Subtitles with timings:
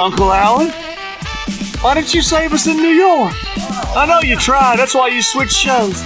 [0.00, 0.70] Uncle Alan?
[1.82, 3.34] Why didn't you save us in New York?
[3.94, 4.78] I know you tried.
[4.78, 6.02] That's why you switched shows.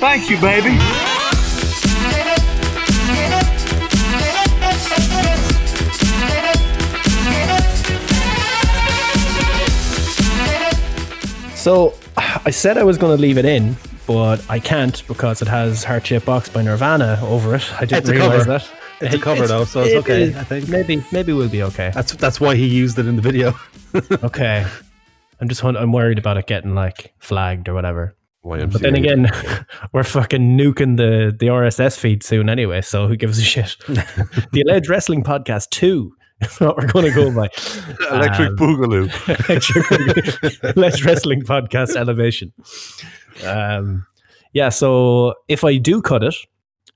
[0.00, 0.78] Thank you, baby.
[11.54, 13.76] So I said I was going to leave it in,
[14.06, 17.70] but I can't because it has Heart Shaped Box by Nirvana over it.
[17.78, 18.58] I didn't realize cover.
[18.58, 18.79] that.
[19.00, 20.22] It's a cover though, so it's it okay.
[20.24, 20.36] is.
[20.36, 21.90] I think Maybe maybe we'll be okay.
[21.94, 23.54] that's that's why he used it in the video.
[24.22, 24.64] Okay.
[25.40, 28.14] I'm just I'm worried about it getting like flagged or whatever.
[28.44, 28.72] YMCA.
[28.72, 29.28] But then again,
[29.92, 33.76] we're fucking nuking the the RSS feed soon anyway, so who gives a shit?
[33.88, 37.48] the Alleged Wrestling Podcast 2 is what we're going to go by.
[38.14, 39.08] Electric Um, Boogaloo.
[39.48, 42.52] Electric Let's Wrestling Podcast Elevation.
[43.44, 44.06] Um,
[44.52, 46.34] yeah, so if I do cut it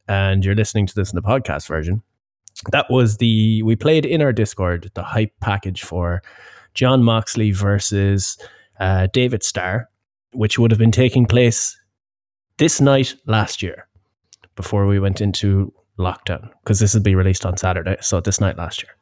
[0.08, 2.02] and you're listening to this in the podcast version,
[2.70, 6.22] that was the we played in our Discord the hype package for
[6.74, 8.38] Jon Moxley versus
[8.80, 9.88] uh, David Starr,
[10.32, 11.78] which would have been taking place
[12.58, 13.86] this night last year
[14.56, 17.96] before we went into lockdown because this would be released on Saturday.
[18.00, 18.92] So this night last year.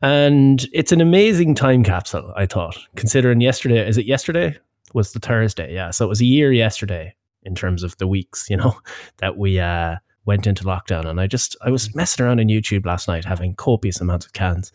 [0.00, 4.56] And it's an amazing time capsule, I thought, considering yesterday, is it yesterday?
[4.94, 5.90] Was the Thursday, yeah.
[5.90, 7.14] So it was a year yesterday
[7.48, 8.78] in terms of the weeks, you know,
[9.16, 11.06] that we uh, went into lockdown.
[11.06, 11.96] And I just, I was mm.
[11.96, 14.70] messing around on YouTube last night having copious amounts of cans.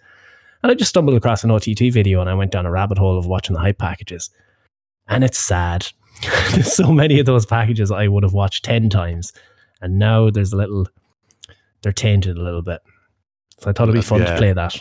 [0.62, 3.18] And I just stumbled across an OTT video and I went down a rabbit hole
[3.18, 4.30] of watching the hype packages.
[5.08, 5.88] And it's sad.
[6.52, 9.34] There's so many of those packages I would have watched 10 times.
[9.82, 10.88] And now there's a little,
[11.82, 12.82] they're tainted a little bit.
[13.60, 14.78] So I thought it'd be fun to play that.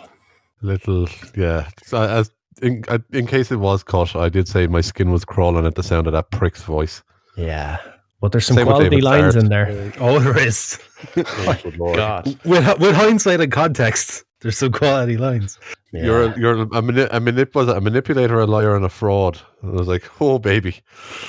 [0.60, 1.68] Little, yeah.
[1.82, 2.30] So uh, as
[2.62, 5.74] in, uh, in case it was cut, I did say my skin was crawling at
[5.74, 7.02] the sound of that prick's voice.
[7.36, 7.78] Yeah.
[8.20, 9.42] But there's some Same quality lines Starr.
[9.42, 9.92] in there.
[9.98, 10.78] Oh, there is.
[11.16, 11.96] Oh, lord.
[12.04, 12.26] God.
[12.44, 15.58] With with hindsight and context, there's some quality lines.
[15.92, 18.88] You're a, you're a, mani- a, manip- was it a manipulator, a liar, and a
[18.88, 19.38] fraud.
[19.60, 20.80] And I was like, oh baby,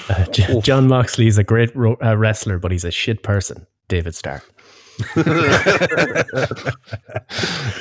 [0.07, 3.65] Uh, J- Jon Moxley is a great ro- uh, wrestler, but he's a shit person.
[3.89, 4.41] David Starr.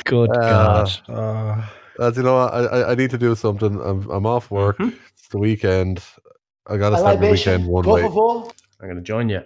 [0.04, 1.00] Good Uh, God.
[1.08, 1.62] Uh,
[2.00, 3.80] as you know, I, I I need to do something.
[3.80, 4.78] I'm I'm off work.
[4.78, 4.96] Mm-hmm.
[5.18, 6.02] It's the weekend.
[6.66, 8.02] I gotta start the weekend one por way.
[8.04, 9.42] I'm going to join you.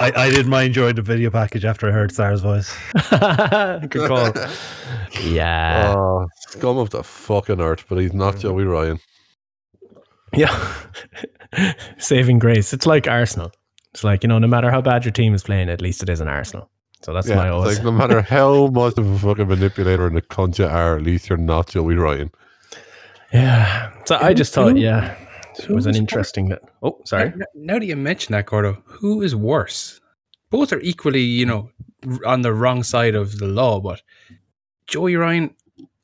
[0.00, 2.74] I, I did my enjoy the video package after I heard Sarah's voice.
[3.90, 4.32] Good call.
[5.22, 5.94] Yeah.
[5.96, 8.18] Oh, scum of the fucking earth, but he's Mm-hmm.
[8.18, 9.00] not Joey Ryan.
[10.34, 10.74] Yeah.
[11.98, 12.74] Saving grace.
[12.74, 13.50] It's like Arsenal.
[13.94, 16.10] It's like, you know, no matter how bad your team is playing, at least it
[16.10, 16.68] is an Arsenal.
[17.02, 17.76] So that's my Yeah, always.
[17.76, 21.02] like no matter how much of a fucking manipulator and a cunt you are, at
[21.02, 22.30] least you're not Joey Ryan.
[23.32, 23.90] yeah.
[24.04, 25.16] So I just thought, yeah,
[25.58, 27.32] it was an interesting That, Oh, sorry.
[27.36, 30.00] Now, now that you mention that, Gordo, who is worse?
[30.50, 31.70] Both are equally, you know,
[32.24, 34.02] on the wrong side of the law, but
[34.86, 35.54] Joey Ryan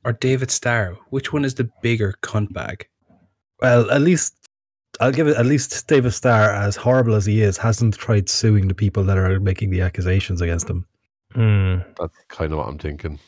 [0.04, 2.88] or David Starr, which one is the bigger cunt bag?
[3.60, 4.34] Well, at least
[5.00, 5.36] I'll give it.
[5.36, 9.16] At least David Starr, as horrible as he is, hasn't tried suing the people that
[9.16, 10.86] are making the accusations against him.
[11.32, 11.76] Hmm.
[11.98, 13.18] That's kind of what I'm thinking.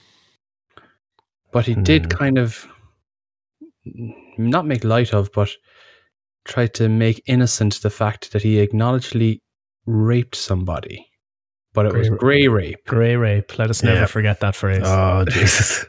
[1.52, 2.18] But he did Hmm.
[2.18, 2.66] kind of
[4.36, 5.50] not make light of, but
[6.44, 9.40] try to make innocent the fact that he acknowledgedly
[9.86, 11.06] raped somebody.
[11.72, 12.84] But it was Grey- grey rape.
[12.86, 13.58] Grey rape.
[13.58, 14.06] Let us never Yeah.
[14.06, 14.82] forget that phrase.
[14.84, 15.84] Oh Jesus!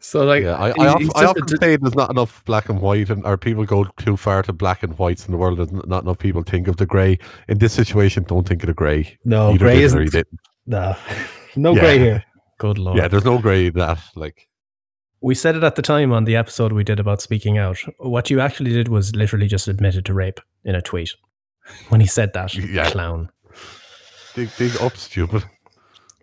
[0.00, 2.68] So, like, yeah, I, I, of, I often a d- say there's not enough black
[2.68, 5.58] and white, and or people go too far to black and whites in the world.
[5.58, 7.18] There's not enough people think of the grey.
[7.48, 9.18] In this situation, don't think of the grey.
[9.24, 10.02] No, Either Gray isn't.
[10.02, 10.38] he didn't.
[10.66, 10.96] No,
[11.56, 11.80] no Yeah.
[11.80, 12.24] Gray here.
[12.58, 12.96] Good lord.
[12.96, 13.98] Yeah, there's no grey in that.
[14.14, 14.46] Like,
[15.24, 17.78] We said it at the time on the episode we did about speaking out.
[17.96, 21.12] What you actually did was literally just admitted to rape in a tweet
[21.88, 22.54] when he said that.
[22.54, 22.90] Yeah.
[22.90, 23.30] Clown.
[24.34, 25.42] big, big up, stupid.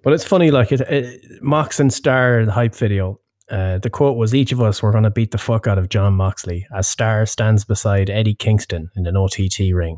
[0.03, 3.19] But it's funny, like it, it Mox and Starr, the hype video.
[3.49, 5.89] Uh, the quote was, "Each of us were going to beat the fuck out of
[5.89, 9.97] Jon Moxley as Starr stands beside Eddie Kingston in an OTT ring."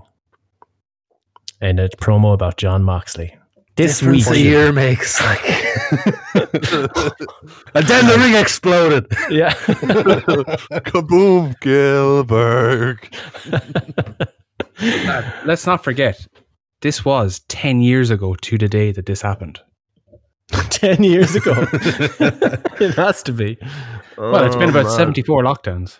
[1.59, 3.35] And a promo about Jon Moxley.
[3.75, 5.43] This Difference week, a year makes like,
[7.73, 9.07] and then the ring exploded.
[9.31, 9.53] yeah.
[10.85, 13.09] Kaboom, Gilbert.
[15.45, 16.27] Let's not forget,
[16.81, 19.59] this was 10 years ago to the day that this happened.
[20.69, 23.57] Ten years ago, it has to be.
[24.17, 24.91] Well, it's been Oh, about man.
[24.97, 25.97] 74 lockdowns.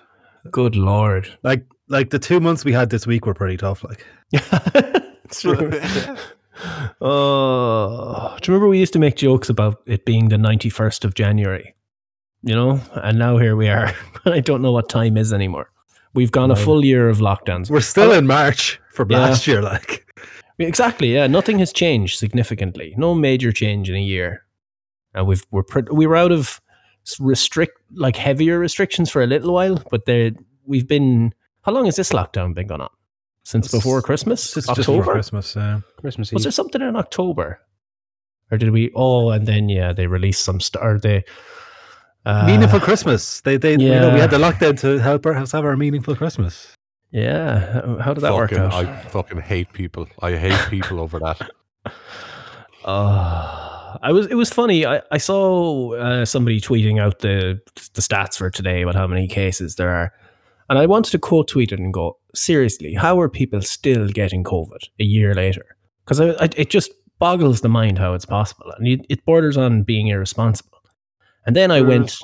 [0.51, 1.27] Good lord.
[1.43, 3.83] Like, like the two months we had this week were pretty tough.
[3.83, 5.71] Like, it's true.
[7.01, 11.13] Oh, do you remember we used to make jokes about it being the 91st of
[11.15, 11.75] January?
[12.43, 13.93] You know, and now here we are.
[14.25, 15.69] I don't know what time is anymore.
[16.13, 17.69] We've gone a full year of lockdowns.
[17.69, 19.19] we're still in March for Yeah.
[19.19, 19.61] last year.
[19.61, 20.05] Like,
[20.59, 21.13] Exactly.
[21.13, 22.93] Yeah, nothing has changed significantly.
[22.97, 24.45] No major change in a year.
[25.15, 26.61] And we've we're pre- we were out of
[27.19, 30.33] restrict like heavier restrictions for a little while, but they
[30.65, 31.33] we've been.
[31.63, 32.89] How long has this lockdown been going on?
[33.43, 35.11] Since It's- before Christmas, Just, just October.
[35.11, 35.55] Christmas.
[35.57, 37.59] Uh, Christmas Was there something in October,
[38.51, 38.91] or did we?
[38.95, 40.97] Oh, and then yeah, they released some star.
[40.97, 41.23] They
[42.25, 43.41] uh, meaningful Christmas.
[43.41, 46.73] They, they, you know, we had the lockdown to help us have our meaningful Christmas.
[47.11, 48.73] Yeah, how- how did that work out?
[48.73, 50.07] I fucking hate people.
[50.21, 51.49] I hate people over that.
[52.85, 54.27] Uh, I was.
[54.27, 54.85] It was funny.
[54.85, 57.61] I, I saw uh, somebody tweeting out the
[57.93, 60.11] the stats for today about how many cases there are,
[60.69, 64.43] and I wanted to quote tweet it and go, seriously, how are people still getting
[64.43, 65.65] COVID a year later?
[66.05, 69.57] Because I, I, it just boggles the mind how it's possible, and it, it borders
[69.57, 70.69] on being irresponsible.
[71.45, 72.15] And then I went,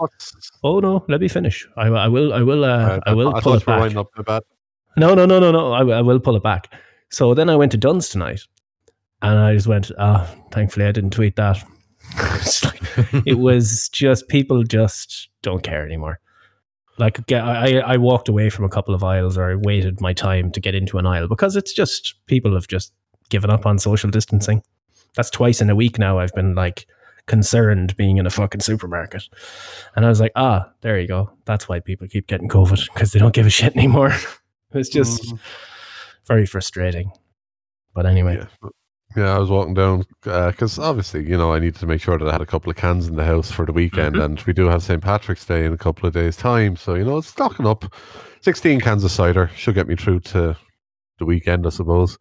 [0.63, 1.67] oh no, let me finish.
[1.77, 2.33] I, I will.
[2.33, 2.63] I will.
[2.63, 3.81] Uh, I will I pull it back.
[4.97, 5.73] No, no, no, no, no.
[5.73, 6.73] I, I will pull it back.
[7.11, 8.41] So then I went to Dunnes tonight,
[9.21, 9.91] and I just went.
[9.99, 11.63] Ah, thankfully I didn't tweet that.
[12.63, 16.19] Like- it was just people just don't care anymore.
[16.99, 20.51] Like I, I walked away from a couple of aisles, or I waited my time
[20.51, 22.93] to get into an aisle because it's just people have just
[23.29, 24.61] given up on social distancing.
[25.15, 26.19] That's twice in a week now.
[26.19, 26.85] I've been like
[27.25, 29.23] concerned being in a fucking supermarket,
[29.95, 31.31] and I was like, ah, there you go.
[31.45, 34.13] That's why people keep getting COVID because they don't give a shit anymore.
[34.73, 35.39] it's just Mm.
[36.27, 37.11] very frustrating.
[37.93, 38.69] But anyway, Yeah.
[39.15, 42.27] Yeah, I was walking down because obviously, you know, I needed to make sure that
[42.27, 44.23] I had a couple of cans in the house for the weekend, Mhm.
[44.23, 45.01] and we do have St.
[45.01, 46.75] Patrick's Day in a couple of days' time.
[46.75, 47.85] So, you know, it's stocking up.
[48.41, 50.55] 16 cans of cider should get me through to
[51.17, 52.17] the weekend, I suppose.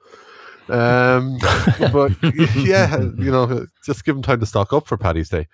[0.71, 1.39] Um,
[1.93, 2.13] but
[2.57, 5.47] yeah, you know, just give them time to stock up for Paddy's Day.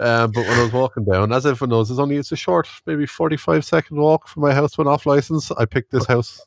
[0.00, 2.68] Um, but when I was walking down, as everyone knows, it's only it's a short,
[2.86, 5.50] maybe 45 second walk from my house to an off license.
[5.52, 6.40] I picked this house.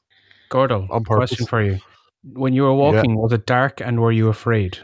[0.50, 1.30] Gordo, On purpose.
[1.32, 1.80] question for you.
[2.24, 4.78] When you were walking, was it dark and were you afraid?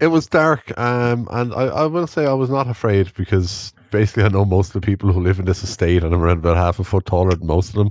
[0.00, 4.22] It was dark, um, and I, I will say I was not afraid because basically
[4.24, 6.56] I know most of the people who live in this estate, and I'm around about
[6.56, 7.90] half a foot taller than most of them.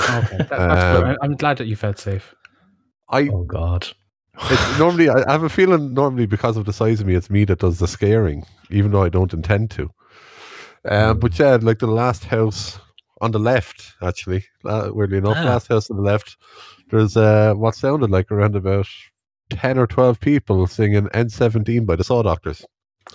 [0.00, 1.04] Okay, that, that's good.
[1.04, 2.34] Um, I'm glad that you felt safe.
[3.08, 3.86] I oh god,
[4.50, 7.44] it's normally I have a feeling normally because of the size of me, it's me
[7.44, 9.88] that does the scaring, even though I don't intend to.
[10.84, 12.78] Um, but yeah, like the last house
[13.20, 15.44] on the left, actually, uh, weirdly enough, Ah.
[15.44, 16.36] last house on the left,
[16.90, 18.86] there's uh, what sounded like around about
[19.50, 22.64] ten or twelve people singing "N17" by the Saw Doctors.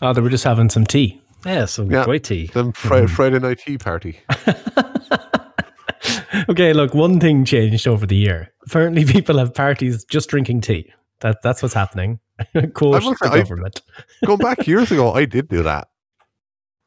[0.01, 1.21] oh, they were just having some tea.
[1.45, 2.05] Yeah, some Yeah.
[2.05, 2.47] great tea.
[2.47, 3.09] Them Fri- Mhm.
[3.09, 4.19] Friday night tea party.
[6.49, 8.49] okay, look, one thing changed over the year.
[8.65, 10.91] Apparently, people have parties just drinking tea.
[11.21, 12.19] That that's what's happening.
[12.73, 13.81] Quote I the say, I- government.
[14.25, 15.87] Going back years ago, I did do that.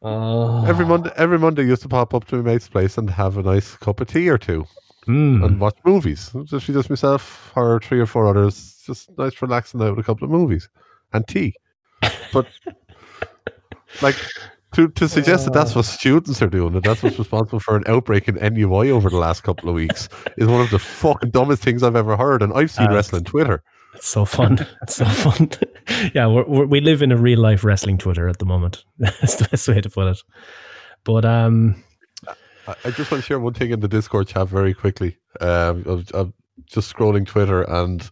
[0.03, 3.39] Oh, Every Monday, every Monday, used to pop up to my mate's place and have
[3.39, 4.67] a nice cup of tea or two
[5.07, 5.45] Mm.
[5.45, 6.31] and watch movies.
[6.45, 10.25] Just just myself or three or four others, just nice relaxing out with a couple
[10.25, 10.69] of movies
[11.13, 11.55] and tea.
[12.33, 12.47] But
[14.03, 14.17] like
[14.73, 17.85] to to suggest that that's what students are doing, and that's what's responsible for an
[17.87, 21.63] outbreak in NUI over the last couple of weeks, is one of the fucking dumbest
[21.63, 22.43] things I've ever heard.
[22.43, 23.63] And I've seen Uh, wrestling Twitter.
[23.95, 24.67] It's so fun.
[24.83, 25.51] It's so fun.
[26.15, 28.85] yeah, we're, we're, we live in a real life wrestling Twitter at the moment.
[28.99, 30.19] That's the best way to put it.
[31.05, 31.84] But um,
[32.67, 35.17] I, I just want to share one thing in the Discord chat very quickly.
[35.41, 36.35] Um, I'm, I'm
[36.67, 38.09] just scrolling Twitter and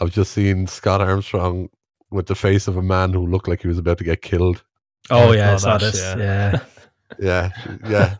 [0.00, 1.68] I've just seen Scott Armstrong
[2.10, 4.62] with the face of a man who looked like he was about to get killed.
[5.10, 6.02] oh I yeah, I saw saw that, this.
[6.02, 6.16] yeah.
[6.18, 6.60] Yeah.
[7.18, 7.50] Yeah,
[7.88, 8.14] yeah.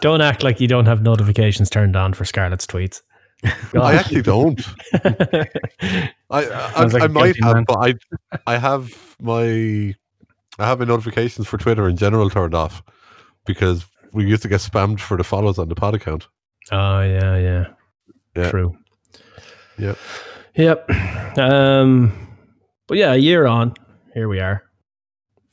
[0.00, 3.02] don't act like you don't have notifications turned on for Scarlett's tweets.
[3.80, 4.60] I actually don't.
[4.94, 5.46] I
[6.30, 7.64] I, like I a might have, man.
[7.68, 7.94] but I
[8.48, 9.94] I have my
[10.58, 12.82] I have my notifications for Twitter in general turned off
[13.46, 16.28] because we used to get spammed for the follows on the pod account.
[16.72, 17.66] Oh yeah, yeah.
[18.34, 18.50] Yeah.
[18.50, 18.76] True.
[19.78, 19.98] Yep.
[20.54, 20.90] Yep.
[21.38, 22.28] Um
[22.86, 23.74] but yeah, a year on,
[24.14, 24.62] here we are.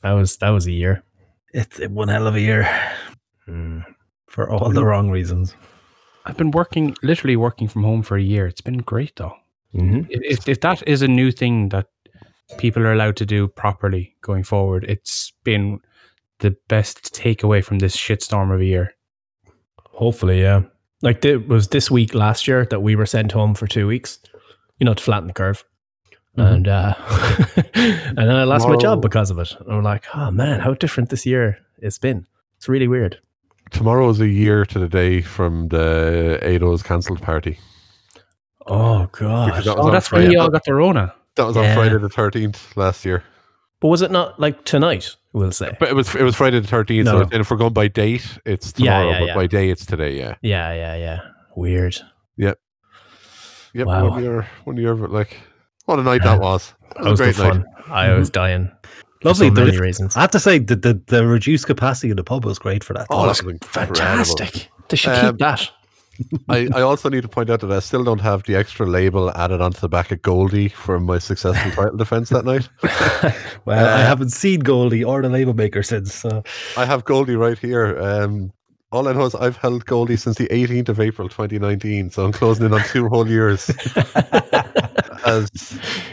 [0.02, 1.02] That was that was a year.
[1.52, 2.68] It's one hell of a year
[4.28, 5.54] for all the wrong reasons.
[6.26, 8.46] I've been working, literally working from home for a year.
[8.46, 9.36] It's been great though.
[9.74, 10.10] Mm-hmm.
[10.10, 11.86] If, if, if that is a new thing that
[12.58, 15.80] people are allowed to do properly going forward, it's been
[16.44, 18.94] the best takeaway from this shitstorm of a year.
[19.92, 20.62] Hopefully, yeah.
[21.02, 24.18] Like it was this week last year that we were sent home for two weeks,
[24.78, 25.64] you know, to flatten the curve.
[26.36, 26.52] Mhm.
[26.54, 26.94] And uh
[27.74, 29.52] and then I lost my job because of it.
[29.60, 32.26] And I'm like, oh man, how different this year it's been.
[32.56, 33.18] It's really weird.
[33.70, 37.58] Tomorrow is a year to the day from the Ado's cancelled party.
[38.66, 39.64] Oh god.
[39.64, 40.32] that Oh, on that's when Friday.
[40.32, 41.14] you all got the Rona.
[41.36, 41.74] That was on Yeah.
[41.74, 43.22] Friday the thirteenth last year.
[43.80, 45.76] But was it not like tonight, we'll say?
[45.78, 47.04] But it was it was Friday the thirteenth.
[47.06, 47.22] No.
[47.22, 49.10] So if we're going by date, it's tomorrow.
[49.10, 49.34] yeah, but yeah.
[49.34, 50.16] by day, it's today.
[50.16, 50.36] Yeah.
[50.42, 51.20] Yeah, yeah, yeah.
[51.56, 51.96] Weird.
[52.36, 52.58] Yep.
[53.74, 53.86] Yep.
[53.86, 54.08] Wow.
[54.10, 54.48] One year.
[54.64, 54.94] One year.
[54.94, 55.36] But like,
[55.84, 56.72] what a night that was.
[56.94, 57.64] That That was, was a great night.
[57.64, 57.92] fun.
[57.92, 58.70] I was dying.
[59.20, 59.48] for Lovely.
[59.48, 60.16] so There- many reasons.
[60.16, 62.94] I have to say the, the the reduced capacity of the pub was great for
[62.94, 63.06] that.
[63.10, 64.70] Oh, that's Fantastic.
[64.88, 65.70] They should Um, keep that.
[66.48, 69.30] I, I also need to point out that I still don't have the extra label
[69.36, 72.68] added onto the back of Goldie for my successful title defense that night.
[73.64, 76.14] well, I uh, haven't seen Goldie or the label maker since.
[76.14, 76.42] So
[76.76, 77.98] I have Goldie right here.
[78.00, 78.52] Um,
[78.92, 82.32] all I know is I've held Goldie since the 18th of April 2019, so I'm
[82.32, 83.68] closing in on two whole years.
[85.26, 85.50] As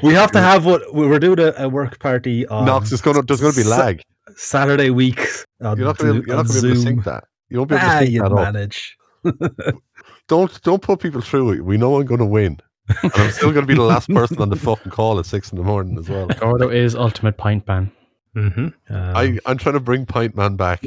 [0.02, 3.02] we have to have what we- we're doing a, a work party on Knox is
[3.02, 4.02] going to, there's going to be lag.
[4.38, 5.20] Saturday week.
[5.62, 7.26] On You're not going to be able, Zoom- you're not to sync that.
[7.50, 8.98] You won't be able to Ah, sync that manage.
[10.32, 11.66] Don't don't put people through it.
[11.66, 12.58] We know I'm going to win,
[13.04, 15.52] and I'm still going to be the last person on the fucking call at six
[15.52, 16.28] in the morning as well.
[16.28, 17.92] Gordo is ultimate pint man.
[18.34, 18.68] Mm-hmm.
[18.94, 20.86] Um, I, I'm trying to bring Pint Man back.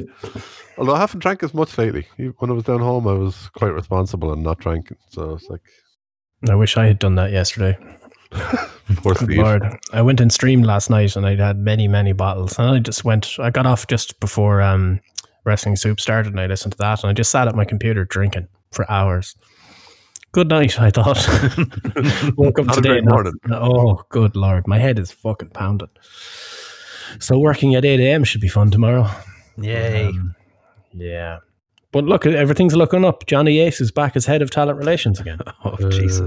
[0.79, 2.07] Although I haven't drank as much lately.
[2.39, 4.97] When I was down home, I was quite responsible and not drinking.
[5.11, 5.61] So it's like,
[6.49, 7.77] I wish I had done that yesterday.
[8.33, 9.37] poor Good Steve.
[9.37, 9.79] Lord.
[9.93, 12.59] I went and streamed last night and I had many, many bottles.
[12.59, 15.01] And I just went, I got off just before um,
[15.45, 18.07] Wrestling Soup started and I listened to that and I just sat at my computer
[18.07, 19.37] drinking for hours.
[20.33, 21.17] Good night, I thought.
[22.37, 22.89] Woke up Not today.
[22.89, 23.35] great morning.
[23.53, 24.67] Oh, good Lord.
[24.67, 25.91] My head is fucking pounding.
[27.21, 28.25] So working at 8 a.m.
[28.25, 29.09] should be fun tomorrow.
[29.57, 30.07] Yay.
[30.07, 30.35] Um,
[30.93, 31.39] yeah.
[31.93, 33.25] But look, everything's looking up.
[33.27, 35.39] Johnny Ace is back as head of talent relations again.
[35.65, 36.21] oh, Jesus.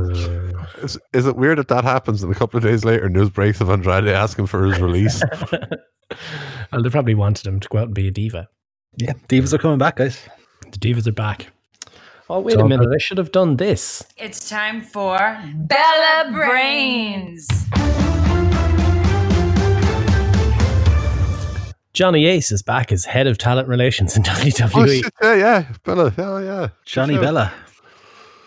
[0.81, 3.59] Is, is it weird that that happens and a couple of days later, news breaks
[3.59, 5.21] of Andrade asking for his release?
[6.71, 8.47] well, they probably wanted him to go out and be a diva.
[8.95, 10.17] Yeah, Divas are coming back, guys.
[10.71, 11.47] The divas are back.
[12.29, 12.89] Oh, wait It's a minute.
[12.93, 14.03] I should have done this.
[14.17, 15.17] It's time for
[15.55, 17.47] Bella Brains.
[21.93, 25.03] Johnny Ace is back as head of talent relations in oh, WWE.
[25.03, 25.73] shit, yeah, yeah.
[25.83, 26.67] Bella, yeah, yeah.
[26.85, 27.23] Johnny Sure.
[27.23, 27.53] Bella.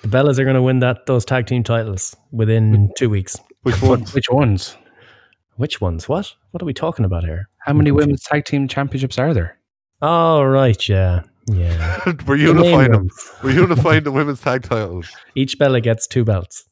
[0.02, 3.36] the Bellas are going to win that those tag team titles within two weeks.
[3.62, 4.02] Which one?
[4.12, 4.76] Which ones?
[5.56, 6.08] Which ones?
[6.08, 6.32] What?
[6.52, 7.48] What are we talking about here?
[7.58, 9.58] How many women's tag team championships are there?
[10.00, 10.88] Oh, right.
[10.88, 11.22] Yeah.
[11.46, 12.00] Yeah.
[12.26, 13.00] We're unifying them.
[13.02, 13.30] ones.
[13.42, 15.08] We're unifying the women's tag titles.
[15.34, 16.64] Each Bella gets two belts.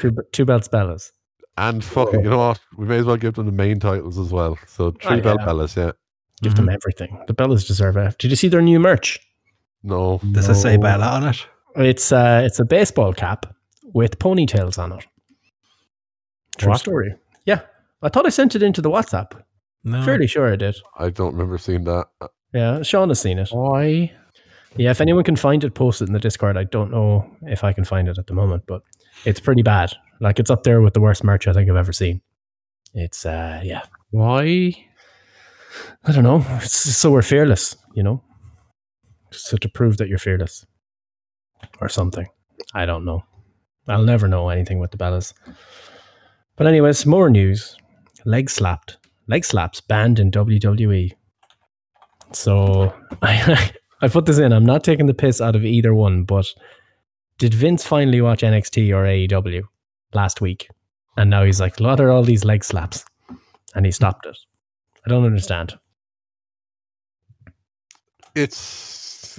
[0.00, 1.10] Two, two belts, Bellas.
[1.56, 2.60] And fuck it, you know what?
[2.76, 4.58] We may as well give them the main titles as well.
[4.66, 5.46] So three Oh, bell yeah.
[5.46, 5.92] bellas, yeah.
[6.40, 7.22] Give them everything.
[7.28, 8.18] The Bellas deserve it.
[8.18, 9.20] Did you see their new merch?
[9.84, 10.20] No.
[10.32, 11.46] Does it say Bella on it?
[11.76, 13.46] It's uh, it's a baseball cap
[13.94, 15.06] with ponytails on it.
[16.58, 16.80] True What?
[16.80, 17.14] story.
[17.46, 17.60] Yeah,
[18.02, 19.40] I thought I sent it into the WhatsApp.
[19.84, 20.02] No.
[20.04, 20.76] Fairly sure I did.
[20.98, 22.06] I don't remember seeing that.
[22.52, 23.48] Yeah, Sean has seen it.
[23.50, 24.12] Why?
[24.76, 26.56] Yeah, if anyone can find it, post it in the Discord.
[26.56, 28.82] I don't know if I can find it at the moment, but
[29.24, 29.92] it's pretty bad.
[30.20, 32.20] Like it's up there with the worst merch I think I've ever seen.
[32.94, 34.74] It's uh, yeah, Why?
[36.04, 36.44] I don't know.
[36.62, 38.22] It's so we're fearless, you know,
[39.30, 40.66] so to prove that you're fearless
[41.80, 42.26] or something.
[42.74, 43.24] I don't know.
[43.88, 45.32] I'll never know anything with the Bellas.
[46.56, 47.76] But anyways, more news.
[48.24, 48.98] Leg slapped.
[49.26, 51.12] Leg slaps banned in WWE.
[52.34, 54.52] So I, I put this in.
[54.52, 56.46] I'm not taking the piss out of either one, but
[57.38, 59.62] did Vince finally watch NXT or AEW
[60.14, 60.68] last week?
[61.16, 63.04] And now he's like, what are all these leg slaps?
[63.74, 64.38] And he stopped it.
[65.04, 65.78] I don't understand.
[68.34, 69.38] It's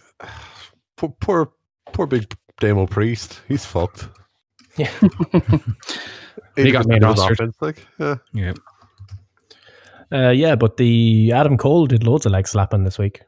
[0.98, 1.52] poor, poor,
[1.94, 3.42] poor big Damo Priest.
[3.48, 4.10] He's fucked.
[4.78, 4.92] Yeah.
[6.56, 7.32] He got main 80% of rostered.
[7.32, 8.16] offense, like, yeah.
[8.34, 8.54] Yeah.
[10.12, 13.22] Uh, yeah, but the Adam Cole did loads of leg slapping this week.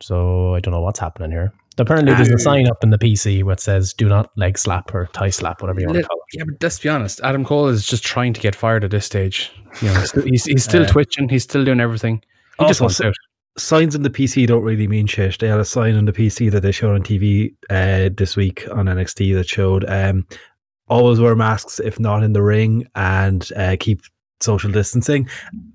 [0.00, 1.52] So I don't know what's happening here.
[1.78, 5.06] Apparently, there's a sign up in the PC which says "Do not leg slap" or
[5.12, 6.38] "tie slap," whatever you want to call it.
[6.38, 7.20] Yeah, but let's be honest.
[7.22, 9.50] Adam Cole is just trying to get fired at this stage.
[9.82, 11.28] You know, he's, still- he's, he's still Uh, twitching.
[11.28, 12.22] He's still doing everything.
[12.60, 13.14] He just Also, wants out.
[13.56, 15.38] Signs in the PC don't really mean shit.
[15.38, 18.66] They had a sign on the PC that they showed on TV uh, this week
[18.72, 20.26] on NXT that showed um,
[20.88, 24.02] always wear masks if not in the ring and uh, keep
[24.40, 25.28] social distancing.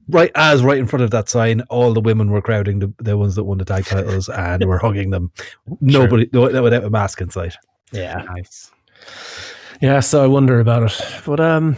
[0.10, 3.18] Right as right in front of that sign, all the women were crowding the, the
[3.18, 5.32] ones that won the tag titles and were hugging them.
[5.82, 7.56] Nobody no, without a mask in sight.
[7.92, 8.72] Yeah, Nice.
[9.82, 10.00] yeah.
[10.00, 11.02] So I wonder about it.
[11.26, 11.76] But um,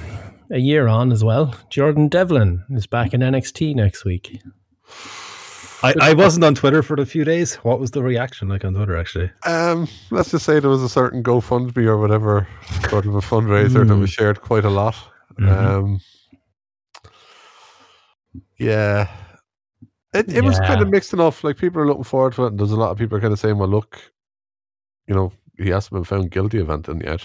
[0.49, 4.41] a year on as well, Jordan Devlin is back in NXT next week.
[5.83, 7.55] I, I wasn't on Twitter for a few days.
[7.55, 9.31] What was the reaction like on Twitter actually?
[9.47, 12.47] Um, let's just say there was a certain GoFundMe or whatever
[12.89, 13.99] sort of a fundraiser that Mm.
[14.01, 14.95] was shared quite a lot.
[15.39, 15.99] Um,
[18.57, 19.07] yeah,
[20.13, 21.43] it it was kind of mixed enough.
[21.43, 23.33] Like people are looking forward to it, and there's a lot of people are kind
[23.33, 23.99] of saying, "Well, look,
[25.07, 27.21] you know, he hasn't been found guilty of anything yet."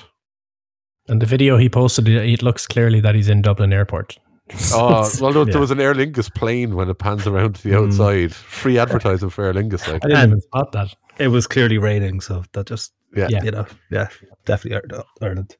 [1.08, 4.18] And the video he posted, it it looks clearly that he's in Dublin Airport.
[4.72, 5.52] Oh, well, there, Yeah.
[5.52, 7.86] there was an Aer Lingus plane when it pans around to the Mm.
[7.88, 8.32] outside.
[8.32, 10.94] Free advertising for Aer Lingus, like I didn't And- even spot that.
[11.18, 13.26] It was clearly raining, so that just yeah.
[13.28, 13.42] Yeah.
[13.42, 14.06] you know, yeah,
[14.44, 15.56] definitely Ireland- Ireland.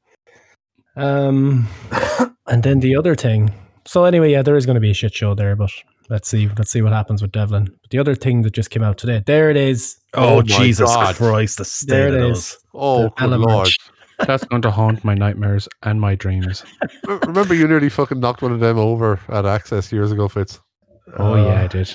[0.95, 1.67] Um,
[2.47, 3.53] and then the other thing.
[3.87, 5.71] So anyway, yeah, there is going to be a shit show there, but
[6.09, 6.47] Let's see.
[6.57, 7.67] Let's see what happens with Devlin.
[7.89, 9.23] The other thing that just came out today.
[9.25, 9.97] There it is.
[10.13, 11.15] Oh, Oh my Jesus God.
[11.17, 11.57] Christ!
[11.57, 12.37] The state There of it those.
[12.37, 12.57] is.
[12.73, 13.69] Oh, The good lord.
[14.25, 16.63] That's going to haunt my nightmares and my dreams.
[17.07, 20.61] Remember, you nearly fucking knocked one of them over at Access years ago, Fitz.
[21.17, 21.93] Oh, Uh, yeah, I did.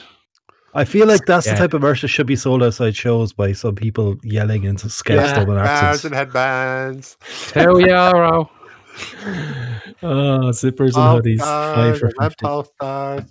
[0.75, 1.55] I feel like that's Yeah.
[1.55, 4.89] the type of merch that should be sold outside shows by some people yelling into
[4.89, 6.05] Scarestolen Bars accents.
[6.05, 7.17] and headbands.
[7.55, 8.51] Hell yeah, Ro.
[10.05, 11.39] Oh, zippers and hoodies.
[11.39, 12.71] Five for Left 50.
[12.75, 13.25] stars.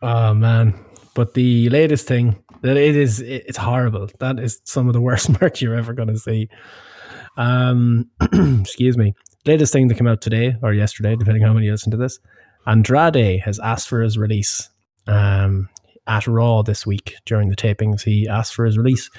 [0.00, 0.74] Oh man!
[1.14, 4.08] But the latest thing that it is it's horrible.
[4.20, 6.48] That is some of the worst merch you're ever going to see.
[7.36, 8.08] Um,
[8.60, 9.14] excuse me.
[9.46, 12.18] Latest thing that came out today or yesterday, depending on when you listen to this.
[12.66, 14.70] Andrade has asked for his release.
[15.06, 15.68] Um,
[16.06, 19.10] at Raw this week during the tapings, he asked for his release.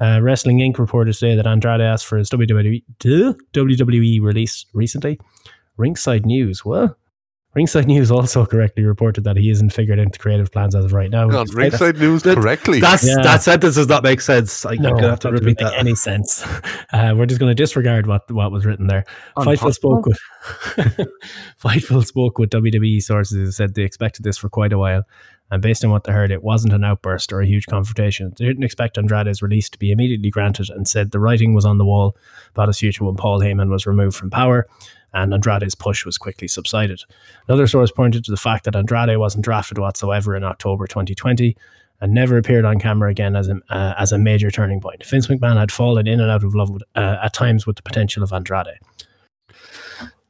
[0.00, 0.78] Uh, Wrestling Inc.
[0.78, 5.18] reported today that Andrade asked for his WWE, duh, WWE release recently.
[5.76, 6.96] Ringside News, what?
[7.54, 11.08] Ringside News also correctly reported that he isn't figured into creative plans as of right
[11.10, 11.26] now.
[11.30, 12.80] Hang on, Ringside News that- correctly.
[12.80, 13.22] That's Yeah.
[13.22, 14.66] that sentence does not make sense.
[14.66, 15.78] I, no, I'm gonna have to that doesn't repeat make that.
[15.78, 16.44] any sense.
[16.92, 19.04] Uh, we're just going to disregard what what was written there.
[19.38, 20.18] Fightful spoke with
[21.62, 25.02] Fightful spoke with WWE sources who said they expected this for quite a while,
[25.50, 28.32] and based on what they heard, it wasn't an outburst or a huge confrontation.
[28.36, 31.78] They didn't expect Andrade's release to be immediately granted, and said the writing was on
[31.78, 32.16] the wall
[32.50, 34.66] about his future when Paul Heyman was removed from power,
[35.14, 37.02] and Andrade's push was quickly subsided.
[37.48, 41.56] Another source pointed to the fact that Andrade wasn't drafted whatsoever in October 2020
[42.00, 45.04] and never appeared on camera again as a, uh, as a major turning point.
[45.04, 47.82] Vince McMahon had fallen in and out of love with, uh, at times with the
[47.82, 48.78] potential of Andrade.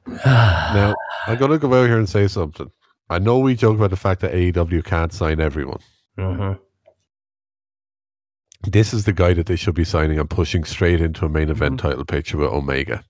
[0.25, 0.95] Now,
[1.27, 2.71] I'm going to go out here and say something.
[3.09, 5.81] I know we joke about the fact that AEW can't sign everyone.
[6.19, 6.59] Mhm.
[8.63, 11.51] This is the guy that they should be signing and pushing straight into a main
[11.51, 13.05] event title picture with Omega.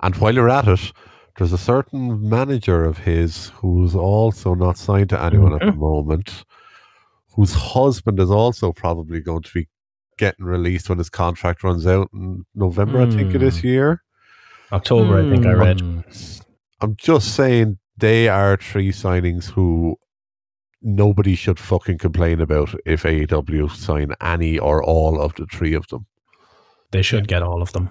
[0.00, 0.92] And while you're at it,
[1.36, 6.44] there's a certain manager of his who's also not signed to anyone at the moment,
[7.34, 9.68] whose husband is also probably going to be
[10.16, 14.02] getting released when his contract runs out in November, I think it is this year.
[14.72, 15.80] October, I think I read.
[15.80, 16.00] Hmm.
[16.80, 19.96] I'm just saying they are three signings who
[20.82, 25.86] nobody should fucking complain about if AEW sign any or all of the three of
[25.88, 26.06] them.
[26.92, 27.90] They should get all of them.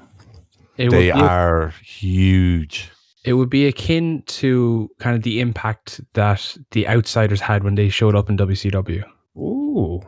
[0.77, 2.91] It they would are huge.
[3.23, 7.89] It would be akin to kind of the impact that the outsiders had when they
[7.89, 9.03] showed up in WCW.
[9.37, 10.01] Ooh.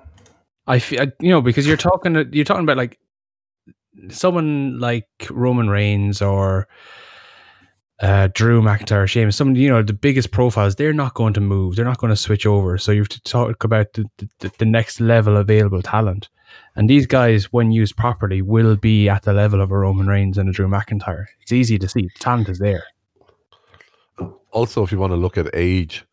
[0.68, 3.00] I feel, you know, because you're talking, you're talking about like
[4.10, 6.68] someone like Roman Reigns or
[8.02, 11.76] uh, Drew McIntyre, Sheamus, some, you know, the biggest profiles, they're not going to move.
[11.76, 12.78] They're not going to switch over.
[12.78, 14.06] So you have to talk about the,
[14.40, 16.30] the, the next level available talent.
[16.76, 20.38] And these guys, when used properly, will be at the level of a Roman Reigns
[20.38, 21.26] and a Drew McIntyre.
[21.42, 22.04] It's easy to see.
[22.04, 22.84] The talent is there.
[24.52, 26.06] Also, if you want to look at age,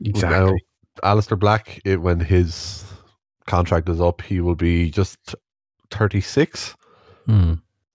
[0.00, 0.54] now,
[1.02, 2.84] Aleister Black, it, when his
[3.46, 5.34] contract is up, he will be just
[5.90, 6.74] 36
[7.26, 7.54] Hmm.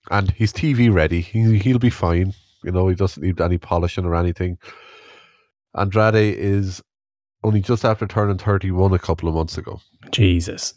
[0.10, 1.22] and he's TV ready.
[1.22, 2.34] He, he'll be fine.
[2.64, 4.58] You know, he doesn't need any polishing or anything.
[5.76, 6.82] Andrade is
[7.44, 9.82] only just after turning 31 a couple of months ago.
[10.12, 10.74] Jesus.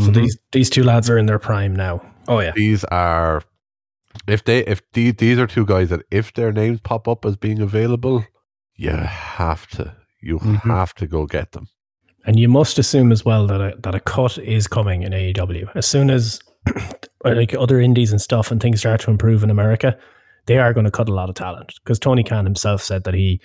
[0.00, 0.14] So Mhm.
[0.14, 2.00] these these two lads are in their prime now.
[2.28, 2.52] Oh yeah.
[2.56, 3.42] These are,
[4.26, 7.36] if they, if these these are two guys that if their names pop up as
[7.36, 8.24] being available,
[8.76, 10.60] you have to, you Mhm.
[10.62, 11.68] have to go get them.
[12.26, 15.68] And you must assume as well that a, that a cut is coming in AEW.
[15.74, 16.40] As soon as
[17.24, 19.96] like other indies and stuff and things start to improve in America,
[20.46, 21.74] they are going to cut a lot of talent.
[21.82, 23.40] Because Tony Khan himself said that he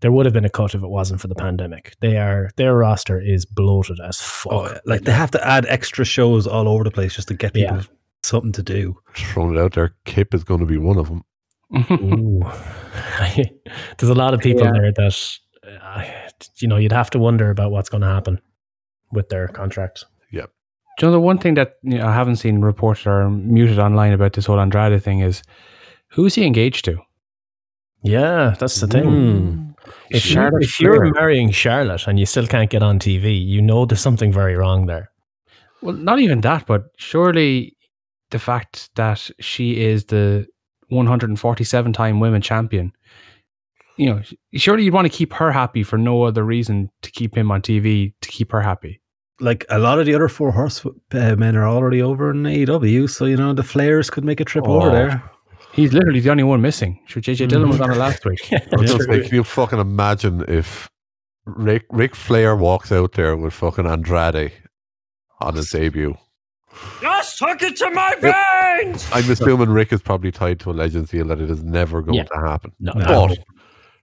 [0.00, 1.94] there would have been a cut if it wasn't for the pandemic.
[2.00, 4.52] They are their roster is bloated as fuck.
[4.52, 4.78] Oh, yeah.
[4.84, 7.76] like they have to add extra shows all over the place just to get people
[7.78, 7.82] Yeah.
[8.22, 8.96] something to do.
[9.16, 11.24] Throwing it out there, Kip is going to be one of them.
[13.98, 14.72] There's a lot of people Yeah.
[14.72, 15.38] there that
[15.82, 16.04] uh,
[16.58, 18.40] you know you'd have to wonder about what's going to happen
[19.12, 20.04] with their contracts.
[21.00, 23.78] Do you know the one thing that you know, I haven't seen reported or muted
[23.78, 25.44] online about this whole Andrade thing is
[26.10, 26.98] who's he engaged to?
[28.02, 29.04] Yeah, that's the thing.
[29.04, 29.64] Hmm.
[30.10, 33.60] If, you, Charlotte if you're marrying Charlotte and you still can't get on TV, you
[33.62, 35.10] know there's something very wrong there.
[35.82, 37.76] Well, not even that, but surely
[38.30, 40.46] the fact that she is the
[40.88, 42.92] 147 time women champion,
[43.96, 44.22] you know,
[44.54, 47.62] surely you'd want to keep her happy for no other reason to keep him on
[47.62, 49.00] TV to keep her happy.
[49.40, 51.00] Like a lot of the other four horsemen
[51.56, 54.66] uh, are already over in AEW, so you know the Flairs could make a trip
[54.66, 54.92] over Oh.
[54.92, 55.22] there.
[55.78, 57.00] He's literally the only one missing.
[57.06, 58.40] Sure, JJ Dillon was on it last week.
[58.52, 60.88] I was gonna say, can you fucking imagine if
[61.46, 64.52] Ric Ric Flair walks out there with fucking Andrade
[65.40, 66.16] on his debut?
[67.00, 69.08] Just hook it to my veins!
[69.12, 72.18] I'm assuming Ric is probably tied to a legend deal that it is never going
[72.18, 72.24] Yeah.
[72.24, 72.72] to happen.
[72.80, 73.28] No, No.
[73.28, 73.38] But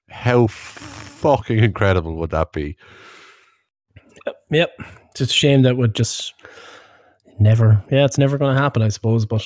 [0.09, 2.75] how fucking incredible would that be?
[4.49, 4.71] Yep.
[5.09, 6.33] It's just a shame that would just
[7.39, 7.83] never.
[7.91, 9.25] Yeah, it's never going to happen, I suppose.
[9.25, 9.45] But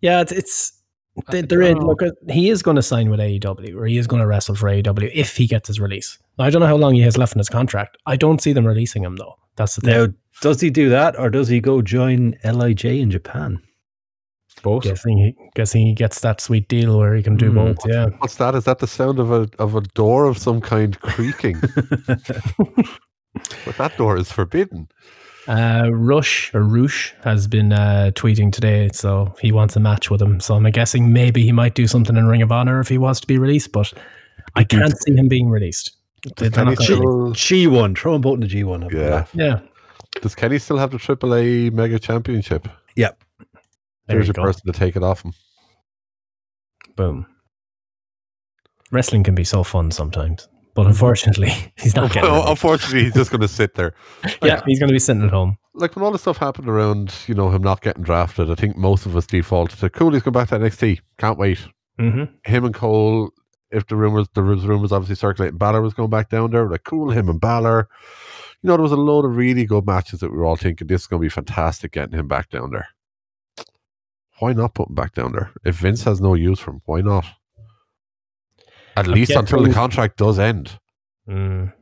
[0.00, 0.32] yeah, it's.
[0.32, 0.72] it's
[1.30, 4.20] they, they're look, uh, he is going to sign with AEW, or he is going
[4.20, 6.18] to wrestle for AEW if he gets his release.
[6.38, 7.96] Now, I don't know how long he has left in his contract.
[8.06, 9.36] I don't see them releasing him though.
[9.56, 9.90] That's the thing.
[9.94, 10.06] Now,
[10.42, 13.62] does he do that, or does he go join Lij in Japan?
[14.62, 14.84] Both.
[14.84, 17.56] guessing he guessing he gets that sweet deal where he can do Hmm.
[17.56, 17.76] both.
[17.86, 18.06] Yeah.
[18.18, 18.54] What's that?
[18.54, 21.60] Is that the sound of a of a door of some kind creaking?
[22.06, 24.88] but that door is forbidden.
[25.48, 30.20] Uh, Rush or Roosh has been uh, tweeting today, so he wants a match with
[30.20, 30.40] him.
[30.40, 33.20] So I'm guessing maybe he might do something in Ring of Honor if he was
[33.20, 33.92] to be released, but
[34.56, 35.92] I can't see him being released.
[36.36, 36.98] They're Kenny not still,
[37.32, 38.90] G1, throw him both in the G1.
[38.92, 39.26] yeah.
[39.34, 39.60] yeah,
[40.20, 42.66] Does Kenny still have the AAA Mega Championship?
[42.96, 43.22] Yep.
[43.38, 43.46] there
[44.16, 44.42] There's you a go.
[44.42, 45.32] person to take it off him.
[46.96, 47.26] Boom.
[48.90, 52.30] Wrestling can be so fun sometimes, but unfortunately, he's not getting.
[52.30, 53.94] Well, unfortunately, he's just going to sit there.
[54.42, 55.56] yeah, he's going to be sitting at home.
[55.74, 58.76] Like when all the stuff happened around, you know, him not getting drafted, I think
[58.76, 60.12] most of us defaulted to cool.
[60.12, 61.00] He's going back to NXT.
[61.18, 61.58] Can't wait.
[61.98, 63.30] hmm Him and Cole.
[63.72, 66.68] If the rumors, the rumors obviously circulating, Balor was going back down there.
[66.68, 67.88] Like cool, him and Balor.
[68.62, 70.86] You know, there was a load of really good matches that we were all thinking
[70.86, 72.88] this is going to be fantastic getting him back down there.
[74.38, 75.50] Why not put him back down there?
[75.64, 77.24] If Vince has no use for him, why not?
[78.96, 80.78] At I'm least until the contract does end.
[81.28, 81.72] Mm.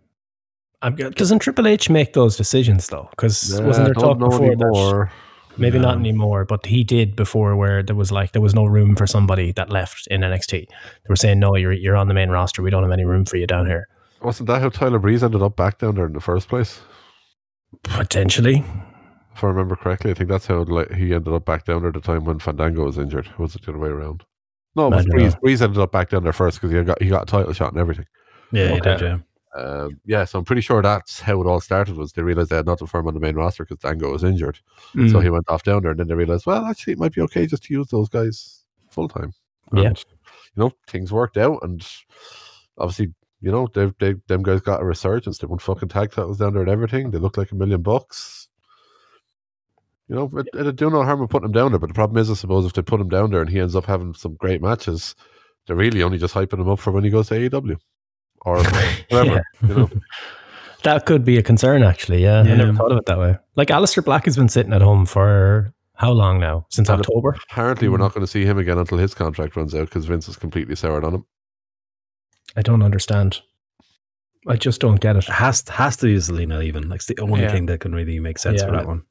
[0.82, 3.08] I'm, doesn't Triple H make those decisions though?
[3.10, 4.64] Because wasn't there Yeah, talk before that?
[4.64, 5.12] anymore.
[5.56, 8.96] Maybe not anymore, but he did before, where there was like there was no room
[8.96, 10.50] for somebody that left in NXT.
[10.50, 12.60] They were saying, "No, you're you're on the main roster.
[12.60, 13.86] We don't have any room for you down here."
[14.20, 16.80] Wasn't that how Tyler Breeze ended up back down there in the first place?
[17.84, 18.64] Potentially,
[19.34, 21.88] If I remember correctly, I think that's how like, he ended up back down there
[21.88, 23.28] at the time when Fandango was injured.
[23.38, 24.24] Was it the other way around?
[24.76, 25.34] No, but Breeze.
[25.36, 27.72] Breeze ended up back down there first because he got he got a title shot
[27.72, 28.06] and everything.
[28.52, 29.18] Yeah, he did, yeah.
[29.56, 31.96] Um, yeah, so I'm pretty sure that's how it all started.
[31.96, 34.24] Was they realized they had nothing for him on the main roster because Dango was
[34.24, 34.58] injured,
[34.94, 35.12] Mm.
[35.12, 37.20] so he went off down there, and then they realized, well, actually, it might be
[37.22, 39.32] okay just to use those guys full time.
[39.72, 39.90] Yeah.
[39.90, 39.94] You
[40.56, 41.86] know, things worked out, and
[42.78, 45.38] obviously, you know, they they them guys got a resurgence.
[45.38, 47.10] They won fucking tag titles down there and everything.
[47.12, 48.43] They looked like a million bucks.
[50.08, 51.78] You know, it, it'd do no harm in putting him down there.
[51.78, 53.74] But the problem is, I suppose, if they put him down there and he ends
[53.74, 55.14] up having some great matches,
[55.66, 57.76] they're really only just hyping him up for when he goes to AEW
[58.42, 58.92] or whatever.
[59.10, 59.40] Yeah.
[59.66, 59.90] You know,
[60.82, 61.82] that could be a concern.
[61.82, 63.38] Actually, yeah, I never thought of it that way.
[63.56, 66.66] Like Aleister Black has been sitting at home for how long now?
[66.70, 67.36] Since And- October.
[67.50, 68.02] apparently, we're Hmm.
[68.02, 70.74] not going to see him again until his contract runs out because Vince is completely
[70.74, 71.24] soured on him.
[72.56, 73.40] I don't understand.
[74.46, 75.24] I just don't get it.
[75.24, 76.90] Has has to use Zelina even.
[76.90, 77.52] Like it's the only Yeah.
[77.52, 79.02] thing that can really make sense for that one.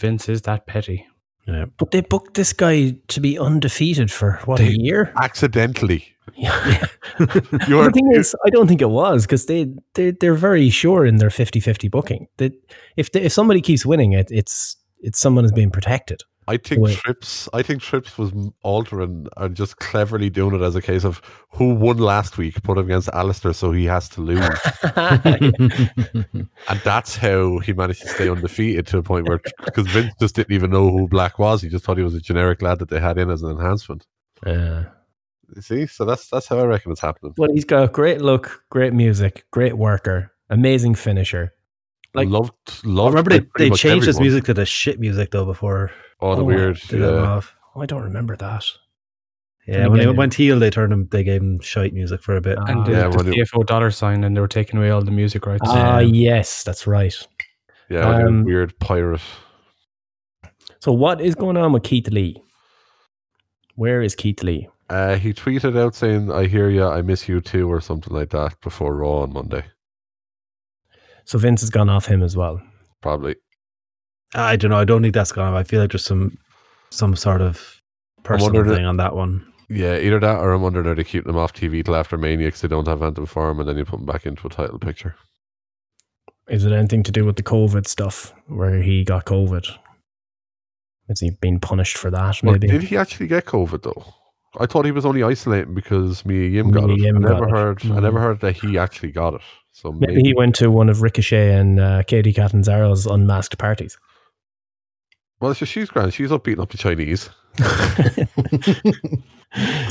[0.00, 1.06] Vince is that petty.
[1.46, 1.66] Yeah.
[1.78, 5.12] But they booked this guy to be undefeated for what a year.
[5.20, 6.86] Accidentally, Yeah.
[7.18, 11.04] you the thing is, I don't think it was because they, they they're very sure
[11.04, 12.28] in their 50-50 booking.
[12.36, 12.52] That
[12.96, 16.22] if they, if somebody keeps winning it, it's it's someone is being protected.
[16.50, 16.98] I think Wait.
[16.98, 17.48] Trips.
[17.52, 18.32] I think Trips was
[18.64, 22.76] altering and just cleverly doing it as a case of who won last week, put
[22.76, 24.58] him against Aleister, so he has to lose,
[26.68, 30.34] and that's how he managed to stay undefeated to a point where because Vince just
[30.34, 31.62] didn't even know who Black was.
[31.62, 34.06] He just thought he was a generic lad that they had in as an enhancement.
[34.44, 34.84] Uh,
[35.54, 37.32] You see, so that's that's how I reckon it's happening.
[37.36, 41.52] but he's got great look, great music, great worker, amazing finisher.
[42.12, 43.14] Like- loved, I loved.
[43.14, 46.42] remember they, they much changed his music to the shit music though before Oh, the
[46.42, 46.76] Oh, weird.
[46.88, 47.06] they Yeah.
[47.06, 47.54] off.
[47.74, 48.64] oh, I don't remember that.
[49.66, 50.16] Yeah, when he get it?
[50.18, 51.06] went heel, they turned him.
[51.10, 52.58] They gave him shite music for a bit.
[52.66, 55.10] And the, Yeah, the when CFO dollar sign, and they were taking away all the
[55.10, 55.62] music rights.
[55.66, 56.34] Ah, Yeah.
[56.36, 57.14] yes, that's right.
[57.88, 59.20] Yeah, when he was Um, weird pirate.
[60.80, 62.42] So what is going on with Keith Lee?
[63.74, 64.68] Where is Keith Lee?
[64.88, 68.30] Uh, he tweeted out saying, "I hear you, I miss you too," or something like
[68.30, 69.64] that before Raw on Monday.
[71.24, 72.60] So Vince has gone off him as well.
[73.00, 73.36] Probably.
[74.34, 74.78] I don't know.
[74.78, 75.54] I don't think that's gone.
[75.54, 76.36] I feel like there's some
[76.90, 77.80] some sort of
[78.22, 79.46] personal wondering- thing on that one.
[79.72, 82.48] Yeah, either that or I'm wondering are they keeping them off TV till after Mania
[82.48, 84.50] because they don't have Anthem for him, and then you put them back into a
[84.50, 85.14] title picture.
[86.48, 89.64] Is it anything to do with the COVID stuff where he got COVID?
[91.08, 92.40] Has he been punished for that?
[92.42, 92.66] Well, Maybe.
[92.66, 94.04] did he actually get COVID though?
[94.58, 97.00] I thought he was only isolating because Mia Yim got Mia it.
[97.02, 97.50] Yim I got never it.
[97.52, 97.78] heard.
[97.84, 98.02] I Mm.
[98.02, 99.40] never heard that he actually got it.
[99.72, 103.96] So maybe, Maybe he went to one of Ricochet and uh, Kacy Catanzaro's unmasked parties.
[105.40, 106.12] Well, so she's grand.
[106.14, 107.30] She's not beating up the Chinese.
[107.58, 107.64] It's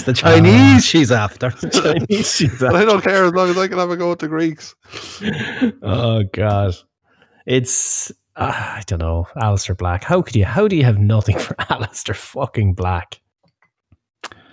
[0.03, 1.49] the Chinese she's after.
[1.71, 4.19] Chinese, she's But I don't care as long as I can have a go with
[4.19, 4.75] the Greeks.
[5.83, 6.75] oh god
[7.45, 11.37] it's uh, i don't know Aleister black how could you how do you have nothing
[11.37, 13.19] for Aleister fucking black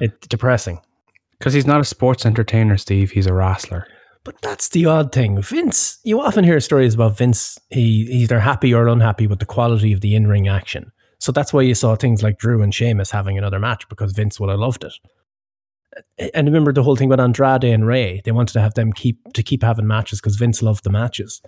[0.01, 0.81] it's depressing
[1.39, 3.11] Because he's not a sports entertainer, Steve.
[3.11, 3.87] He's a wrestler.
[4.27, 5.41] But that's the odd thing.
[5.41, 9.93] Vince, you often hear stories about Vince, he, either happy or unhappy with the quality
[9.93, 10.91] of the in ring action.
[11.21, 14.41] So that's why you saw things like Drew and Sheamus having another match because Vince
[14.41, 14.95] would have loved it.
[16.35, 18.21] And remember the whole thing with Andrade and Ray.
[18.25, 21.41] They wanted to have them keep to keep having matches because Vince loved the matches.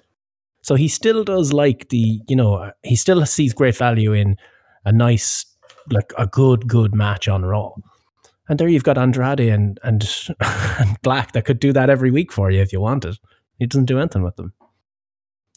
[0.62, 4.37] So he still does like the, you know, he still sees great value in
[4.85, 5.45] a nice,
[5.91, 7.73] like a good, good match on Raw.
[8.49, 10.09] And there you've got Andrade and and,
[10.41, 13.19] and Black that could do that every week for you if you wanted.
[13.59, 14.53] He doesn't do anything with them.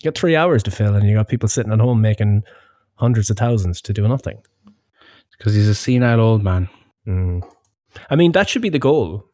[0.01, 2.43] You got three hours to fill, and you got people sitting at home making
[2.95, 4.41] hundreds of thousands to do nothing.
[5.37, 6.69] Because he's a senile old man.
[7.07, 7.41] Mm.
[8.09, 9.25] I mean, that should be the goal.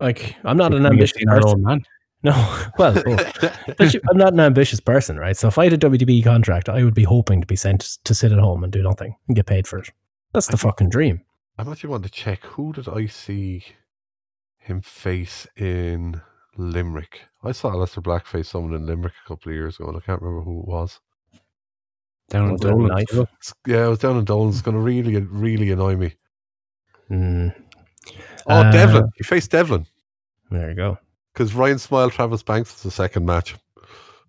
[0.00, 1.84] Like, I'm not an ambitious old man.
[2.24, 2.32] No,
[2.78, 5.36] well, should- I'm not an ambitious person, right?
[5.36, 8.14] So if I had a WDB contract, I would be hoping to be sent to
[8.14, 9.90] sit at home and do nothing and get paid for it.
[10.32, 11.20] That's the fucking dream.
[11.58, 13.64] I'm actually wanting to check who did I see
[14.58, 16.20] him face in
[16.56, 17.20] Limerick?
[17.44, 20.00] I saw Aleister Black face someone in Limerick a couple of years ago, and I
[20.00, 21.00] can't remember who it was.
[22.30, 22.88] Down in Was it a Dublin.
[22.88, 23.08] knife?
[23.08, 23.26] too.
[23.38, 24.48] It's, yeah, it was down in Dolan.
[24.50, 26.14] It's going to really, really annoy me.
[27.10, 27.54] Mm,
[28.48, 29.08] Oh, Uh, Devlin.
[29.16, 29.86] He faced Devlin
[30.50, 30.98] there you go.
[31.32, 33.54] because Ryan Smile, Travis Banks was the second match.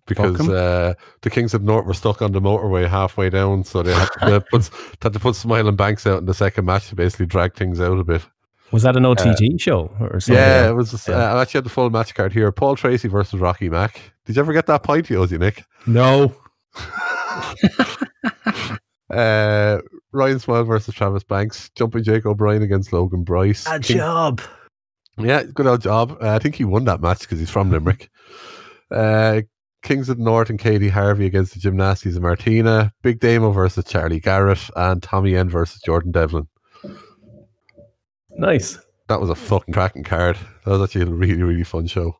[0.06, 3.94] Because uh, the Kings of North were stuck on the motorway halfway down, so they
[3.94, 4.70] had to, put,
[5.02, 7.80] had to put Smile and Banks out in the second match to basically drag things
[7.80, 8.22] out a bit.
[8.70, 10.34] Was that an OTG show or something?
[10.34, 10.90] Yeah, it was.
[10.90, 11.32] Just, Yeah.
[11.32, 12.50] Uh, I actually had the full match card here.
[12.52, 14.00] Paul Tracy versus Rocky Mack.
[14.26, 15.64] Did you ever get that point, Yosi, Nick?
[15.86, 16.34] No.
[19.10, 19.78] Uh,
[20.12, 21.70] Ryan Smile versus Travis Banks.
[21.76, 23.66] Jumping Jake O'Brien against Logan Bryce.
[23.66, 24.40] A King- job.
[25.18, 26.16] Yeah, good old job.
[26.20, 28.10] Uh, I think he won that match because he's from Limerick.
[28.90, 29.42] Uh,
[29.84, 32.92] Kings of the North and Katie Harvey against the Gymnasties of Martina.
[33.02, 34.58] Big Damo versus Charlie Garrett.
[34.74, 36.48] And Tommy End versus Jordan Devlin.
[38.30, 38.78] Nice.
[39.08, 40.36] That was a fucking cracking card.
[40.64, 42.16] That was actually a really, really fun show.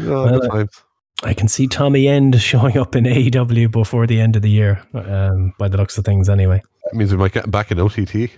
[0.00, 0.82] Oh, Well, good uh, times.
[1.24, 4.82] I can see Tommy End showing up in AEW before the end of the year,
[4.94, 6.60] um, by the looks of things, anyway.
[6.84, 8.30] That means we might get him back in OTT.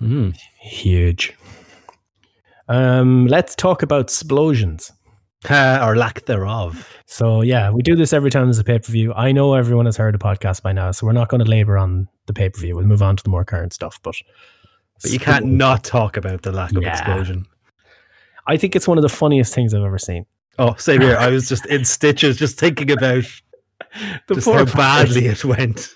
[0.00, 0.36] Mm.
[0.60, 1.34] Huge.
[2.68, 4.90] Um, let's talk about explosions.
[5.50, 6.88] Or lack thereof.
[7.06, 9.12] So yeah, we do this every time there's a pay per view.
[9.14, 11.76] I know everyone has heard the podcast by now, so we're not going to labor
[11.78, 12.76] on the pay per view.
[12.76, 13.98] We'll move on to the more current stuff.
[14.02, 14.14] But
[15.02, 16.90] But you can't not talk about the lack of Yeah.
[16.92, 17.46] explosion.
[18.46, 20.26] I think it's one of the funniest things I've ever seen.
[20.58, 21.16] Oh, same here.
[21.16, 23.24] I was just in stitches, just thinking about
[24.28, 25.88] The just poor how badly it went.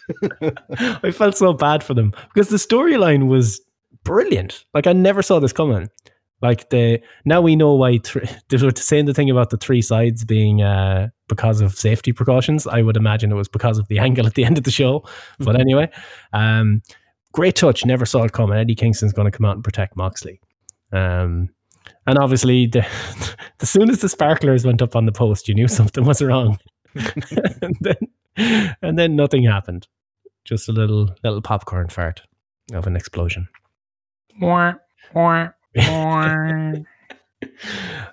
[1.03, 3.61] I felt so bad for them because the storyline was
[4.05, 4.65] brilliant.
[4.75, 5.89] Like I never saw this coming.
[6.43, 9.83] Like the now we know why th- they were saying the thing about the three
[9.83, 12.67] sides being uh, because of safety precautions.
[12.67, 15.05] I would imagine it was because of the angle at the end of the show.
[15.39, 15.91] But anyway,
[16.33, 16.83] um,
[17.33, 17.85] great touch.
[17.85, 18.59] Never saw it coming.
[18.59, 20.41] Eddie Kingston's going to come out and protect Moxley.
[20.93, 21.49] Um,
[22.07, 22.87] and obviously, the,
[23.61, 26.59] as soon as the sparklers went up on the post, you knew something was wrong.
[26.95, 29.89] and then, and then nothing happened.
[30.45, 32.23] Just a little little popcorn fart
[32.73, 33.49] of an explosion.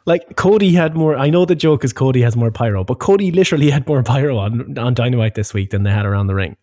[0.06, 1.15] like Cody had more.
[1.15, 4.38] I know the joke is Cody has more pyro, but Cody literally had more pyro
[4.38, 6.58] on on Dynamite this week than they had around the ring.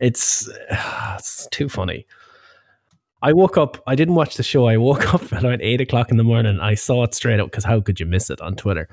[0.00, 0.48] It's
[1.16, 2.06] it's too funny.
[3.22, 3.82] I woke up.
[3.86, 4.66] I didn't watch the show.
[4.66, 6.60] I woke up at around eight o'clock in the morning.
[6.60, 8.86] I saw it straight up because how could you miss it on Twitter?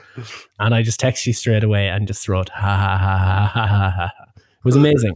[0.58, 3.68] And I just text you straight away and just wrote ha ha ha ha ha
[3.68, 3.90] ha.
[3.90, 4.12] ha.
[4.38, 5.16] It was amazing.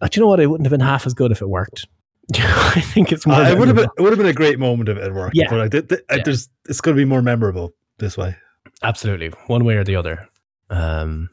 [0.00, 0.38] Uh, Do you know what?
[0.40, 1.86] It wouldn't have been half as good if it worked.
[2.36, 3.36] I think it's more.
[3.36, 5.36] Uh, it would have been it would have been a great moment if it worked.
[5.36, 5.46] Yeah.
[5.50, 6.22] but I did, th- Yeah.
[6.24, 8.36] there's it's going to be more memorable this way.
[8.82, 10.28] Absolutely, one way or the other.
[10.70, 11.30] Um,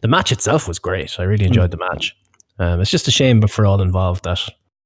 [0.00, 1.18] the match itself was great.
[1.18, 2.16] I really enjoyed the match.
[2.58, 4.38] Um, it's just a shame, but for all involved, that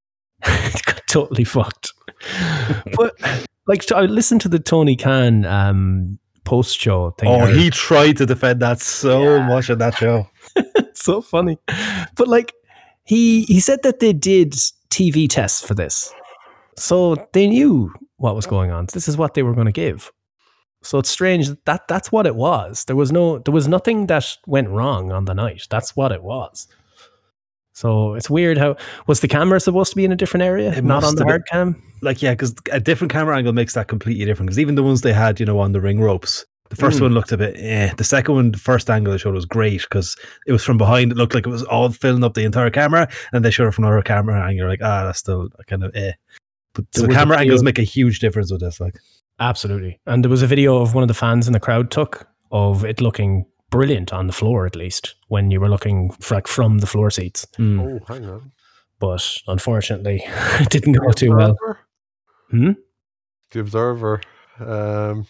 [0.46, 1.92] it got totally fucked.
[2.96, 3.14] but
[3.66, 7.28] like, I listened to the Tony Khan um, post show thing.
[7.28, 10.28] Oh, he tried to defend that so much in that show.
[10.94, 11.58] so funny.
[12.14, 12.52] But like
[13.04, 14.54] he he said that they did
[14.90, 16.12] TV tests for this.
[16.78, 18.86] So they knew what was going on.
[18.92, 20.10] This is what they were going to give.
[20.82, 22.84] So it's strange that, that that's what it was.
[22.84, 25.66] There was no there was nothing that went wrong on the night.
[25.70, 26.68] That's what it was.
[27.72, 30.84] So it's weird how was the camera supposed to be in a different area, It
[30.84, 31.82] not on the hard cam?
[32.00, 34.48] Like, yeah, because a different camera angle makes that completely different.
[34.48, 37.02] Because even the ones they had, you know, on the ring ropes, the first Mm.
[37.02, 37.54] one looked a bit.
[37.58, 37.92] Eh.
[37.96, 41.12] The second one, the first angle they showed was great because it was from behind.
[41.12, 43.72] It looked like it was all filling up the entire camera, and they showed it
[43.74, 46.12] from another camera, and you're like, ah, that's still kind of eh.
[46.74, 48.80] But There the was camera angles make a huge difference with this.
[48.80, 48.94] Like,
[49.38, 50.00] Absolutely.
[50.06, 52.84] And there was a video of one of the fans in the crowd took of
[52.84, 56.78] it looking brilliant on the floor, at least when you were looking f- like from
[56.78, 57.46] the floor seats.
[57.58, 58.52] Oh, hang on.
[58.98, 60.22] But unfortunately,
[60.60, 61.54] it didn't go too well.
[62.50, 62.72] Hmm?
[63.50, 64.20] The Observer
[64.58, 65.26] um,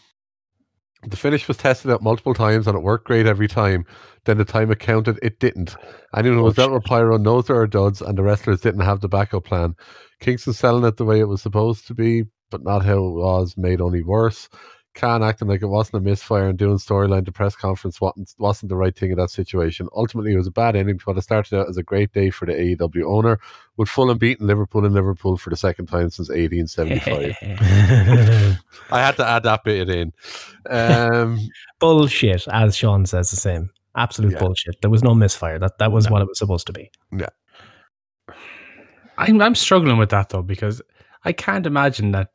[1.07, 3.85] The finish was tested out multiple times and it worked great every time.
[4.25, 5.77] Then the time it counted, it didn't.
[6.17, 9.01] Anyone who was out with Pyro knows there are duds, and the wrestlers didn't have
[9.01, 9.75] the backup plan.
[10.21, 13.55] Kingston selling it the way it was supposed to be, but not how it was,
[13.57, 14.49] made only worse.
[14.97, 18.71] Khan acting like it wasn't a misfire and doing storyline to press conference wasn't, wasn't
[18.71, 19.89] the right thing in that situation.
[19.95, 22.47] Ultimately, it was a bad ending, but it started out as a great day for
[22.47, 23.39] the AEW owner,
[23.77, 27.37] with Fulham beating Liverpool in Liverpool for the second time since 1875.
[28.91, 30.13] I had to add that bit in.
[30.69, 31.39] Um,
[31.79, 33.71] bullshit, as Sean says the same.
[33.97, 34.39] Absolute Yeah.
[34.41, 34.81] bullshit.
[34.81, 35.59] There was no misfire.
[35.59, 36.91] That that was what it was supposed to be.
[37.13, 37.29] Yeah.
[39.19, 40.83] I'm I'm struggling with that though because
[41.25, 42.29] I can't imagine that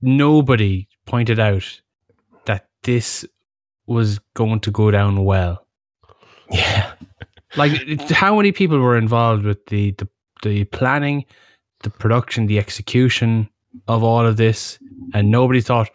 [0.00, 1.80] nobody pointed out
[2.46, 3.24] that this
[3.86, 5.66] was going to go down well.
[6.50, 6.92] Yeah.
[7.56, 10.08] Like how many people were involved with the the,
[10.42, 11.24] the planning,
[11.84, 13.48] the production, the execution
[13.86, 14.76] of all of this,
[15.12, 15.88] and nobody thought,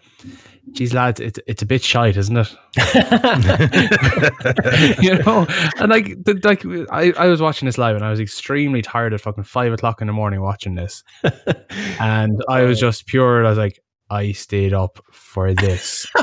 [0.71, 2.55] "Geez, lads, it's it's a bit shite, isn't it?"
[5.03, 5.45] you know,
[5.79, 9.13] and like, the, like I, I was watching this live, and I was extremely tired
[9.13, 11.03] at fucking five o'clock in the morning watching this,
[11.99, 13.45] and I was just pure.
[13.45, 16.07] I was like, I stayed up for this.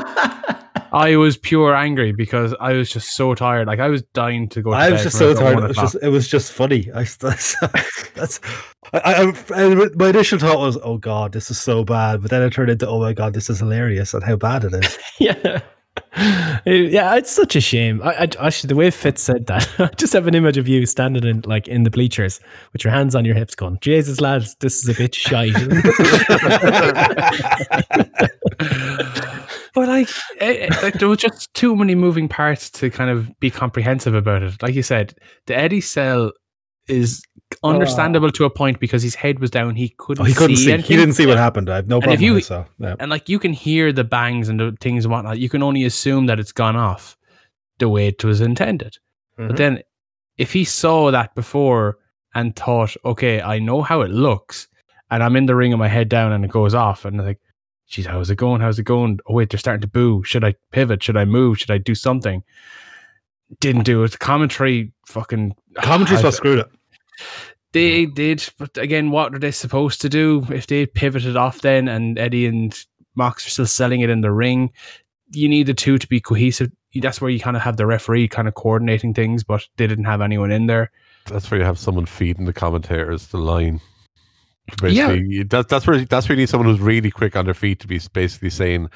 [0.93, 3.67] I was pure angry because I was just so tired.
[3.67, 4.71] Like I was dying to go.
[4.71, 5.59] To I was just so tired.
[5.59, 6.89] It was just, it was just funny.
[6.93, 7.55] I, that's,
[8.13, 8.39] that's
[8.93, 12.21] I, I, I- my initial thought was, oh god, this is so bad.
[12.21, 14.73] But then it turned into, oh my god, this is hilarious and how bad it
[14.73, 14.97] is.
[15.19, 15.61] yeah.
[16.65, 18.01] Yeah, it's such a shame.
[18.03, 20.85] I, I actually the way Fitz said that, I just have an image of you
[20.85, 22.39] standing in like in the bleachers
[22.73, 25.51] with your hands on your hips, going, "Jesus, lads, this is a bit shy."
[29.73, 33.39] but like, eh, eh, like, there was just too many moving parts to kind of
[33.39, 34.61] be comprehensive about it.
[34.61, 36.31] Like you said, the Eddie cell
[36.87, 37.21] is
[37.63, 39.75] understandable to a point because his head was down.
[39.75, 40.21] He couldn't.
[40.21, 40.71] Oh, he couldn't see.
[40.71, 40.89] anything.
[40.89, 41.69] He didn't see what happened.
[41.69, 42.45] I have no And problem you- with.
[42.45, 42.95] So, yeah.
[42.99, 45.39] and like you can hear the bangs and the things and whatnot.
[45.39, 47.17] You can only assume that it's gone off
[47.79, 48.97] the way it was intended.
[49.39, 49.47] Mhm.
[49.47, 49.81] But then,
[50.37, 51.97] if he saw that before
[52.35, 54.67] and thought, okay, I know how it looks,
[55.09, 57.23] and I'm in the ring with my head down and it goes off, and I
[57.25, 57.39] like,
[57.87, 58.61] geez, how's it going?
[58.61, 59.19] How's it going?
[59.27, 60.23] Oh wait, they're starting to boo.
[60.23, 61.01] Should I pivot?
[61.01, 61.57] Should I move?
[61.59, 62.43] Should I do something?
[63.59, 64.19] Didn't do it.
[64.19, 66.67] Commentary, fucking Commentary's I- what screwed it.
[67.73, 71.87] they did, but again, what are they supposed to do if they pivoted off then
[71.87, 72.77] and Eddie and
[73.15, 74.71] Mox are still selling it in the ring?
[75.31, 76.71] You need the two to be cohesive.
[76.95, 80.05] That's where you kind of have the referee kind of coordinating things, but they didn't
[80.05, 80.91] have anyone in there.
[81.27, 83.81] that's where you have someone feeding the commentators the line.
[84.81, 85.07] Yeah.
[85.07, 87.53] Basically, you- that, that's where that's where you need someone who's really quick on their
[87.53, 88.89] feet to be basically saying,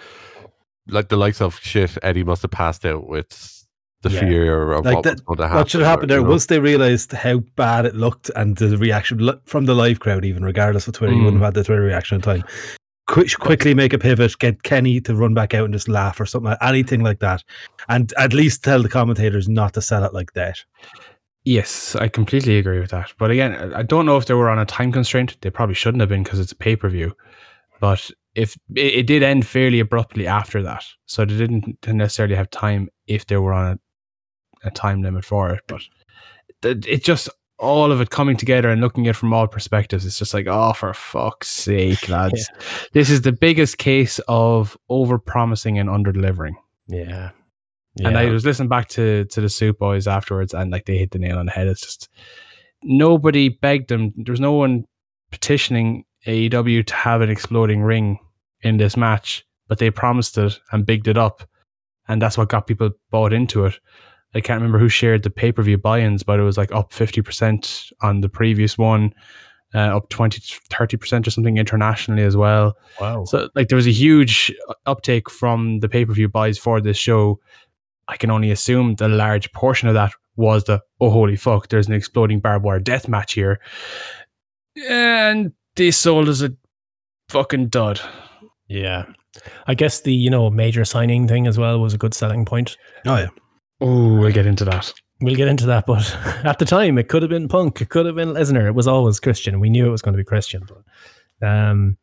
[0.88, 1.98] like the likes of shit.
[2.04, 3.61] Eddie must have passed out with
[4.02, 4.20] the Yeah.
[4.22, 5.58] fear of Like what that- going to happen.
[5.58, 6.30] What should have happened or, there you know.
[6.32, 10.44] once they realized how bad it looked and the reaction from the live crowd, even
[10.44, 11.26] regardless of Twitter, you Mm.
[11.26, 12.44] wouldn't have had the Twitter reaction in time.
[13.08, 16.26] Quick, quickly make a pivot, get Kenny to run back out and just laugh or
[16.26, 17.44] something, anything like that,
[17.90, 20.64] and at least tell the commentators not to sell it like that.
[21.44, 23.14] Yes, I completely agree with that.
[23.18, 25.38] But again, I- I don't know if they were on a time constraint.
[25.42, 27.14] They probably shouldn't have been because it's a pay per view.
[27.80, 32.50] But if it, it did end fairly abruptly after that, so they didn't necessarily have
[32.52, 33.80] time if they were on a,
[34.64, 35.62] a time limit for it.
[35.68, 35.82] But
[36.62, 40.06] th- it just all of it coming together and looking at it from all perspectives,
[40.06, 42.50] it's just like, oh, for fuck's sake, lads!
[42.94, 46.56] This is the biggest case of over promising and under delivering.
[47.96, 48.08] yeah.
[48.08, 51.12] And I was listening back to to the Soup Boys afterwards, and like they hit
[51.12, 51.68] the nail on the head.
[51.68, 52.10] It's just
[52.84, 54.14] nobody begged them.
[54.16, 54.86] There was no one
[55.30, 58.20] petitioning AEW to have an exploding ring
[58.62, 61.44] in this match, but they promised it and bigged it up,
[62.08, 63.80] and that's what got people bought into it.
[64.34, 66.94] I can't remember who shared the pay per view buy-ins, but it was like up
[66.94, 69.14] fifty percent on the previous one,
[69.76, 72.76] uh, up 20 30 percent or something internationally as well.
[73.00, 73.26] wow.
[73.26, 74.54] So like there was a huge
[74.86, 77.40] uptake from the pay per view buys for this show.
[78.08, 81.88] I can only assume the large portion of that was the oh holy fuck, there's
[81.88, 83.60] an exploding barbed wire death match here,
[84.90, 86.52] and they sold as a
[87.30, 88.00] fucking dud.
[88.68, 89.06] yeah.
[89.66, 92.76] I guess the you know major signing thing as well was a good selling point.
[93.06, 93.30] Oh yeah,
[93.82, 94.94] Oh, we'll get into that.
[95.22, 96.16] We'll get into that, but
[96.46, 98.68] at the time it could have been Punk, it could have been Lesnar.
[98.68, 99.60] It was always Christian.
[99.60, 101.98] We knew it was going to be Christian, but um,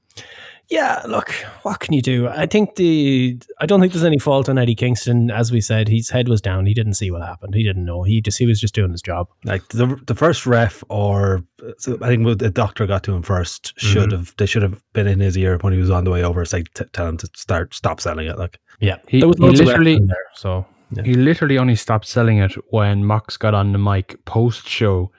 [0.68, 1.02] yeah.
[1.08, 1.30] Look,
[1.62, 2.28] what can you do?
[2.28, 5.30] I think the I don't think there's any fault on Eddie Kingston.
[5.30, 6.66] As we said, his head was down.
[6.66, 7.54] He didn't see what happened.
[7.54, 8.02] He didn't know.
[8.04, 9.28] He just he was just doing his job.
[9.44, 11.42] like the the first ref or
[11.78, 15.06] so I think the doctor got to him first should have they should have been
[15.08, 16.42] in his ear when he was on the way over.
[16.42, 18.38] It's like t- tell him to start stop selling it.
[18.38, 20.16] Like Yeah, He- there was he loads literally- in there.
[20.34, 20.66] So
[21.04, 25.10] He literally only stopped selling it when Mox got on the mic post show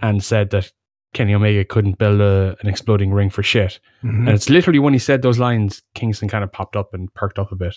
[0.00, 0.72] and said that
[1.14, 3.78] Kenny Omega couldn't build a, an exploding ring for shit.
[4.02, 4.20] Mhm.
[4.20, 7.38] And it's literally when he said those lines, Kingston kind of popped up and perked
[7.38, 7.76] up a bit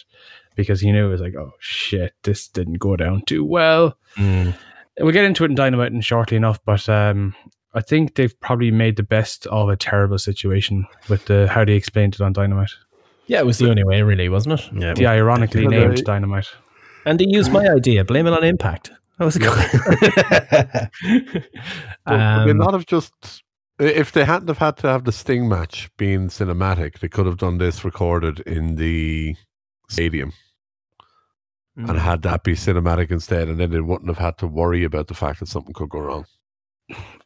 [0.55, 3.97] because he knew it was like, oh shit, this didn't go down too well.
[4.17, 4.55] Mm.
[4.99, 7.35] We'll get into it in Dynamite in shortly enough, but um,
[7.73, 11.73] I think they've probably made the best of a terrible situation with the how they
[11.73, 12.71] explained it on Dynamite.
[13.27, 14.69] Yeah, it was the only way, really, wasn't it?
[14.73, 16.47] Yeah, The ironically Yeah, named Dynamite.
[17.05, 18.03] And they used my idea.
[18.03, 18.91] Blame it on Impact.
[19.19, 20.89] That was a good.
[22.05, 23.13] But would they Um, not have just
[23.79, 27.37] if they hadn't have had to have the Sting match being cinematic, they could have
[27.37, 29.35] done this recorded in the
[29.89, 30.33] stadium
[31.77, 31.89] Mm.
[31.89, 35.07] and had that be cinematic instead, and then they wouldn't have had to worry about
[35.07, 36.25] the fact that something could go wrong.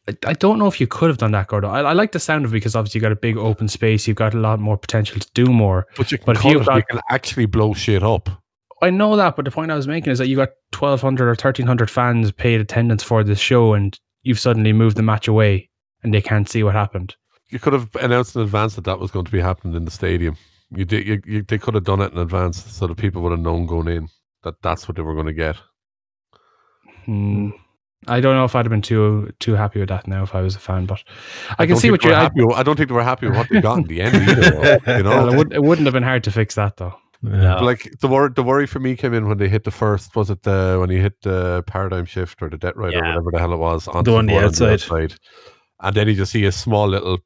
[0.08, 1.68] I, I don't know if you could have done that, Gordo.
[1.68, 4.08] I, I like the sound of it because obviously you've got a big open space.
[4.08, 5.86] You've got a lot more potential to do more.
[5.96, 8.39] But you can But if you've it, you can actually blow shit up.
[8.82, 11.28] I know that, but the point I was making is that you got 1,200 or
[11.30, 15.68] 1,300 fans paid attendance for this show and you've suddenly moved the match away
[16.02, 17.14] and they can't see what happened.
[17.48, 19.90] You could have announced in advance that that was going to be happening in the
[19.90, 20.36] stadium.
[20.70, 21.06] You did.
[21.06, 23.66] You, you, they could have done it in advance so that people would have known
[23.66, 24.08] going in
[24.44, 25.56] that that's what they were going to get.
[27.04, 27.50] Hmm.
[28.06, 30.40] I don't know if I'd have been too too happy with that now if I
[30.40, 31.02] was a fan, but
[31.58, 32.14] I, can see what you're.
[32.14, 34.16] I, happy I don't think they were happy with what they got in the end
[34.16, 34.50] either.
[34.50, 36.94] though, you know, well, it, would, it wouldn't have been hard to fix that though.
[37.22, 37.58] No.
[37.62, 40.16] like the worry, the worry for me came in when they hit the first.
[40.16, 43.30] Was it the when he hit the paradigm shift or the Death Rider or whatever
[43.32, 45.14] the hell it was on The one on the outside.
[45.80, 47.18] and then you just see a small little,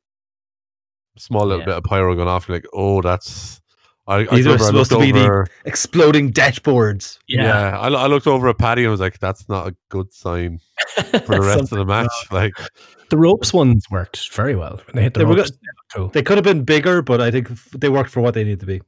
[1.16, 1.66] small little Yeah.
[1.66, 2.48] bit of pyro going off.
[2.48, 3.60] You're like, oh, that's.
[4.06, 7.18] I, I These are remember I supposed to be the- Exploding dashboards.
[7.26, 10.58] Yeah, I, I looked over at Paddy and was like, "That's not a good sign
[10.96, 12.52] for the rest of the match." Like,
[13.08, 15.50] the ropes ones worked very well when they hit the They were ropes.
[15.52, 15.58] good.
[15.60, 16.08] they cool.
[16.08, 18.66] They could have been bigger, but I think they worked for what they needed to
[18.66, 18.82] be.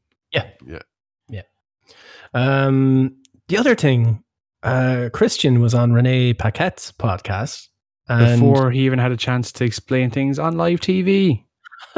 [2.36, 3.16] Um,
[3.48, 4.22] the other thing,
[4.62, 7.68] uh, Christian was on Renee Paquette's podcast.
[8.08, 11.44] And Before he even had a chance to explain things on live TV.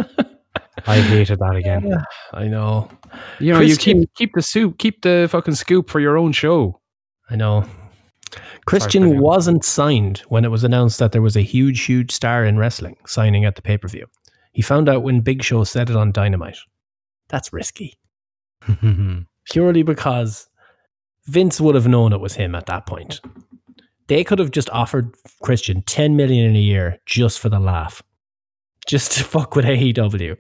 [0.86, 1.86] I hated that again.
[1.86, 2.89] Yeah, I know,
[3.41, 6.32] You know, Christian- you keep keep the soup, keep the fucking scoop for your own
[6.32, 6.80] show.
[7.28, 7.64] I know.
[8.64, 9.20] Christian Christian.
[9.20, 12.97] wasn't signed when it was announced that there was a huge, huge star in wrestling
[13.07, 14.07] signing at the pay per view.
[14.53, 16.59] He found out when Big Show said it on Dynamite.
[17.28, 17.99] That's risky.
[19.51, 20.49] purely because
[21.26, 23.20] Vince would have known it was him at that point.
[24.07, 28.03] They could have just offered Christian 10 million in a year just for the laugh,
[28.86, 30.36] just to fuck with AEW.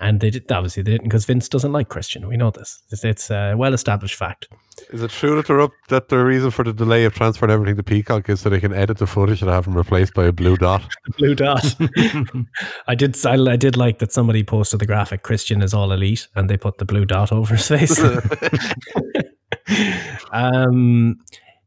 [0.00, 2.28] And they did, obviously they didn't because Vince doesn't like Christian.
[2.28, 2.82] We know this.
[2.90, 4.48] It's, it's a well established fact.
[4.90, 5.72] is it true that they're up?
[5.88, 8.72] That the reason for the delay of transferring everything to Peacock is so they can
[8.72, 10.82] edit the footage and have them replaced by a blue dot?
[11.18, 11.74] Blue dot.
[12.86, 13.16] I did.
[13.26, 15.24] I, I did like that somebody posted the graphic.
[15.24, 18.00] Christian is all elite, and they put the blue dot over his face.
[20.32, 21.18] um,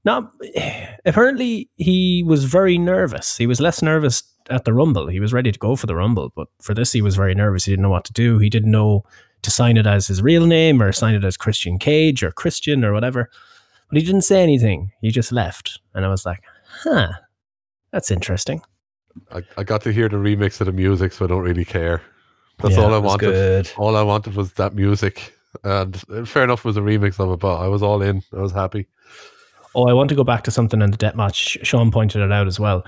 [0.04, 0.32] not
[1.06, 3.38] apparently he was very nervous.
[3.38, 5.08] He was less nervous at the Rumble.
[5.08, 7.66] He was ready to go for the Rumble, but for this he was very nervous.
[7.66, 8.40] He didn't know what to do.
[8.40, 9.04] He didn't know
[9.44, 12.84] to sign it as his real name or sign it as Christian Cage or Christian
[12.86, 13.30] or whatever.
[13.90, 14.92] But he didn't say anything.
[15.02, 16.42] He just left, and I was like,
[16.84, 17.10] "Huh,
[17.92, 18.62] that's interesting."
[19.32, 22.02] I, I got to hear the remix of the music, so I don't really care.
[22.60, 23.20] That's Yeah, all I wanted.
[23.26, 23.72] good.
[23.78, 25.34] All I wanted was that music,
[25.66, 28.24] and uh, fair enough, it was a remix of it, but I was all in.
[28.34, 28.88] I was happy.
[29.76, 31.58] Oh, I want to go back to something in the death match.
[31.64, 32.84] Sean pointed it out as well.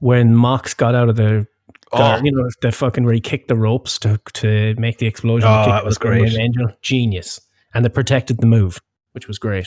[0.00, 1.46] When Mox got out of the,
[1.92, 5.48] Oh, you know, the fucking where he kicked the ropes to to make the explosion.
[5.50, 6.34] Oh, that was great.
[6.34, 7.40] Angel, genius,
[7.72, 8.78] and they protected the move,
[9.12, 9.66] which was great.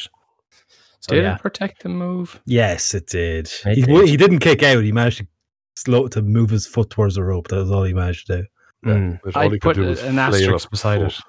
[0.99, 2.39] So Did yeah, it protect the move?
[2.45, 3.51] Yes, it did.
[3.66, 4.07] It he, did.
[4.07, 4.84] he didn't kick out.
[4.84, 5.28] He managed to
[5.76, 7.47] slow to move his foot towards the rope.
[7.47, 8.45] That was all he managed to do.
[8.86, 11.24] Mm, That's all I'd he could put do an asterisk beside his it.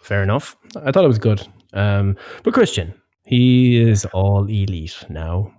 [0.00, 0.56] fair enough.
[0.76, 1.44] I thought it was good.
[1.72, 2.94] Um, but Christian,
[3.26, 5.52] he is all elite now.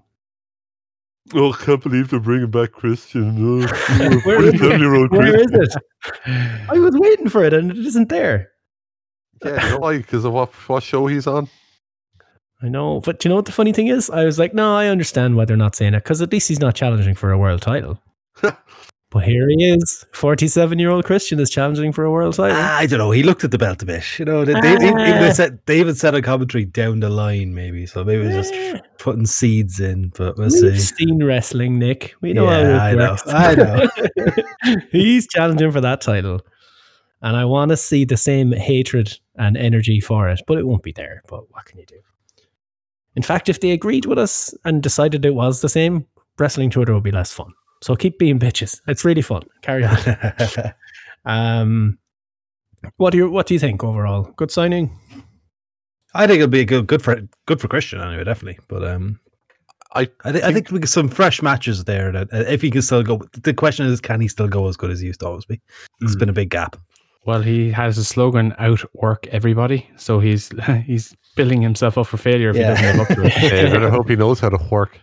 [1.34, 3.36] Oh, I can't believe they're bringing back Christian.
[3.38, 3.68] Oh,
[4.24, 4.62] Where is it?
[4.62, 5.62] 47-year-old Where Christian.
[5.62, 6.70] is it?
[6.70, 8.52] I was waiting for it, and it isn't there.
[9.44, 9.98] Yeah, you why?
[9.98, 11.50] Because of what, what show he's on.
[12.62, 14.10] I know, but do you know what the funny thing is?
[14.10, 16.62] I was like, no, I understand why they're not saying it because at least he's
[16.62, 18.02] not challenging for a world title.
[19.10, 22.58] but here he is, forty-seven-year-old Christian is challenging for a world title.
[22.60, 23.12] Ah, I don't know.
[23.12, 24.04] He looked at the belt a bit.
[24.20, 25.34] You know, they, they, even, even they Ah.
[25.34, 27.86] said they even said a commentary down the line, maybe.
[27.86, 30.10] So maybe it was just putting seeds in.
[30.18, 30.96] But we'll We've see.
[31.06, 32.16] seen wrestling, Nick.
[32.22, 33.10] We know Yeah, how I it know.
[33.12, 33.24] works.
[33.28, 33.88] I know.
[34.92, 36.42] he's challenging for that title,
[37.22, 40.84] and I want to see the same hatred and energy for it, but it won't
[40.84, 41.22] be there.
[41.30, 41.98] But what can you do?
[43.16, 46.06] In fact, if they agreed with us and decided it was the same,
[46.38, 47.52] wrestling Twitter would be less fun.
[47.82, 48.82] So keep being bitches.
[48.88, 49.44] It's really fun.
[49.62, 49.98] Carry on.
[51.26, 51.98] um,
[52.98, 54.24] what do you What do you think overall?
[54.38, 54.98] Good signing.
[56.14, 58.60] I think it'll be good, good for good for Christian anyway, definitely.
[58.68, 59.20] But um,
[59.94, 62.12] I I, th- I think we get some fresh matches there.
[62.12, 64.78] That uh, if he can still go, the question is, can he still go as
[64.78, 65.62] good as he used to always be?
[66.02, 66.20] It's Mm.
[66.20, 66.76] been a big gap.
[67.26, 70.50] Well, he has a slogan: "Outwork everybody." So he's
[70.86, 72.76] he's building himself up for failure if Yeah.
[72.76, 73.50] he doesn't live up to it.
[73.52, 74.98] David, I hope he knows how to work.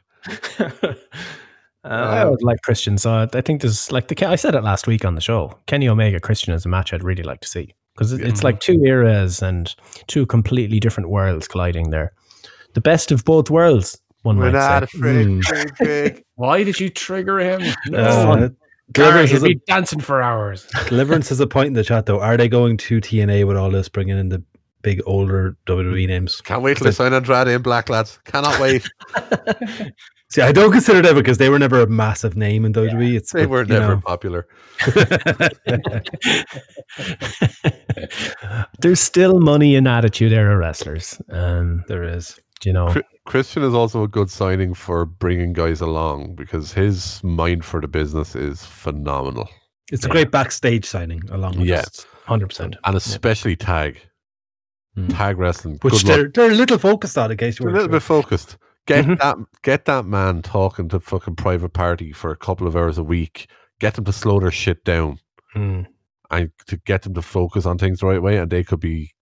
[1.85, 2.99] Uh, I would like Christian.
[2.99, 5.57] So I- I think there's like the I said it last week on the show.
[5.67, 8.83] Kenny Omega Christian is a match I'd really like to see because it's like two
[8.85, 9.75] eras and
[10.09, 12.13] two completely different worlds colliding there.
[12.75, 14.01] The best of both worlds.
[14.23, 14.99] One We're might not say.
[14.99, 15.27] afraid.
[15.27, 15.43] Mm.
[15.45, 16.25] Craig, Craig.
[16.37, 17.63] Why did you trigger him?
[17.95, 18.49] Uh,
[18.93, 20.67] Deliverance, he'll has a, be dancing for hours.
[20.89, 22.21] Deliverance has a point in the chat though.
[22.21, 24.43] Are they going to TNA with all this, bringing in the
[24.83, 26.41] big older WWE names?
[26.43, 28.19] Can't wait till they sign Andrade and Black lads.
[28.25, 28.87] Cannot wait.
[30.31, 33.15] See, I don't consider them because they were never a massive name in WWE.
[33.17, 34.01] It's They but, were never know.
[34.05, 34.49] popular.
[38.81, 41.21] There's still money in Attitude Era wrestlers.
[41.31, 42.39] Um, there is.
[42.65, 42.95] you know,
[43.27, 47.89] Christian is also a good signing for bringing guys along because his mind for the
[47.89, 49.49] business is phenomenal,
[49.93, 51.83] It's a great backstage signing along with Yeah.
[51.83, 52.07] this.
[52.27, 52.77] hundred percent.
[52.85, 54.01] and especially tag,
[54.97, 55.09] Hmm.
[55.09, 55.79] tag wrestling.
[55.83, 58.03] Which good they're, they're a little focused on in case you were a little bit
[58.03, 58.57] focused.
[58.87, 59.19] Get Mhm.
[59.19, 63.03] that get that man talking to fucking private party for a couple of hours a
[63.05, 63.49] week.
[63.81, 65.19] Get them to slow their shit down
[65.55, 65.87] Mm.
[66.31, 69.13] and to get them to focus on things the right way, and they could be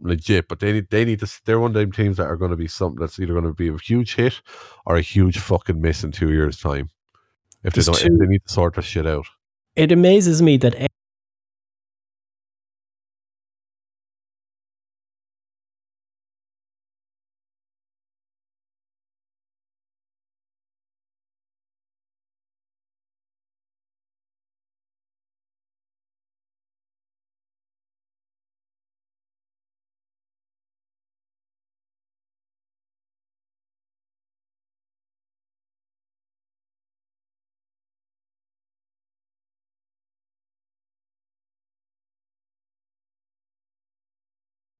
[0.00, 0.46] legit.
[0.48, 1.40] But they need they need to.
[1.44, 3.52] They're one of them teams that are going to be something that's either going to
[3.54, 4.40] be a huge hit
[4.86, 6.88] or a huge fucking miss in two years' time.
[7.64, 9.26] If they don't, two- if they need to sort this shit out.
[9.74, 10.74] It amazes me that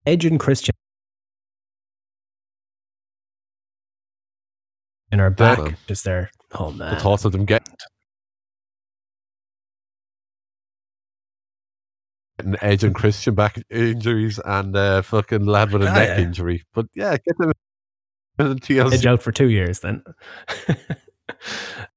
[0.04, 0.74] Edge and Christian
[5.12, 6.30] in our back is there.
[6.58, 7.74] Oh The man, thoughts of them getting
[12.38, 16.24] getting Edge and Christian back injuries and uh, fucking lad with a Ah, neck yeah.
[16.24, 16.64] injury.
[16.74, 17.52] But yeah, get them
[18.38, 18.92] in TLC.
[18.94, 20.02] Edge out for two years then.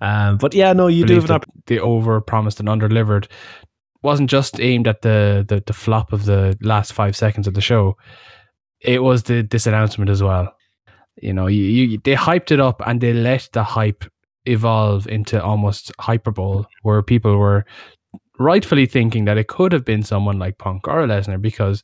[0.00, 3.28] um, but yeah, no, you do have an that they over promised and under delivered
[4.02, 7.60] wasn't just aimed at the, the the flop of the last five seconds of the
[7.60, 7.96] show.
[8.80, 10.54] It was the this announcement as well.
[11.20, 14.04] You know, you, you they hyped it up and they let the hype
[14.44, 17.64] evolve into almost hyperbole, where people were
[18.38, 21.82] rightfully thinking that it could have been someone like Punk or Lesnar because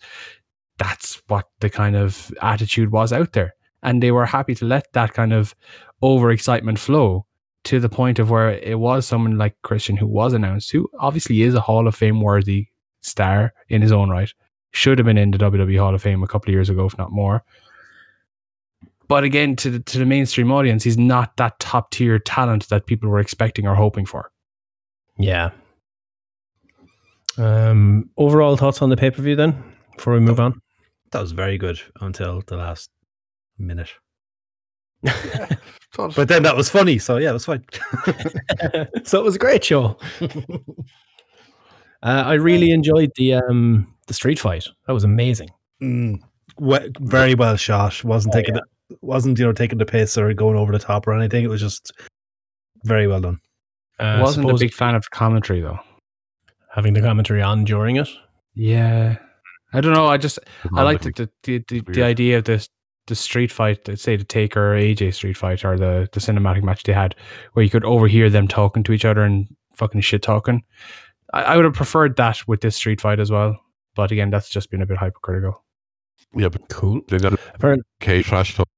[0.79, 4.93] that's what the kind of attitude was out there, and they were happy to let
[4.93, 5.55] that kind of
[6.03, 7.27] overexcitement flow
[7.65, 11.43] to the point of where it was someone like Christian who was announced, who obviously
[11.43, 12.69] is a Hall of Fame worthy
[13.01, 14.33] star in his own right,
[14.73, 16.99] should have been in the WWE Hall of Fame a couple of years ago, if
[16.99, 17.45] not more.
[19.09, 22.87] But again, to the, to the mainstream audience, he's not that top tier talent that
[22.87, 24.33] people were expecting or hoping for.
[25.19, 25.51] Yeah.
[27.37, 29.63] Um, overall thoughts on the pay per view then
[29.97, 30.61] before we move on.
[31.11, 32.91] That was very good until the last
[33.59, 33.91] minute.
[35.93, 37.65] Thought- But then that was funny, so yeah, it was fine.
[39.05, 39.97] so it was a great show.
[42.05, 44.67] Uh, I really enjoyed the um the street fight.
[44.89, 45.51] That was amazing.
[45.81, 46.19] Mm,
[46.59, 48.03] we- very well shot.
[48.03, 48.63] Wasn't Oh, taking the,
[49.03, 51.45] wasn't you know taking the piss or going over the top or anything.
[51.45, 51.93] It was just
[52.83, 53.41] very well done.
[54.01, 55.79] Uh, Wasn't a big fan of commentary though.
[56.75, 58.09] having the commentary on during it.
[58.57, 59.17] Yeah,
[59.73, 60.07] I don't know.
[60.07, 60.41] I just
[60.75, 62.69] I liked the the, the, the, idea of this
[63.07, 66.63] the street fight, let's say the Taker or AJ street fight or the the cinematic
[66.63, 67.15] match they had,
[67.53, 70.63] where you could overhear them talking to each other and fucking shit talking.
[71.33, 73.59] I, I would have preferred that with this street fight as well.
[73.95, 75.63] But again, that's just been a bit hypocritical.
[76.35, 77.01] yeah, but Cool.
[77.09, 78.69] they got Apparently, K trash talk.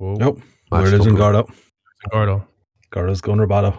[0.00, 0.38] Nope.
[0.38, 1.48] Matched Where it is up in with- Gordo.
[2.12, 2.46] Gordo.
[2.90, 3.76] Gordo's going Roboto.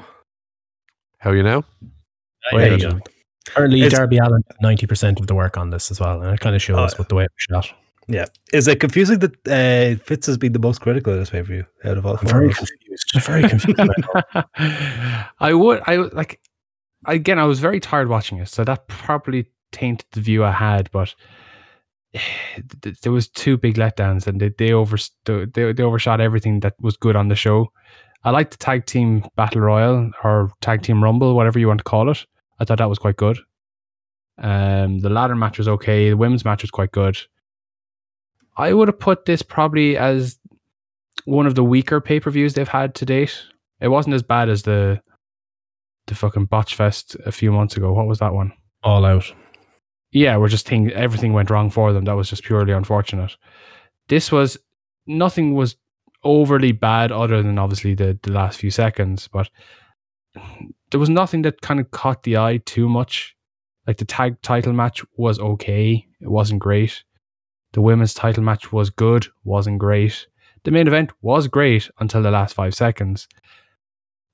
[1.19, 1.63] How are you now?
[2.51, 2.91] There you yeah.
[2.91, 2.99] go.
[3.47, 6.39] Apparently, It's- Darby Allin ninety percent of the work on this as well, and it
[6.39, 7.75] kind of shows Oh, with the way it was shot.
[8.09, 8.25] Yeah.
[8.51, 11.45] Is it confusing that uh, Fitz has been the most critical of this pay per
[11.45, 12.69] view out of all I'm very of us?
[12.71, 13.25] confused.
[13.25, 13.79] Very confused.
[15.39, 15.81] I would.
[15.85, 16.39] I like.
[17.05, 20.89] Again, I was very tired watching it, so that probably tainted the view I had.
[20.91, 21.13] But
[23.03, 26.97] there was two big letdowns, and they they over they, they overshot everything that was
[26.97, 27.71] good on the show.
[28.23, 31.83] I liked the tag team battle royal or tag team rumble, whatever you want to
[31.85, 32.25] call it.
[32.59, 33.37] I thought that was quite good.
[34.39, 36.09] Um, the ladder match was okay.
[36.09, 37.17] The women's match was quite good.
[38.59, 40.37] I would have put this probably as
[41.23, 43.41] one of the weaker pay per views they've had to date.
[43.79, 45.01] It wasn't as bad as the
[46.07, 47.93] the fucking botch fest a few months ago.
[47.93, 48.51] What was that one?
[48.83, 49.31] All out.
[50.11, 52.03] Yeah, we're just thinking everything went wrong for them.
[52.05, 53.37] That was just purely unfortunate.
[54.09, 54.57] This was
[55.07, 55.77] nothing was
[56.23, 59.49] overly bad other than obviously the, the last few seconds, but
[60.91, 63.35] there was nothing that kind of caught the eye too much.
[63.87, 66.05] Like the tag title match was okay.
[66.19, 67.03] It wasn't great.
[67.73, 70.27] The women's title match was good, wasn't great.
[70.63, 73.27] The main event was great until the last five seconds.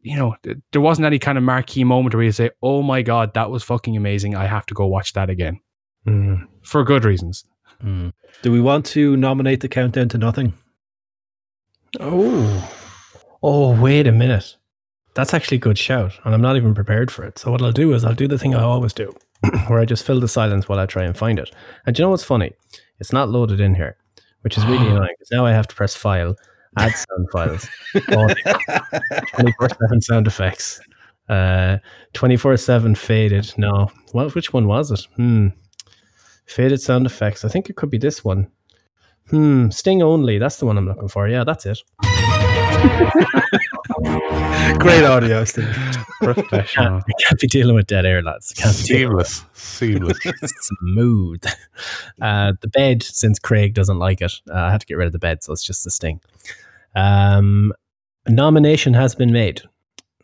[0.02, 3.02] You know, th- there wasn't any kind of marquee moment where you say, "Oh my
[3.02, 4.36] god, that was fucking amazing!
[4.36, 5.60] I have to go watch that again."
[6.08, 6.48] Mm.
[6.62, 7.44] For good reasons.
[7.82, 8.10] Hmm.
[8.42, 10.54] Do we want to nominate the countdown to nothing?
[12.00, 12.72] Oh,
[13.42, 14.56] oh, wait a minute.
[15.14, 17.40] That's actually a good shout, and I'm not even prepared for it.
[17.40, 19.16] So what I'll do is I'll do the thing I always do,
[19.68, 21.52] where I just fill the silence while I try and find it.
[21.86, 22.54] And do you know what's funny?
[23.00, 23.98] It's not loaded in here,
[24.42, 26.36] which is really annoying because now I have to press file,
[26.78, 27.68] add sound files,
[29.34, 30.80] twenty four seven sound effects,
[31.30, 31.78] uh,
[32.14, 33.54] twenty four seven faded.
[33.58, 35.06] No, well, which one was it?
[35.16, 35.48] Hmm,
[36.46, 37.44] faded sound effects.
[37.46, 38.50] I think it could be this one.
[39.30, 40.38] Hmm, Sting only.
[40.38, 41.28] That's the one I'm looking for.
[41.28, 41.80] Yeah, that's it.
[44.80, 45.76] Great audio, Steve.
[46.22, 46.98] Professional.
[46.98, 48.52] I can't be dealing with dead air, lads.
[48.54, 50.54] Can't be dealing with Seamless, seamless.
[50.82, 51.44] smooth.
[52.22, 55.14] Uh, the bed, since Craig doesn't like it, uh, I had to get rid of
[55.14, 56.20] the bed, so it's just the sting.
[56.96, 57.74] Um,
[58.26, 59.62] a nomination has been made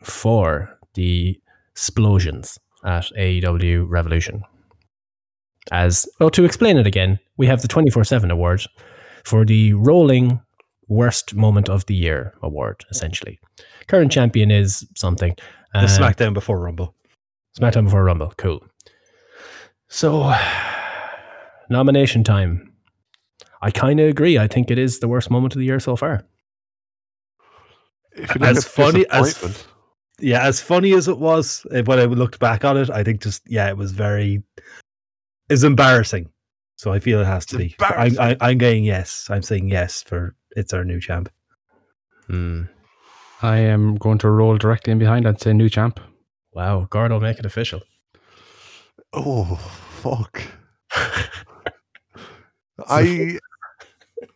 [0.02, 1.40] for the
[1.72, 4.44] explosions at AEW Revolution.
[5.72, 8.64] As oh, to explain it again, we have the twenty four seven award
[9.24, 10.42] for the rolling
[10.92, 12.84] worst moment of the year award.
[12.92, 13.40] Essentially,
[13.88, 15.34] current champion is something.
[15.74, 16.94] The Uh, SmackDown before Rumble.
[17.58, 18.34] SmackDown before Rumble.
[18.38, 18.62] Cool.
[19.88, 20.34] So,
[21.70, 22.74] nomination time.
[23.62, 24.38] I kind of agree.
[24.38, 26.24] I think it is the worst moment of the year so far.
[28.14, 29.66] If As funny as-
[30.20, 33.42] Yeah, as funny as it was when I looked back on it, I think just
[33.48, 34.44] yeah, it was very,
[35.50, 36.30] it's embarrassing.
[36.76, 37.84] So I feel it has to It's be.
[37.86, 39.28] I, I, I'm going yes.
[39.30, 41.30] I'm saying yes for it's our new champ.
[42.28, 42.64] Hmm.
[43.42, 46.00] I am going to roll directly in behind and say new champ.
[46.54, 47.82] Wow, Gordo, make it official.
[49.14, 50.44] oh fuck!
[52.88, 53.38] I,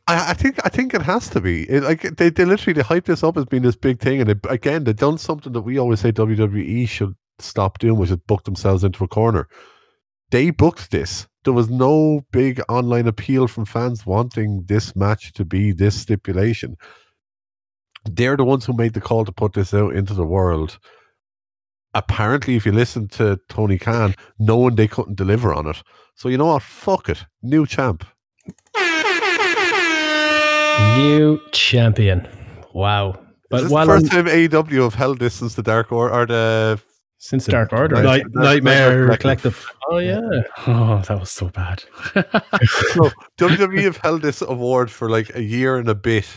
[0.07, 1.69] I, I think, I think it has to be.
[1.69, 4.29] It, like they, they literally they hype this up as being this big thing, and
[4.29, 8.17] it, again, they've done something that we always say WWE should stop doing, which is
[8.17, 9.47] book themselves into a corner.
[10.31, 11.27] They booked this.
[11.43, 16.75] There was no big online appeal from fans wanting this match to be this stipulation.
[18.05, 20.79] They're the ones who made the call to put this out into the world.
[21.93, 25.81] Apparently, if you listen to Tony Khan, knowing they couldn't deliver on it.
[26.15, 26.63] So you know what?
[26.63, 27.23] Fuck it.
[27.41, 28.05] New champ.
[30.97, 32.27] New champion.
[32.73, 33.11] Wow.
[33.11, 33.17] Is
[33.49, 36.13] But this while the I'm, first time AEW have held this since the Dark Order
[36.13, 36.81] or the
[37.25, 37.95] since Dark Order.
[37.95, 38.03] Right.
[38.03, 39.67] Night, Night- Nightmare Nightmare Collective.
[39.89, 40.19] Oh yeah.
[40.67, 41.83] Oh, that was so bad.
[42.15, 46.27] no, WWE have held this award for like a year and a bit.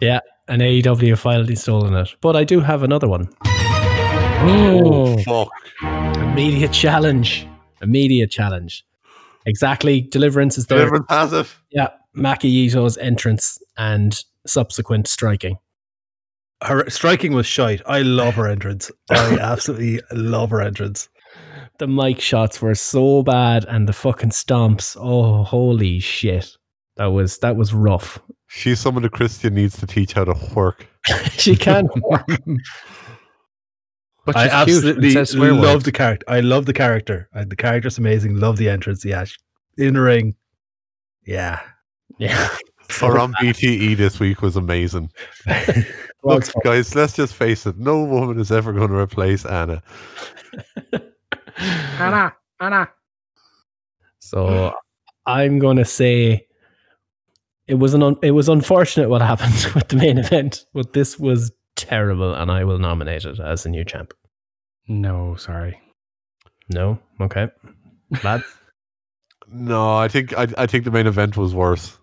[0.00, 2.14] Yeah, and AEW have finally stolen it.
[2.20, 3.28] But I do have another one.
[3.44, 5.50] oh, oh Fuck.
[6.18, 7.46] Immediate challenge.
[7.82, 8.84] Immediate challenge.
[9.46, 10.02] Exactly.
[10.02, 10.78] Deliverance is there.
[10.78, 11.56] Deliverance has it.
[11.70, 11.88] Yeah.
[12.16, 15.58] Maki Ito's entrance and subsequent striking.
[16.62, 17.80] Her striking was shite.
[17.86, 18.90] I love her entrance.
[19.10, 21.08] I absolutely love her entrance.
[21.78, 24.96] The mic shots were so bad and the fucking stomps.
[25.00, 26.56] Oh, holy shit.
[26.96, 28.18] That was that was rough.
[28.48, 30.86] She's someone that Christian needs to teach how to work.
[31.30, 32.26] she can't work.
[34.26, 35.84] but I she's cute and absolutely love words.
[35.84, 36.24] the character.
[36.28, 37.28] I love the character.
[37.34, 38.36] Uh, the character's amazing.
[38.36, 39.04] Love the entrance.
[39.04, 39.38] Yeah, sh-
[39.76, 40.34] in the ring.
[41.24, 41.60] Yeah.
[42.18, 42.48] Yeah.
[43.00, 45.10] Her on BTE this week was amazing.
[46.24, 47.78] Look, guys, let's just face it.
[47.78, 49.82] No woman is ever going to replace Anna.
[51.58, 52.88] Anna, Anna.
[54.20, 54.72] So
[55.26, 56.46] I'm going to say
[57.66, 61.18] it was an un- it was unfortunate what happened with the main event, but this
[61.18, 64.14] was terrible, and I will nominate it as the new champ.
[64.88, 65.78] No, sorry.
[66.72, 66.98] No.
[67.20, 67.48] Okay.
[68.24, 68.42] Lad,
[69.48, 71.98] No, I think I, I think the main event was worse.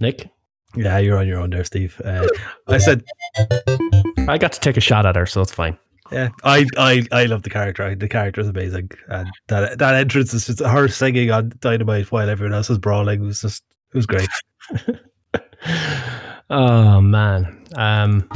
[0.00, 0.30] Nick,
[0.74, 2.00] Yeah, you're on your own there, Steve.
[2.04, 2.26] Uh,
[2.66, 3.04] I said,
[4.28, 5.76] I got to take a shot at her, so it's fine.
[6.10, 7.94] yeah, I, I, I love the character.
[7.94, 12.28] The character is amazing, and that that entrance is just her singing on Dynamite while
[12.28, 13.22] everyone else is brawling.
[13.22, 14.28] It was just, it was great.
[16.52, 17.64] Oh man.
[17.76, 18.26] Um,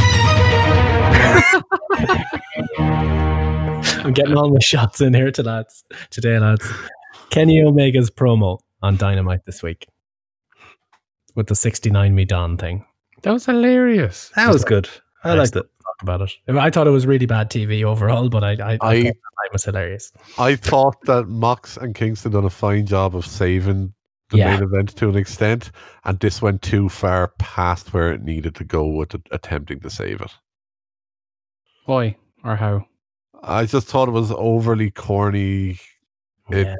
[2.78, 6.64] I'm getting all my shots in here to lads today, lads.
[7.30, 9.88] Kenny Omega's promo on Dynamite this week
[11.34, 12.84] with the 69 me Don thing.
[13.22, 14.30] That was hilarious.
[14.36, 14.88] That was good.
[15.24, 15.62] I liked it.
[15.82, 16.32] Talk about it.
[16.48, 19.64] I thought it was really bad TV overall, but I I, I, I- thought was
[19.64, 20.12] hilarious.
[20.38, 23.94] I thought that Mox and Kingston done a fine job of saving
[24.30, 24.54] the Yeah.
[24.54, 25.70] main event to an extent,
[26.04, 29.90] and this went too far past where it needed to go with it- attempting to
[29.90, 30.32] save it.
[31.86, 32.86] Why or how?
[33.42, 35.78] I just thought it was overly corny.
[36.50, 36.76] It Yeah.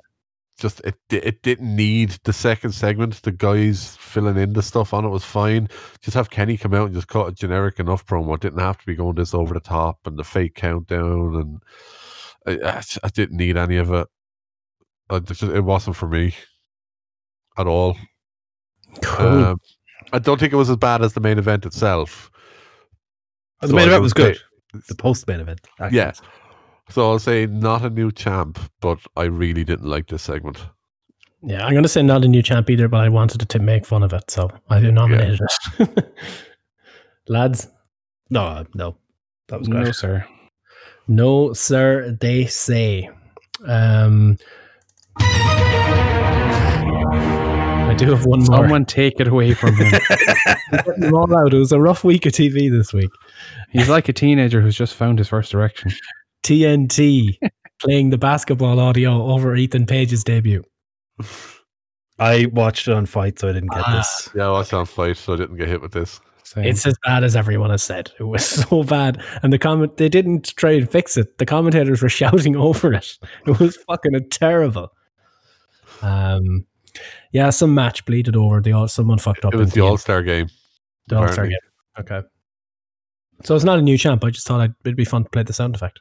[0.59, 3.21] Just it it didn't need the second segment.
[3.23, 5.69] The guys filling in the stuff on it was fine.
[6.01, 8.35] Just have Kenny come out and just cut a generic enough promo.
[8.35, 11.61] It didn't have to be going this over the top and the fake countdown.
[12.47, 14.07] And I, I I didn't need any of it.
[15.25, 16.35] Just, it wasn't for me
[17.59, 17.97] at all.
[19.03, 19.45] Cool.
[19.45, 19.61] Um,
[20.13, 22.31] I don't think it was as bad as the main event itself.
[23.61, 24.35] The So main event was say-
[24.73, 24.83] good.
[24.89, 25.61] The post main event.
[25.81, 25.99] actually.
[25.99, 26.13] Yeah.
[26.91, 30.59] So I'll say not a new champ, but I really didn't like this segment.
[31.43, 33.87] yeah, I'm going to say not a new champ either, but I wanted to make
[33.87, 35.41] fun of it, so I nominated
[35.79, 36.15] it.
[37.29, 37.69] Lads,
[38.31, 38.97] No, uh, no,
[39.49, 39.85] that was great.
[39.85, 40.27] No, sir.
[41.09, 43.09] no, sir, they say.
[43.67, 44.37] Um,
[45.17, 45.25] I
[47.97, 48.59] do have one more.
[48.59, 49.91] Someone take it away from him.
[50.99, 51.55] Them all out.
[51.55, 53.11] It was a rough week of TV this week.
[53.71, 55.93] He's like a teenager who's just found his first erection.
[56.45, 57.39] TNT
[57.81, 60.63] playing the basketball audio over Ethan Page's debut.
[62.19, 63.97] I watched it on FITE, so I didn't get Ah.
[63.97, 64.29] this.
[64.37, 66.21] Yeah, I watched on FITE, so I didn't get hit with this.
[66.45, 66.65] Same.
[66.65, 68.13] It's as bad as everyone has said.
[68.21, 71.39] It was so bad, and the comment they didn't try and fix it.
[71.39, 73.19] The commentators were shouting over it.
[73.47, 74.93] It was fucking terrible.
[76.03, 76.67] Um,
[77.33, 78.61] yeah, some match bleeded over.
[78.61, 79.55] The all someone fucked up.
[79.55, 80.49] It was in the All Star game.
[81.09, 81.59] the All Star game.
[81.99, 82.21] Okay,
[83.43, 84.23] so it's not a new champ.
[84.23, 85.99] I just thought I'd, it'd be fun to play the sound effect.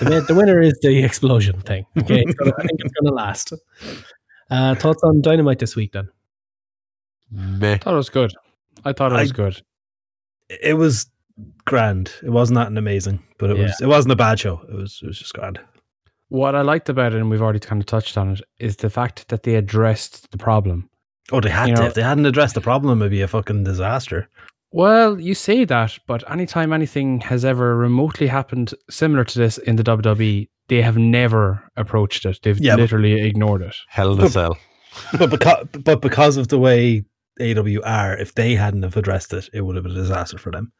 [0.00, 1.86] The, the winner is the explosion thing.
[1.98, 3.52] Okay, It's gonna- I think it's going to last.
[4.50, 6.08] Uh, thoughts on Dynamite this week then?
[7.30, 7.78] Meh.
[7.78, 8.32] thought it was good.
[8.84, 9.62] I thought it was I- good.
[10.62, 11.06] It was
[11.64, 12.12] grand.
[12.22, 13.80] It wasn't that amazing, but it was.
[13.80, 14.60] It wasn't a bad show.
[14.68, 15.00] It was.
[15.02, 15.58] It was just grand.
[16.28, 18.90] What I liked about it, and we've already kind of touched on it, is the
[18.90, 20.88] fact that they addressed the problem.
[21.30, 21.80] Oh, they had You to.
[21.82, 24.28] know- if they hadn't addressed the problem, it'd be a fucking disaster.
[24.72, 29.76] Well, you say that, but anytime anything has ever remotely happened similar to this in
[29.76, 32.38] the WWE, they have never approached it.
[32.42, 33.76] They've Yeah, literally ignored it.
[33.88, 34.56] Hell in a cell.
[35.18, 37.04] but because but because of the way
[37.40, 40.50] AW are, if they hadn't have addressed it, it would have been a disaster for
[40.50, 40.72] them.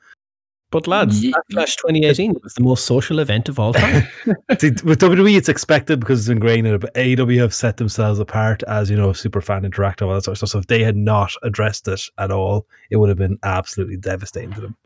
[0.72, 4.02] But lads, Ye- Backlash 2018 was the most social event of all time.
[4.58, 6.78] See, with WWE, it's expected because it's ingrained in it.
[6.80, 10.32] But AW have set themselves apart as you know, super fan interactive, all that sort
[10.32, 10.48] of stuff.
[10.50, 14.52] So if they had not addressed it at all, it would have been absolutely devastating
[14.54, 14.76] to them.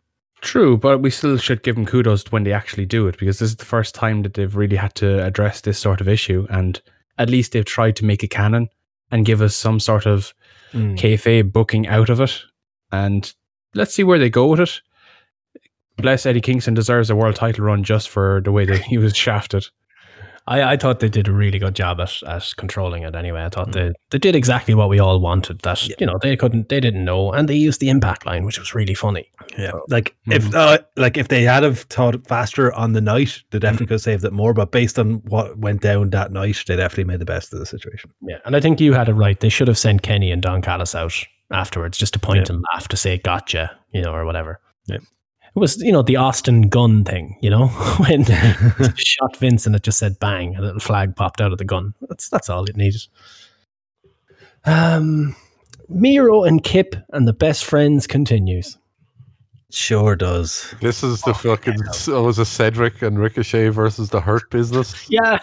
[0.43, 3.49] True, but we still should give them kudos when they actually do it because this
[3.51, 6.83] is the first time that they've really had to address this sort of issue, and
[7.17, 8.69] at least they've tried to make a canon
[9.11, 10.35] and give us some sort of
[10.73, 10.99] Mm.
[10.99, 12.43] kayfabe booking out of it.
[12.93, 13.33] And
[13.75, 14.81] let's see where they go with it.
[15.99, 19.17] Bless Eddie Kingston deserves a world title run just for the way that he was
[19.17, 19.67] shafted.
[20.49, 23.45] I, I thought they did a really good job at, at controlling it anyway.
[23.45, 23.73] I thought mm.
[23.73, 25.61] they, they did exactly what we all wanted.
[25.61, 28.59] That you know, they couldn't they didn't know and they used the impact line, which
[28.59, 29.29] was really funny.
[29.59, 30.37] Yeah, like mm.
[30.37, 33.63] if uh, like if they had have thought faster on the night, they mm-hmm.
[33.63, 34.55] definitely could have saved it more.
[34.55, 37.67] But based on what went down that night, they definitely made the best of the
[37.67, 38.13] situation.
[38.23, 38.39] Yeah.
[38.45, 39.41] And I think you had it right.
[39.41, 41.15] They should have sent Kenny and Don Callis out
[41.51, 42.55] afterwards just to point Yeah.
[42.55, 44.61] and laugh to say gotcha, you know, or whatever.
[44.87, 44.99] Yeah.
[45.57, 47.67] It was, you know, the Austin gun thing, you know,
[47.99, 51.59] when he shot Vince and it just said bang, a little flag popped out of
[51.59, 51.95] the gun.
[52.03, 53.07] That's that's all it needed.
[54.67, 55.35] Um
[55.89, 58.77] Miro and Kip and the best friends continues.
[59.71, 60.75] Sure does.
[60.81, 61.79] This is the fucking.
[62.09, 64.95] Oh, was it Cedric and Ricochet versus the Hurt Business?
[65.11, 65.39] Yeah.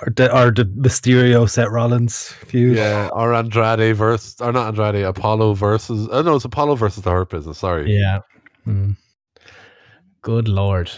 [0.00, 2.76] Or the, or the Mysterio Seth Rollins feud.
[2.76, 6.08] Yeah, or Andrade versus, or not Andrade, Apollo versus.
[6.12, 7.58] Oh no, it's Apollo versus the Hurt Business.
[7.58, 7.92] Sorry.
[7.92, 8.20] yeah.
[8.66, 8.96] Mm.
[10.26, 10.90] Good lord.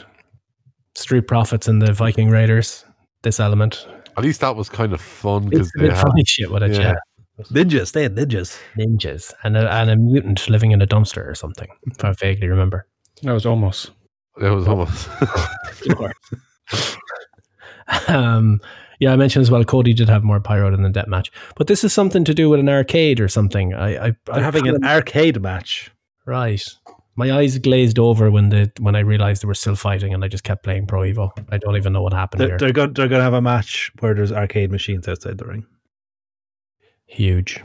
[0.95, 2.87] Street Profits and the Viking Raiders.
[3.23, 3.87] This element.
[4.17, 6.03] At least that was kind of fun because It's a they bit had.
[6.07, 6.95] funny shit with it, Yeah.
[7.39, 7.45] yeah.
[7.53, 8.59] Ninjas, they had ninjas.
[8.79, 11.69] ninjas and a, and a mutant living in a dumpster or something.
[11.87, 12.87] If I vaguely remember.
[13.23, 13.91] That was almost.
[14.39, 15.09] That was almost.
[18.09, 18.61] Um,
[19.01, 19.65] yeah, I mentioned as well.
[19.65, 22.51] Cody did have more pyro than the death match, but this is something to do
[22.51, 23.73] with an arcade or something.
[23.75, 25.91] I, I They're having an arcade match.
[26.27, 26.63] right.
[27.19, 30.29] My eyes glazed over when the when I realized they were still fighting, and I
[30.29, 31.33] just kept playing Pro Evo.
[31.51, 32.59] I don't even know what happened They're, here.
[32.59, 32.93] they're going.
[32.93, 35.67] They're going to have a match where there's arcade machines outside the ring.
[37.07, 37.61] Huge.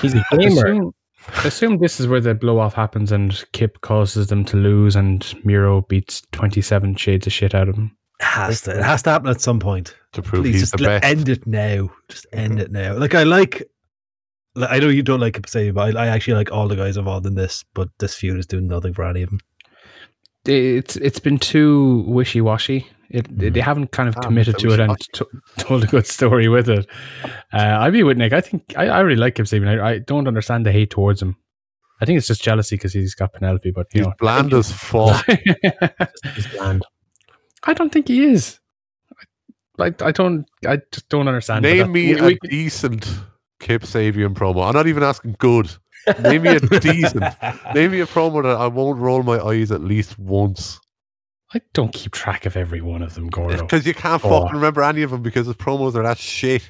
[0.00, 0.64] He's a gamer.
[0.64, 0.94] Assume,
[1.44, 5.34] assume this is where the blow off happens and Kip causes them to lose and
[5.44, 7.96] Miro beats 27 shades of shit out of him.
[8.20, 8.78] It has to.
[8.78, 9.92] It has to happen at some point.
[10.12, 11.04] to prove Please he's just the best.
[11.04, 11.90] end it now.
[12.08, 12.94] Just end it now.
[12.96, 13.68] Like I like.
[14.54, 16.96] Like, I know you don't like Kasabian, but I, I actually like all the guys
[16.96, 17.64] involved in this.
[17.74, 19.40] But this feud is doing nothing for any of them.
[20.46, 22.86] It's it's been too wishy washy.
[23.10, 25.24] It, They haven't kind of Ah, committed to it and t-
[25.58, 26.86] told a good story with it.
[27.52, 28.32] Uh, I'd be with Nick.
[28.32, 29.80] I think I, I really like Kip Sabian.
[29.80, 31.36] I, I don't understand the hate towards him.
[32.00, 34.72] I think it's just jealousy because he's got Penelope, but you He's know, bland as
[34.72, 35.24] fuck.
[36.34, 36.84] He's bland.
[37.62, 38.58] I don't think he is.
[39.78, 40.44] I, I don't.
[40.66, 41.62] I just don't understand.
[41.62, 43.08] but Name that- me we- a we- decent
[43.60, 44.66] Kip Sabian promo.
[44.66, 45.70] I'm not even asking good.
[46.20, 47.24] Name me a decent.
[47.74, 50.78] Name me a promo that I won't roll my eyes at least once.
[51.54, 53.56] I don't keep track of every one of them, Gordo.
[53.62, 54.28] Because you can't Oh.
[54.42, 56.68] fucking remember any of them because the promos are that shit.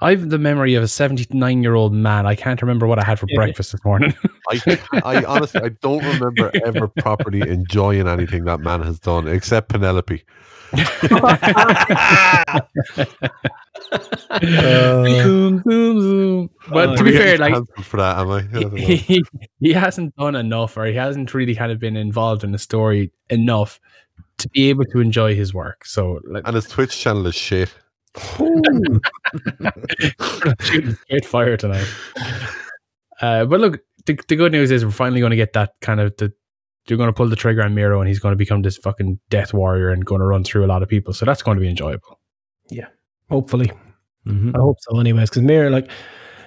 [0.00, 2.26] I have the memory of a 79 year old man.
[2.26, 3.36] I can't remember what I had for Yeah.
[3.36, 4.12] breakfast this morning.
[4.50, 9.68] I, I honestly, I don't remember ever properly enjoying anything that man has done except
[9.68, 10.22] Penelope.
[14.42, 16.50] Zoom, zoom, zoom.
[16.70, 18.46] But Oh, to be fair, like for that, am I?
[18.54, 19.22] I he,
[19.60, 23.12] he hasn't done enough, or he hasn't really kind of been involved in the story
[23.30, 23.80] enough
[24.38, 25.84] to be able to enjoy his work.
[25.84, 27.72] So, like, and his Twitch channel is shit.
[28.36, 29.00] shooting
[30.20, 31.86] straight fire tonight.
[33.20, 36.00] Uh, but look, the, the good news is we're finally going to get that kind
[36.00, 36.32] of the.
[36.88, 39.18] You're going to pull the trigger on Miro, and he's going to become this fucking
[39.30, 41.12] death warrior and going to run through a lot of people.
[41.14, 42.20] So that's going to be enjoyable.
[42.70, 42.88] Yeah.
[43.30, 43.70] Hopefully,
[44.26, 44.54] Mhm.
[44.54, 44.98] I hope so.
[45.00, 45.90] Anyways, because Miro, like,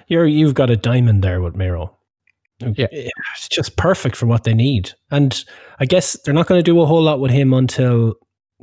[0.06, 1.94] you're you've got a diamond there with Miro.
[2.60, 2.86] Yeah.
[2.90, 4.90] it's just perfect for what they need.
[5.12, 5.44] And
[5.78, 8.14] I guess they're not going to do a whole lot with him until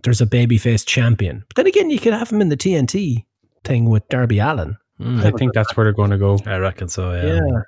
[0.03, 1.43] there's a babyface champion.
[1.47, 3.25] But then again, you could have him in the TNT
[3.63, 4.75] thing with Darby Allin.
[4.99, 5.23] Mm.
[5.23, 6.37] I think that's where they're going to go.
[6.45, 7.13] I reckon so.
[7.13, 7.35] Yeah.
[7.35, 7.61] Yeah.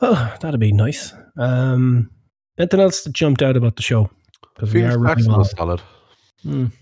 [0.00, 1.12] Well, that'd be nice.
[1.36, 2.10] Um,
[2.58, 4.10] anything else that jumped out about the show?
[4.54, 5.82] Because we Fenix are running Jackson was solid.
[6.44, 6.72] Mm.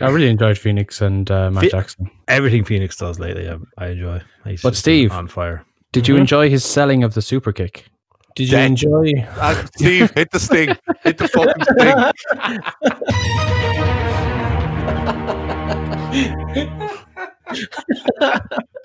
[0.00, 2.10] I really enjoyed Fenix and uh, Matt Phe- Jackson.
[2.28, 4.22] Everything Fenix does lately, I, I enjoy.
[4.44, 5.64] He's But Steve- on fire.
[5.92, 6.20] Did you Mhm.
[6.20, 7.86] enjoy his selling of the super kick?
[8.34, 8.66] Did you Dead.
[8.66, 9.12] enjoy?
[9.36, 10.74] Uh, Steve, hit the sting.
[11.02, 13.02] Hit the fucking sting.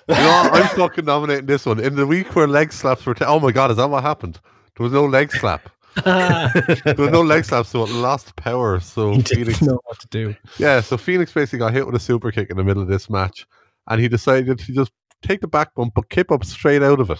[0.08, 0.50] You know.
[0.52, 1.80] I'm fucking nominating this one.
[1.80, 3.14] In the week where leg slaps were.
[3.14, 4.40] T- oh my god, is that what happened?
[4.76, 5.68] There was no leg slap.
[6.04, 8.80] There was no leg slap, so it lost power.
[8.80, 10.34] So he Fenix, didn't know what to do.
[10.58, 13.08] yeah, so Fenix basically got hit with a super kick in the middle of this
[13.10, 13.46] match,
[13.88, 14.92] and he decided to just
[15.22, 17.18] take the back bump but kip up straight out of it.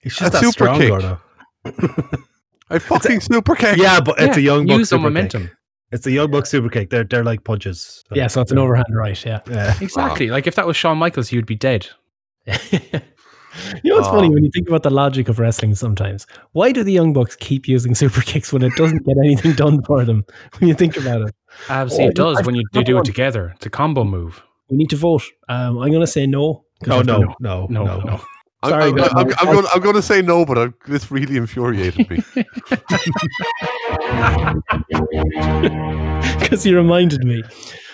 [0.00, 0.88] He's A just that super strong, kick.
[0.90, 1.20] Gordo.
[2.70, 3.76] I fucking super kick.
[3.76, 5.42] Yeah, but it's a young buck use the super momentum.
[5.44, 5.56] Kick.
[5.92, 6.90] It's a young buck super kick.
[6.90, 8.04] They're they're like punches.
[8.12, 9.22] Yeah, so it's an overhand right.
[9.24, 9.40] Yeah.
[9.48, 9.74] Yeah.
[9.80, 10.28] Exactly.
[10.28, 11.88] Like if that was Shawn Michaels, he would be dead.
[13.82, 14.32] you know what's funny Oh.
[14.32, 16.26] when you think about the logic of wrestling sometimes?
[16.52, 19.82] Why do the Young Bucks keep using super kicks when it doesn't get anything done
[19.82, 20.24] for them?
[20.58, 21.34] When you think about it,
[21.90, 23.52] see, Oh, it does I've when you got they do it together.
[23.56, 24.42] It's a combo move.
[24.70, 25.22] we need to vote.
[25.48, 26.64] Um, I'm going to say no.
[26.82, 28.20] 'cause Oh I've no, no, No, no, no.
[28.62, 28.98] I'm, Sorry, I'm.
[28.98, 32.22] I'm, I'm, going, I'm going to say no, but I, this really infuriated me.
[36.40, 37.42] because you reminded me.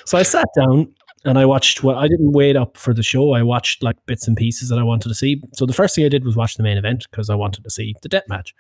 [0.05, 0.93] So I sat down
[1.25, 3.33] and I watched what I didn't wait up for the show.
[3.33, 5.43] I watched like bits and pieces that I wanted to see.
[5.53, 7.71] So the first thing I did was watch the main event because I wanted to
[7.71, 8.55] see the death match.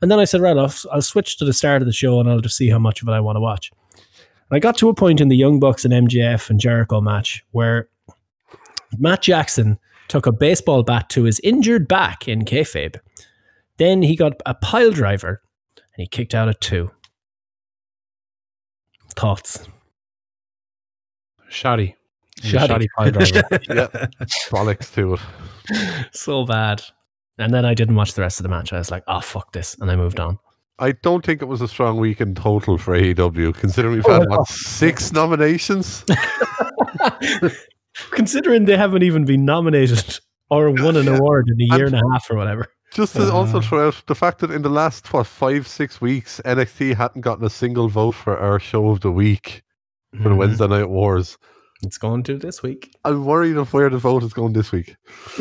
[0.00, 2.28] And then I said, right, I'll, I'll switch to the start of the show and
[2.28, 3.70] I'll just see how much of it I want to watch.
[3.94, 7.44] And I got to a point in the Young Bucks and MJF and Jericho match
[7.50, 7.88] where
[8.98, 9.78] Matt Jackson
[10.08, 12.98] took a baseball bat to his injured back in kayfabe.
[13.76, 15.42] Then he got a pile driver
[15.76, 16.90] and he kicked out at two.
[19.14, 19.68] Thoughts?
[21.52, 21.94] Shoddy.
[22.42, 22.66] Shoddy.
[22.66, 23.26] Shoddy pile driver.
[23.68, 23.86] yeah,
[24.50, 25.20] bollocks to it.
[26.12, 26.82] so bad.
[27.38, 28.72] And then I didn't watch the rest of the match.
[28.72, 29.74] I was like, oh, fuck this.
[29.80, 30.38] And I moved on.
[30.78, 34.28] I don't think it was a strong week in total for AEW, considering we've had
[34.28, 36.04] what, six nominations.
[38.10, 40.18] Considering they haven't even been nominated
[40.50, 42.66] or won an award in a year and a half or whatever.
[42.92, 43.60] Just to also Uh.
[43.60, 47.44] throw out the fact that in the last what five six weeks, NXT hadn't gotten
[47.44, 49.62] a single vote for our show of the week
[50.16, 50.36] for the Mhm.
[50.38, 51.38] Wednesday Night Wars.
[51.84, 52.94] It's going to this week.
[53.04, 54.94] I'm worried of where the vote is going this week.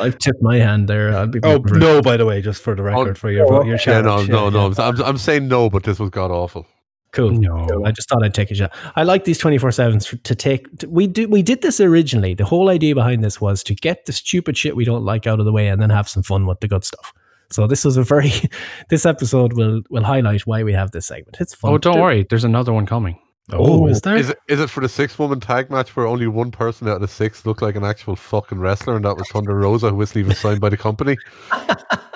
[0.00, 1.16] I've tipped my hand there.
[1.16, 2.02] I'll be oh voting no!
[2.02, 4.68] By the way, just for the record, for your vote, your Yeah, no, no, no.
[4.68, 4.74] yeah.
[4.78, 6.66] I'm, I'm, I'm saying no, but this was god awful.
[7.12, 7.30] Cool.
[7.32, 7.82] No.
[7.84, 8.72] I just thought I'd take a shot.
[8.96, 10.78] I like these 24 sevens to take.
[10.78, 12.32] To, we do we did this originally.
[12.34, 15.38] The whole idea behind this was to get the stupid shit we don't like out
[15.38, 17.12] of the way and then have some fun with the good stuff.
[17.52, 18.32] So this was a very.
[18.90, 21.36] This episode will will highlight why we have this segment.
[21.40, 21.72] It's fun.
[21.72, 22.26] Oh, don't worry.
[22.28, 23.18] There's another one coming.
[23.50, 24.16] Oh, is there?
[24.16, 26.96] Is it is it for the six woman tag match where only one person out
[26.96, 29.96] of the six looked like an actual fucking wrestler, and that was Thunder Rosa, who
[29.96, 31.16] wasn't even signed by the company?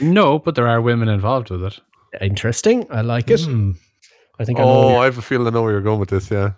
[0.00, 1.78] No, but there are women involved with it.
[2.20, 2.86] Interesting.
[2.90, 3.40] I like it.
[3.42, 3.72] Hmm.
[4.38, 4.58] I think.
[4.58, 6.30] I Oh, where- I have a feeling I know where you're going with this.
[6.30, 6.52] Yeah,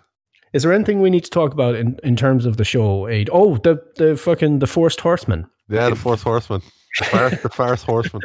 [0.53, 3.07] Is there anything we need to talk about in, in terms of the show?
[3.07, 3.29] Aid?
[3.31, 5.45] Oh, the the fucking the forced horseman.
[5.69, 6.61] yeah, the forced horseman,
[6.99, 8.21] the first, the farce horseman.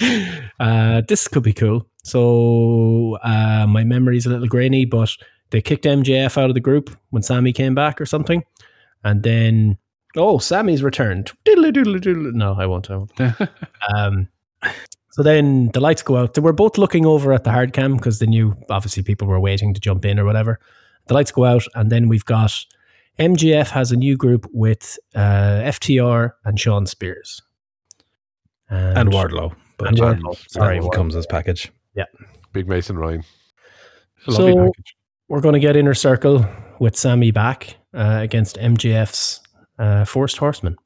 [0.60, 1.86] Uh, this could be cool.
[2.04, 5.10] So uh, my memory's a little grainy, but
[5.50, 8.44] they kicked MJF out of the group when Sammy came back or something,
[9.02, 9.78] and then
[10.16, 11.32] oh, Sammy's returned.
[11.46, 12.90] No, I won't.
[12.90, 13.12] I won't.
[13.94, 14.28] um,
[15.10, 16.34] so then the lights go out.
[16.34, 19.40] They were both looking over at the hard cam because they knew obviously people were
[19.40, 20.60] waiting to jump in or whatever.
[21.06, 22.52] The lights go out, and then we've got
[23.18, 27.42] MJF has a new group with uh, FTR and Shawn Spears.
[28.70, 29.54] And Wardlow.
[29.78, 30.36] But And Wardlow.
[30.50, 30.92] Sorry, that Wardlow.
[30.92, 31.70] comes as package.
[31.94, 32.04] Yeah,
[32.52, 33.22] Big Mason Ryan.
[34.26, 34.96] Lovely So package.
[35.28, 36.46] we're going to get Inner Circle
[36.80, 39.40] with Sammy back uh, against MJF's
[39.78, 40.76] uh, Forced Horseman.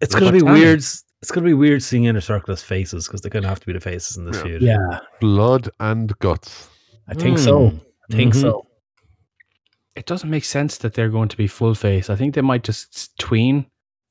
[0.00, 0.60] It's gonna be about Tammy?
[0.60, 0.78] weird.
[0.78, 3.72] It's gonna be weird seeing Inner Circle as faces because they're gonna have to be
[3.74, 4.42] the faces in this Yeah.
[4.42, 4.62] feud.
[4.62, 6.68] Yeah, Blood and guts.
[7.08, 7.68] I think so.
[7.68, 7.76] Hmm.
[8.10, 8.40] I think Mhm.
[8.40, 8.66] so.
[9.96, 12.08] It doesn't make sense that they're going to be full face.
[12.08, 13.66] I think they might just tween.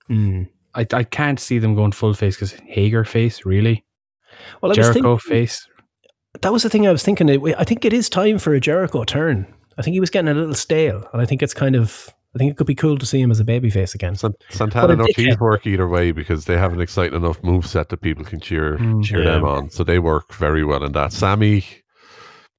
[0.10, 0.47] Mm.
[0.80, 3.86] I, I can't see them going full face because Hager face, really?
[4.61, 5.67] Well, I was Jericho thinking, face.
[6.41, 7.30] that was the thing I was thinking.
[7.55, 9.45] I think it is time for a Jericho turn.
[9.77, 12.09] I think he was getting a little stale, and I think it's kind of.
[12.36, 14.15] I think it could be cool to see him as a babyface again.
[14.15, 17.41] Sant- Santana and What a Ortiz work either way because they have an exciting enough
[17.43, 19.03] move set that people can cheer Mm.
[19.03, 19.32] cheer Yeah.
[19.32, 19.71] them on.
[19.71, 21.11] So they work very well in that.
[21.11, 21.65] Sammy,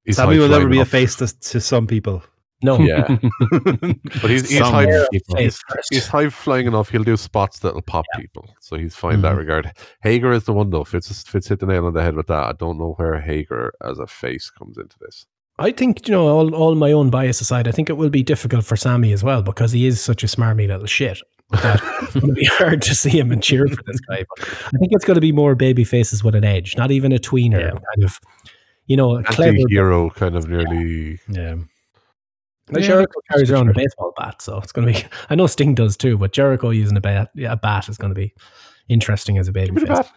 [0.09, 2.21] Sammy will never be a face to, to some people.
[2.63, 3.07] No, Yeah.
[3.51, 5.35] but he's he's Some high, people.
[5.35, 5.87] face first.
[5.91, 6.89] he's high flying enough.
[6.89, 8.53] He'll do spots that'll pop people.
[8.59, 9.37] So he's fine in that Mhm.
[9.39, 9.71] regard.
[10.03, 10.83] Hager is the one though.
[10.83, 12.43] Fitz Fitz hit the nail on the head with that.
[12.43, 15.25] I don't know where Hager as a face comes into this.
[15.59, 18.23] I think you know all, all my own bias aside, I think it will be
[18.23, 21.19] difficult for Sammy as well because he is such a smarmy little shit.
[21.51, 24.23] That it's going to be hard to see him and cheer for this guy.
[24.37, 27.11] But I think it's going to be more baby faces with an edge, not even
[27.11, 27.71] a tweener, Yeah.
[27.71, 28.19] kind of,
[28.87, 29.49] you know, a clever.
[29.57, 31.19] Anti-hero kind of nearly.
[31.27, 31.55] Yeah.
[32.71, 35.05] Like Yeah, Jericho carries for around a baseball bat, so it's going to be.
[35.29, 38.19] I know Sting does too, but Jericho using a bat, a bat is going to
[38.19, 38.33] be
[38.89, 39.97] interesting as a baby Give me face.
[39.99, 40.11] bat.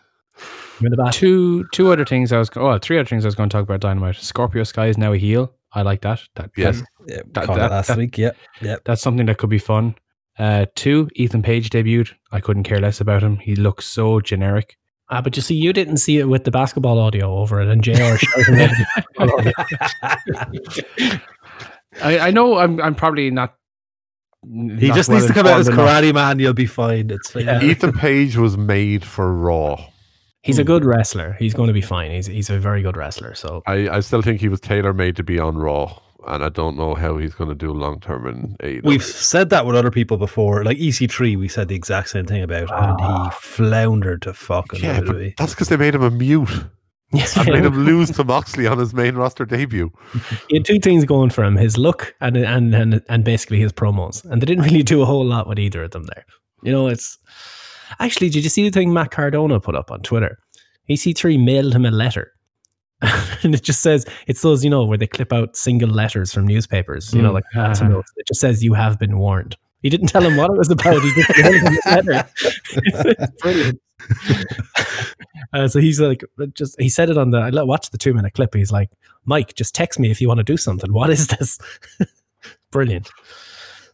[0.79, 1.13] Give me the bat.
[1.13, 3.63] two two other things I was well three other things I was going to talk
[3.63, 4.17] about Dynamite.
[4.17, 5.53] Scorpio Sky is now a heel.
[5.73, 6.21] I like that.
[6.37, 6.81] That Yes.
[6.81, 7.23] that- Yeah.
[7.33, 8.17] That- that- last that- week.
[8.19, 8.31] Yeah.
[8.61, 8.77] Yeah.
[8.85, 9.95] that's something that could be fun.
[10.39, 12.13] Uh, two, Ethan Page debuted.
[12.33, 13.37] I couldn't care less about him.
[13.37, 14.77] He looks so generic.
[15.11, 17.85] Ah, but you see, you didn't see it with the basketball audio over it, and
[17.85, 18.17] Jr.
[18.17, 18.55] shouting
[19.19, 21.21] over the basketball audio.
[22.03, 23.55] I, I know I'm I'm probably not.
[24.43, 26.39] He just needs to come out as Karate Man.
[26.39, 27.11] You'll be fine.
[27.11, 27.47] It's fine.
[27.47, 27.63] Yeah.
[27.63, 29.83] Ethan Page was made for Raw.
[30.43, 31.35] He's a good wrestler.
[31.39, 32.11] He's going to be fine.
[32.11, 33.35] He's he's a very good wrestler.
[33.35, 36.51] So I, I still think he was tailor made to be on Raw, and I
[36.51, 38.85] don't know how he's going to do long term in AEW.
[38.85, 40.63] We've said that with other people before.
[40.63, 43.25] Like EC3, we said the exact same thing about, and Ah.
[43.25, 46.51] he floundered to fucking yeah, but that's because they made him a mute
[47.13, 49.91] and made him lose to Moxley on his main roster debut.
[50.49, 53.73] he had two things going for him: his look and and and and basically his
[53.73, 54.25] promos.
[54.25, 56.25] And they didn't really do a whole lot with either of them there.
[56.63, 57.19] You know, it's
[58.01, 58.31] actually.
[58.31, 60.39] Did you see the thing Matt Cardona put up on Twitter?
[60.91, 62.33] EC3 mailed him a letter.
[63.43, 66.47] and it just says it's those you know where they clip out single letters from
[66.47, 67.35] newspapers you know Mm.
[67.35, 68.11] like lots of notes.
[68.17, 71.03] it just says you have been warned he didn't tell him what it was about
[71.03, 72.29] he just mailed him a letter
[72.73, 73.81] It's brilliant
[75.53, 76.25] uh, so he's like
[76.55, 78.91] just he said it on the I let- watched the two minute clip he's like
[79.25, 81.59] Mike just text me if you want to do something what is this
[82.71, 83.11] brilliant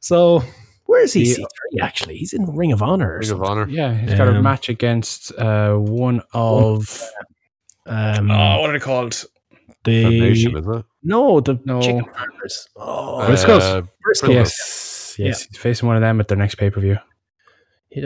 [0.00, 0.42] so
[0.86, 1.48] where's he The-
[1.82, 3.42] actually he's in Ring of Honor or Ring of.
[3.42, 3.68] Honor.
[3.68, 7.02] Yeah, he's got a Um, match against uh, one of.
[7.86, 9.24] um, Oh, what are they called?
[9.84, 10.84] the Foundation, is it?
[11.02, 11.80] no the No.
[11.80, 13.60] chicken farmers oh Briscoes.
[13.62, 14.34] Uh, Briscoes.
[14.34, 16.98] Yes, yes, he's facing one of them at their next pay per view.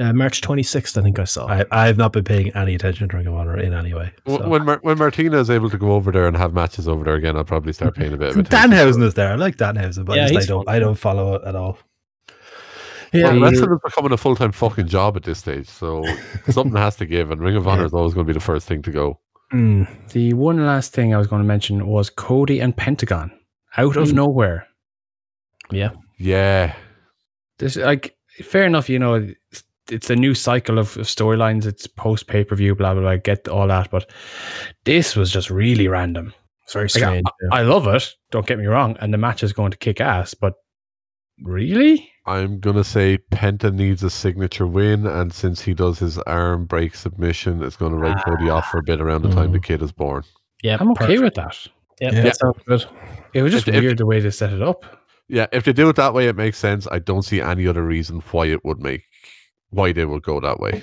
[0.01, 1.47] Uh, March 26th, I think I saw.
[1.47, 4.13] I, I've not been paying any attention to Ring of Honor in any way.
[4.27, 4.49] so.
[4.49, 7.17] when Mar- when Martina is able to go over there and have matches over there
[7.17, 8.71] again, I'll probably start paying a bit of attention.
[8.71, 9.33] Danhausen is there.
[9.33, 10.65] I like Danhausen, but Yeah, I don't.
[10.65, 10.75] fun.
[10.75, 11.77] I don't follow it at all.
[13.13, 16.03] yeah, Well, wrestling is becoming a full time fucking job at this stage, so
[16.49, 17.87] something has to give, and Ring of Honor Yeah.
[17.87, 19.21] is always going to be the first thing to go.
[19.53, 19.87] Mm.
[20.13, 23.31] The one last thing I was going to mention was Cody and Pentagon
[23.77, 24.15] out of Mm.
[24.15, 24.67] nowhere.
[25.71, 25.91] yeah.
[26.19, 26.75] Yeah,
[27.59, 29.29] This like fair enough, you know.
[29.85, 31.67] It's, it's a new cycle of, of storylines.
[31.67, 33.11] It's post pay per view, blah blah blah.
[33.11, 34.11] I Get all that, but
[34.85, 36.35] this was just really random.
[36.65, 37.27] It's very Like, strange.
[37.53, 38.11] I, I love it.
[38.31, 40.35] Don't get me wrong, and the match is going to kick ass.
[40.35, 40.55] But
[41.43, 46.65] really, I'm gonna say Penta needs a signature win, and since he does his arm
[46.67, 48.23] break submission, it's going to write ah.
[48.23, 49.65] Cody off for a bit around the time the mm.
[49.65, 50.25] kid is born.
[50.63, 51.57] yeah, I'm okay with that.
[52.01, 52.23] Yeah, Yeah.
[52.23, 52.85] that sounds good.
[53.35, 54.85] It was just If- if- weird the way they set it up.
[55.29, 56.87] Yeah, if they do it that way, it makes sense.
[56.93, 59.05] I don't see any other reason why it would make
[59.75, 60.83] why they would go that way.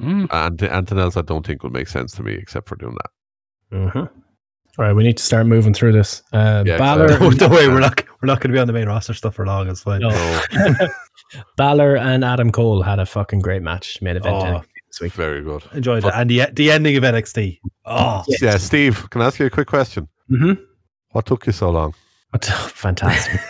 [0.00, 0.28] Mm.
[0.30, 3.76] And anything else, I don't think would make sense to me, except for doing that.
[3.76, 3.98] Mm-hmm.
[3.98, 6.22] All right, we need to start moving through this.
[6.32, 7.30] Uh, Yeah, Balor, exactly.
[7.38, 9.44] Don't worry, we're not we're not going to be on the main roster stuff for
[9.44, 9.68] long.
[9.68, 10.00] It's fine.
[10.00, 10.40] No.
[11.56, 14.62] Balor and Adam Cole had a fucking great match, main event Oh.
[14.88, 15.12] This week.
[15.12, 15.62] very good.
[15.74, 17.58] Enjoyed it, and the the ending of NXT.
[17.84, 18.40] Oh, Yes.
[18.42, 20.08] Yeah, Steve, can I ask you a quick question?
[20.30, 20.62] Mm-hmm.
[21.10, 21.94] What took you so long?
[22.40, 23.40] Fantastic.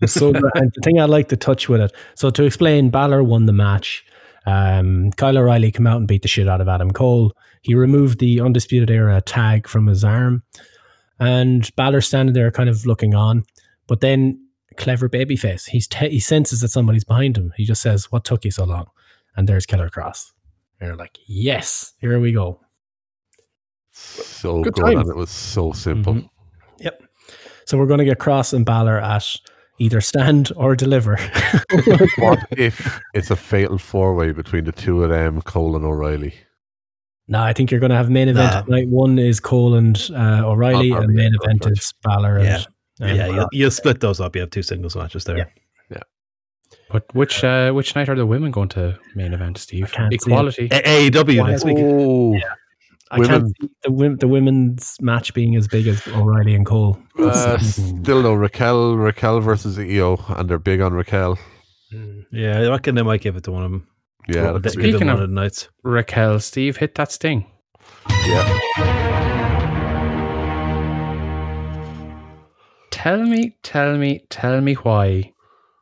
[0.00, 0.28] It's so.
[0.54, 1.92] And the thing I like to touch with it.
[2.14, 4.04] So to explain, Balor won the match.
[4.46, 7.32] Um, Kyle O'Reilly came out and beat the shit out of Adam Cole.
[7.62, 10.44] He removed the Undisputed Era tag from his arm,
[11.18, 13.44] and Balor standing there, kind of looking on.
[13.88, 14.40] But then,
[14.76, 17.52] clever babyface, he's te- he senses that somebody's behind him.
[17.56, 18.86] He just says, "What took you so long?"
[19.36, 20.30] And there's Killer Kross.
[20.78, 22.60] And you're like, "Yes, here we go."
[23.90, 26.14] So Good good, and it was so simple.
[26.14, 26.28] Mhm.
[26.80, 27.02] Yep.
[27.64, 29.36] So we're going to get Kross and Balor at
[29.78, 31.16] either stand or deliver.
[32.18, 36.34] What if it's a fatal four way between the two of them, Cole and O'Reilly?
[37.28, 38.62] No, I think you're going to have main event Nah.
[38.62, 38.88] tonight.
[38.88, 42.40] One is Cole and uh, O'Reilly, and main event good is Balor.
[42.42, 42.62] Yeah.
[43.00, 44.34] And, and yeah, you'll, you'll split those up.
[44.36, 45.38] You have two singles matches there.
[45.90, 46.02] Yeah.
[46.90, 49.90] But which uh, which night are the women going to main event, Steve?
[49.92, 50.22] can't see it.
[50.22, 50.68] Equality.
[50.70, 51.76] A- AEW next week.
[51.80, 52.38] Oh,
[53.10, 53.40] I women.
[53.42, 56.98] can't see the, wom- the women's match being as big as O'Reilly and Cole.
[57.18, 61.38] uh, still no Raquel, Raquel versus Io, and they're big on Raquel.
[62.32, 63.86] Yeah, I reckon they might give it to one of them.
[64.28, 64.90] Yeah, Well, that's they- big.
[64.92, 65.68] give them Speaking of- of nights.
[65.84, 67.46] Raquel, Steve, hit that sting.
[68.26, 68.58] yeah.
[72.90, 75.32] Tell me, tell me, tell me why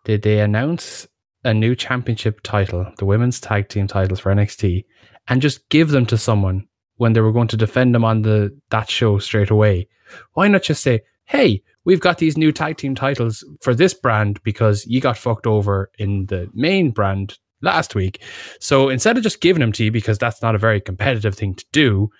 [0.04, 1.06] did they announce
[1.44, 4.84] a new championship title, the women's tag team titles for NXT,
[5.28, 6.66] and just give them to someone
[6.96, 9.88] when they were going to defend them on the that show straight away?
[10.34, 14.42] Why not just say, "Hey, we've got these new tag team titles for this brand
[14.42, 18.22] because you got fucked over in the main brand last week."
[18.60, 21.54] So instead of just giving them to you because that's not a very competitive thing
[21.54, 22.10] to do,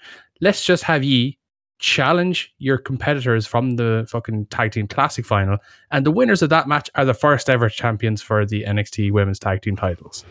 [0.40, 1.38] let's just have ye
[1.78, 5.58] challenge your competitors from the fucking tag team classic final
[5.90, 9.38] and the winners of that match are the first ever champions for the NXT women's
[9.38, 10.24] tag team titles.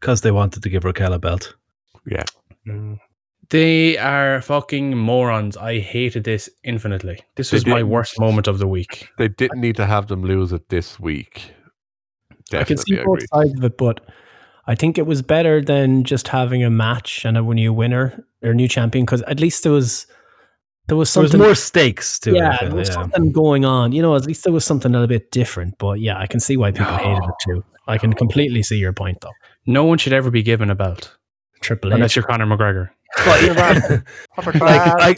[0.00, 1.54] Because they wanted to give Raquel a belt.
[2.06, 2.24] Yeah.
[2.66, 2.98] Mm.
[3.50, 5.56] They are fucking morons.
[5.56, 7.20] I hated this infinitely.
[7.36, 9.08] This was my worst moment of the week.
[9.18, 11.52] They didn't need to have them lose it this week.
[12.52, 14.00] I can see Definitely both sides of it, but
[14.66, 18.54] I think it was better than just having a match and a new winner or
[18.54, 20.06] new champion because at least there was
[20.88, 22.62] there was There was more stakes to yeah, it.
[22.62, 22.94] I there was yeah.
[22.94, 23.92] something going on.
[23.92, 25.78] You know, at least there was something a little bit different.
[25.78, 27.64] But yeah, I can see why people hated it too.
[27.88, 29.32] I can completely see your point though.
[29.66, 31.16] No one should ever be given a belt
[31.60, 32.90] Triple unless you're Conor McGregor.
[33.26, 34.02] Like
[34.38, 35.16] I,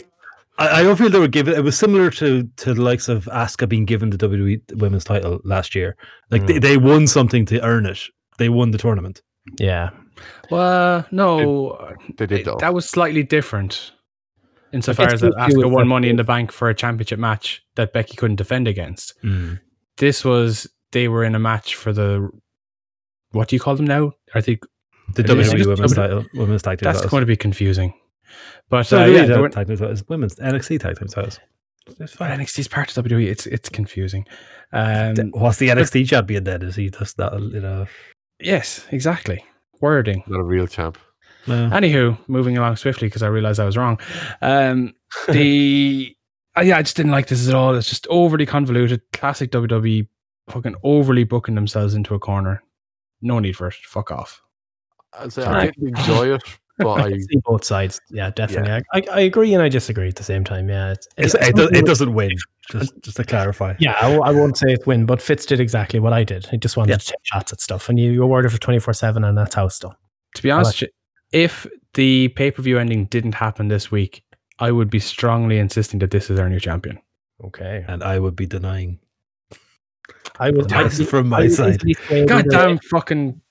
[0.57, 1.53] I, I don't feel they were given.
[1.53, 5.39] It was similar to to the likes of Asuka being given the WWE women's title
[5.43, 5.95] last year.
[6.31, 6.61] Like they, mm.
[6.61, 7.99] they won something to earn it.
[8.37, 9.21] They won the tournament.
[9.57, 9.89] Yeah,
[10.51, 12.57] Well, uh, no, They did though.
[12.59, 13.93] that was slightly different.
[14.71, 17.91] Insofar as that the Asuka won money in the bank for a championship match that
[17.91, 19.15] Becky couldn't defend against.
[19.23, 19.59] Mm.
[19.97, 22.29] This was they were in a match for the
[23.31, 24.11] what do you call them now?
[24.35, 24.65] I think
[25.15, 27.11] The It is WWE just- women's title, women's tag team that's titles.
[27.11, 27.93] going to be confusing.
[28.69, 31.39] But So uh, yeah, yeah, they were- tag team titles, women's NXT tag team titles.
[31.87, 32.39] It's but fine.
[32.39, 33.27] NXT's part of WWE.
[33.27, 34.25] It's it's confusing.
[34.73, 36.61] Um, What's the NXT champion then?
[36.61, 37.33] Is he just that?
[37.39, 37.87] You know,
[38.39, 39.43] yes, exactly.
[39.81, 40.23] Wording.
[40.27, 40.99] Not a real champ.
[41.47, 41.69] no.
[41.71, 43.99] Anywho, moving along swiftly because I realized I was wrong.
[44.43, 44.93] Um,
[45.29, 46.15] the
[46.55, 47.73] uh, yeah, I just didn't like this at all.
[47.75, 49.01] It's just overly convoluted.
[49.13, 50.07] Classic WWE,
[50.49, 52.61] fucking overly booking themselves into a corner.
[53.23, 53.73] No need for it.
[53.73, 54.41] Fuck off.
[55.17, 55.61] I'd say Sorry.
[55.61, 56.43] I didn't enjoy it,
[56.77, 57.99] but I I see both sides.
[58.09, 58.71] Yeah, definitely.
[58.71, 60.69] I, I, I agree and I disagree at the same time.
[60.69, 62.31] Yeah, it's, It's, it, does, it doesn't win.
[62.71, 63.73] Just just to clarify.
[63.79, 66.45] Yeah, I won't say it win, but Fitz did exactly what I did.
[66.45, 66.97] He just wanted Yeah.
[66.97, 69.55] to take shots at stuff, and you, you awarded for twenty four seven, and that's
[69.55, 69.95] how it's done.
[70.35, 70.83] To be honest,
[71.31, 71.65] if
[71.95, 74.23] the pay per view ending didn't happen this week,
[74.59, 76.99] I would be strongly insisting that this is our new champion.
[77.43, 78.99] Okay, And I would be denying.
[80.39, 81.81] I was I, from my I side.
[81.83, 83.41] easily God damn fucking!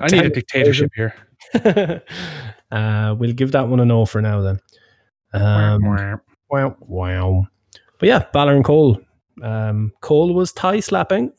[0.00, 1.14] I need a dictatorship here.
[2.70, 4.60] uh, we'll give that one a no for now then.
[5.32, 5.82] Um,
[6.50, 7.46] wow, wow.
[7.98, 9.00] But yeah, Balor and Cole.
[9.42, 11.32] Um, Cole was tie slapping.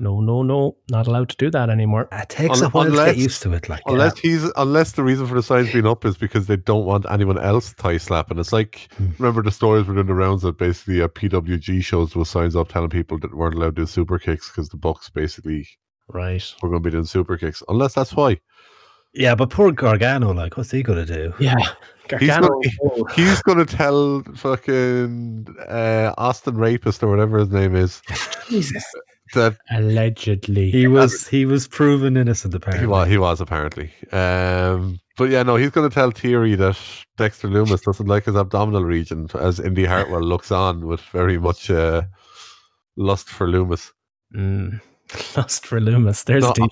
[0.00, 2.08] no, no, no, not allowed to do that anymore.
[2.12, 3.68] It takes Un- a while to unless- get used to it.
[3.68, 3.92] Like, yeah.
[3.94, 7.06] Unless he's unless the reason for the signs being up is because they don't want
[7.10, 8.38] anyone else thigh slapping.
[8.38, 9.08] It's like Hmm.
[9.18, 12.68] remember the stories were doing the rounds that basically at PWG shows with signs up
[12.68, 15.66] telling people that weren't allowed to do super kicks because the Bucks basically
[16.08, 16.44] Right.
[16.62, 17.62] We're going to be doing super kicks.
[17.68, 18.38] Unless that's why
[19.14, 21.32] yeah, but poor Gargano, like, what's he gonna do?
[21.38, 21.56] Yeah.
[22.18, 22.62] He's Gargano-
[23.14, 28.00] he's going to tell fucking uh, Austin Rapist or whatever his name is
[28.48, 28.82] Jesus.
[29.34, 30.70] that Allegedly.
[30.70, 32.86] He was he was proven innocent apparently.
[32.86, 33.92] he was he was apparently.
[34.10, 36.78] Um, but yeah, no, he's going to tell Theory that
[37.18, 41.70] Dexter Lumis doesn't like his abdominal region as Indi Hartwell looks on with very much
[41.70, 42.04] uh,
[42.96, 43.92] lust for Lumis.
[44.34, 44.80] Mm.
[45.36, 46.24] Lost for Lumis.
[46.24, 46.68] There's No, a t-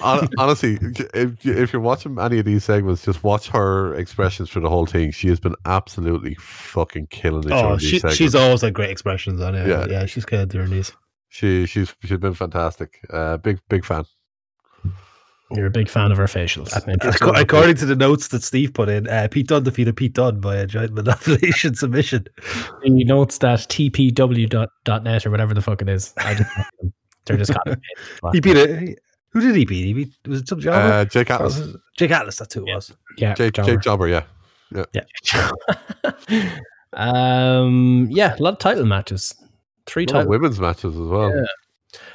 [0.00, 0.78] Hon- Honestly,
[1.14, 4.84] if, if you're watching any of these segments, just watch her expressions for the whole
[4.86, 5.10] thing.
[5.10, 7.52] She has been absolutely fucking killing it.
[7.52, 9.66] Oh, during she, she's always had great expressions on it.
[9.66, 9.86] Yeah.
[9.86, 10.92] Yeah, yeah, she's good during these.
[11.30, 13.00] she she's she's been fantastic.
[13.10, 14.04] Uh, big big fan.
[15.50, 16.74] You're a big fan of her facials.
[16.76, 20.40] Ac- According to the notes that Steve put in, uh, Pete Dunne defeated Pete Dunne
[20.40, 22.26] by a giant manipulation submission.
[22.82, 26.12] He notes that tpw.net or whatever the fuck it is.
[26.16, 26.50] I just,
[27.26, 27.74] they're just copy
[28.32, 28.98] He beat it.
[29.30, 29.84] Who did he beat?
[29.84, 30.92] He beat was it some jobber?
[30.92, 32.36] Uh, Jake Atlas, was it- Jake Atlas.
[32.36, 32.92] That's who it was.
[33.18, 33.72] Yeah, Jake, Jobber.
[33.72, 34.22] Jake Jobber, yeah.
[34.92, 35.50] Yeah.
[36.94, 39.34] um, yeah, a lot of title matches.
[39.86, 40.30] Three A title.
[40.30, 41.34] women's matches as well.
[41.34, 41.44] Yeah.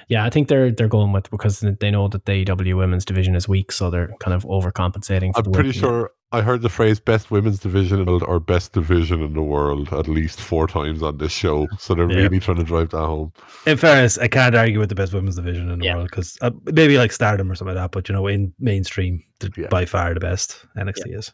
[0.09, 3.35] Yeah, I think they're they're going with because they know that the AEW women's division
[3.35, 5.31] is weak, so they're kind of overcompensating.
[5.33, 8.39] For I'm the pretty sure I heard the phrase "best women's division" in the- or
[8.39, 11.67] "best division in the world" at least four times on this show.
[11.79, 12.17] So they're Yeah.
[12.23, 13.33] really trying to drive that home.
[13.65, 15.95] In fairness, I can't argue with the best women's division in the Yeah.
[15.95, 17.91] world because uh, maybe like Stardom or something like that.
[17.91, 19.23] But you know, in mainstream,
[19.57, 19.67] Yeah.
[19.69, 21.31] by far the best NXT is.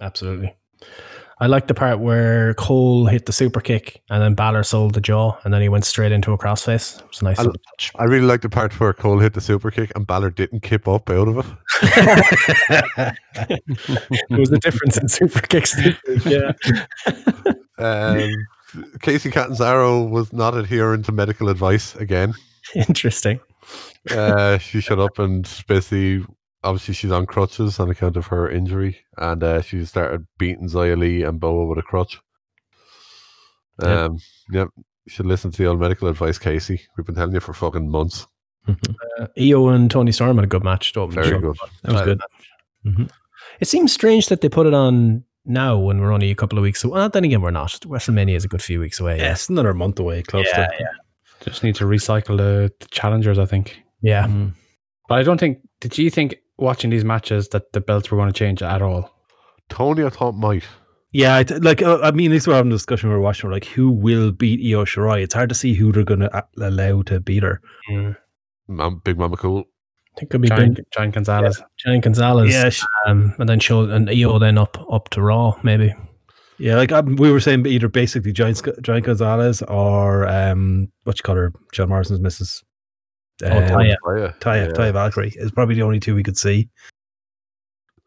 [0.00, 0.52] Absolutely.
[1.38, 5.02] I like the part where Cole hit the super kick and then Balor sold the
[5.02, 6.98] jaw and then he went straight into a crossface.
[6.98, 7.92] It was a nice I- little touch.
[7.96, 10.88] I really like the part where Cole hit the super kick and Balor didn't kip
[10.88, 11.46] up out of it.
[14.28, 15.76] There was a difference in super kicks.
[16.24, 16.52] yeah.
[17.78, 18.32] Um,
[19.00, 22.34] Kacy Catanzaro was not adhering to medical advice again.
[22.74, 23.40] Interesting.
[24.10, 26.24] Uh, she shut up and basically,
[26.64, 30.96] obviously, she's on crutches on account of her injury, and uh, she started beating Xia
[30.98, 32.20] Li and Boa with a crutch.
[33.82, 33.90] Yep.
[33.90, 34.18] Um,
[34.50, 36.80] yep, you should listen to the old medical advice, Kacy.
[36.96, 38.26] We've been telling you for fucking months.
[38.68, 40.92] Uh, Io and Toni Storm had a good match.
[40.94, 41.40] to Very show.
[41.40, 41.56] good.
[41.82, 42.20] That was good.
[42.84, 43.10] mhm.
[43.60, 46.62] It seems strange that they put it on now when we're only a couple of
[46.62, 46.94] weeks away.
[46.98, 47.70] Well, then again, we're not.
[47.86, 49.18] WrestleMania is a good few weeks away.
[49.18, 50.88] yeah, it's another month away, close Yeah, to.
[51.44, 53.80] Just need to recycle the, the challengers, I think.
[54.00, 54.26] Yeah.
[54.26, 54.52] Mm.
[55.08, 55.58] But I don't think.
[55.80, 59.10] Did you think watching these matches that the belts were going to change at all?
[59.68, 60.64] Toni, I thought might.
[61.12, 63.08] Yeah, I th- like uh, I mean, this we're having a discussion.
[63.08, 65.22] We We're watching, we're like, who will beat Io Shirai?
[65.22, 67.60] It's hard to see who they're going to allow to beat her.
[67.90, 68.16] Mm.
[68.68, 69.60] Mam- Big Mama Cool.
[69.60, 71.62] I think it could be Giant, Ben, Giant Gonzalez.
[71.78, 72.52] Giant Gonzalez.
[72.52, 75.94] Yeah, sh- Um, and then show and Io then up up to Raw maybe.
[76.58, 76.76] yeah.
[76.76, 81.22] Like um, we were saying, either basically Giant Sc- Giant Gonzalez or um, what you
[81.22, 82.62] call her, John Morrison's Mrs.
[83.44, 83.94] Oh, Um, Taya.
[84.06, 84.38] Taya.
[84.40, 84.72] Taya, Yeah.
[84.72, 86.68] Taya Valkyrie is probably the only two we could see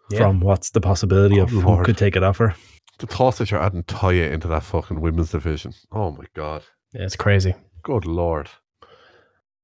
[0.10, 0.20] Yeah.
[0.20, 2.56] from what's the possibility Oh, of who could take it off her.
[2.98, 5.74] The thought that you're adding Taya into that fucking women's division.
[5.92, 6.64] Oh my god.
[6.94, 7.54] Yeah, it's crazy.
[7.84, 8.50] Good lord.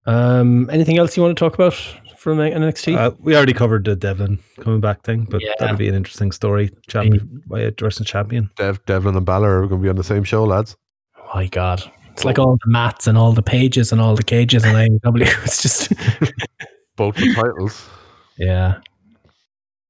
[0.06, 1.74] Um, anything else you want to talk about
[2.18, 2.96] from NXT?
[2.96, 5.54] Uh, we already covered the Devlin coming back thing, but Yeah.
[5.60, 6.70] that'll be an interesting story.
[6.88, 8.52] Champion by a wrestling champion.
[8.56, 10.78] Dev, Devlin and Balor are going to be on the same show, lads.
[11.34, 11.84] My God,
[12.16, 15.28] it's like all the mats and all the pages and all the cages and AEW.
[15.46, 15.90] It's just
[16.96, 17.88] Both the titles.
[18.38, 18.80] yeah.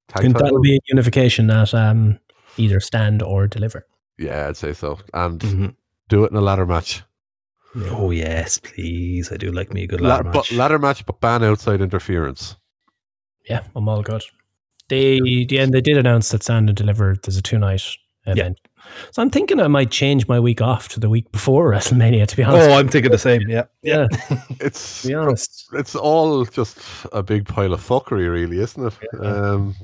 [0.08, 2.18] Tag that'll be a unification that um
[2.56, 3.86] either stand or deliver.
[4.18, 4.98] Yeah, I'd say so.
[5.14, 5.74] And Mhm.
[6.08, 7.02] do it in a ladder match.
[7.76, 9.30] Oh yes, please.
[9.30, 10.52] I do like me a good La- ladder but match.
[10.52, 12.56] ladder match, but ban outside interference.
[13.48, 14.22] Yeah, I'm all good.
[14.88, 17.82] They yeah, they did announce that Stand and Deliver there's a two night
[18.26, 18.58] event.
[19.10, 22.26] So I'm thinking I might change my week off to the week before WrestleMania.
[22.26, 23.42] To be honest, oh, I'm thinking the same.
[23.48, 24.06] Yeah, yeah.
[24.60, 26.78] It's To be honest, it's all just
[27.12, 29.24] a big pile of fuckery, really, isn't it?
[29.24, 29.74] Um,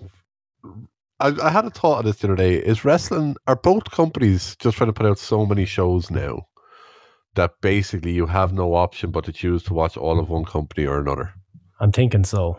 [1.21, 2.57] I, I had a thought of this the other day.
[2.57, 6.47] Is wrestling are both companies just trying to put out so many shows now
[7.35, 10.87] that basically you have no option but to choose to watch all of one company
[10.87, 11.33] or another?
[11.81, 12.59] I'm thinking so.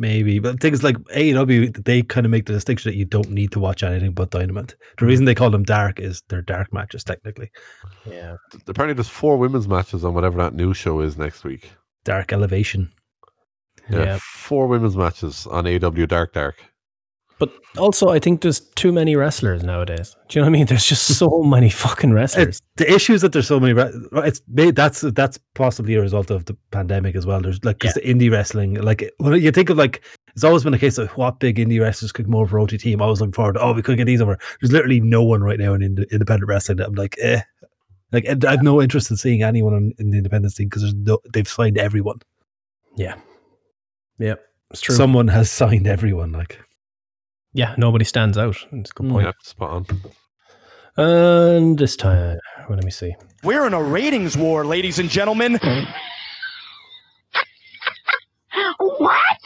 [0.00, 0.38] Maybe.
[0.40, 3.60] But things like AEW, they kind of make the distinction that you don't need to
[3.60, 4.74] watch anything but Dynamite.
[4.98, 7.50] The reason they call them dark is they're dark matches technically.
[8.04, 8.36] Yeah.
[8.66, 11.70] Apparently, there's four women's matches on whatever that new show is next week.
[12.04, 12.90] Dark elevation.
[13.90, 14.18] Yeah, Yeah.
[14.20, 16.56] four women's matches on AW Dark Dark.
[17.40, 20.14] But also, I think there's too many wrestlers nowadays.
[20.28, 20.66] Do you know what I mean?
[20.66, 22.48] There's just so many fucking wrestlers.
[22.48, 23.80] It's, the issue is that there's so many.
[24.12, 27.40] It's that's that's possibly a result of the pandemic as well.
[27.40, 30.02] There's like because the indie wrestling, like when you think of like,
[30.34, 32.84] it's always been a case of what big indie wrestlers could come over for OTT.
[32.88, 33.54] I'm always looking forward.
[33.54, 34.38] to, Oh, we could get these over.
[34.60, 37.40] There's literally no one right now in ind- independent wrestling that I'm like, eh.
[38.12, 40.94] Like I have no interest in seeing anyone in, in the independent scene because there's
[40.94, 42.18] no they've signed everyone.
[42.96, 43.14] Yeah.
[44.18, 44.44] Yep.
[44.72, 44.94] It's true.
[44.94, 46.32] Someone has signed everyone.
[46.32, 46.60] Like
[47.52, 48.56] yeah, nobody stands out.
[48.72, 49.10] It's a good Mm.
[49.12, 49.26] point.
[49.26, 49.86] Yeah, spot on.
[50.96, 53.14] And this time, well, let me see.
[53.42, 55.58] We're in a ratings war, ladies and gentlemen.
[58.78, 59.38] What?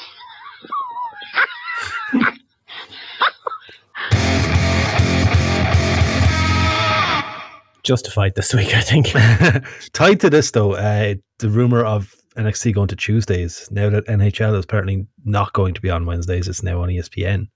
[7.82, 9.09] Justified this week, I think.
[9.93, 14.56] tied to this though, uh, the rumor of NXT going to Tuesdays now that NHL
[14.59, 16.48] is apparently not going to be on Wednesdays.
[16.48, 17.48] It's now on ESPN.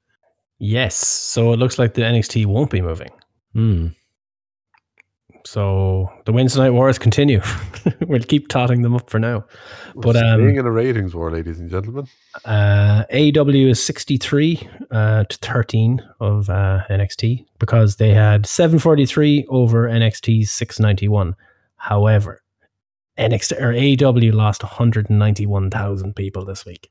[0.59, 0.97] Yes.
[0.97, 3.11] So it looks like the NXT won't be moving.
[3.53, 3.89] Hmm.
[5.47, 7.41] So the Wednesday night wars continue.
[8.07, 9.47] we'll keep totting them up for now.
[9.95, 12.07] But um, Being in a ratings war, ladies and gentlemen.
[12.45, 19.89] Uh, AEW is 63 uh, to 13 of uh, NXT because they had 743 over
[19.89, 21.35] NXT's 691.
[21.77, 22.43] However,
[23.19, 26.91] NXT or AEW lost 191,000 people this week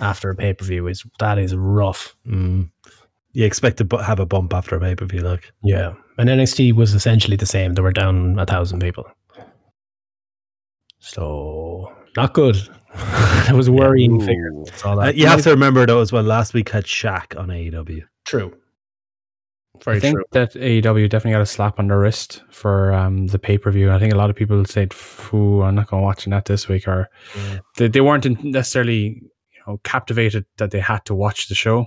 [0.00, 0.86] after a pay per view.
[0.86, 2.16] Is that is rough?
[2.26, 2.70] Mm.
[3.32, 6.72] You expect to have a bump after a pay per view, like Yeah, and NXT
[6.72, 7.74] was essentially the same.
[7.74, 9.06] They were down a thousand people,
[10.98, 12.56] so not good.
[12.94, 14.52] that was worrying figure.
[14.52, 14.64] Ooh.
[14.74, 16.24] Saw uh, you have to remember though as well.
[16.24, 18.02] Last week had Shaq on AEW.
[18.24, 18.56] true.
[19.84, 20.24] Very I think true.
[20.32, 23.90] that AEW definitely got a slap on the wrist for um, the pay per view.
[23.90, 26.68] I think a lot of people said, "Foo, I'm not going to watch that this
[26.68, 27.08] week," or
[27.76, 31.86] they, they weren't necessarily you know captivated that they had to watch the show.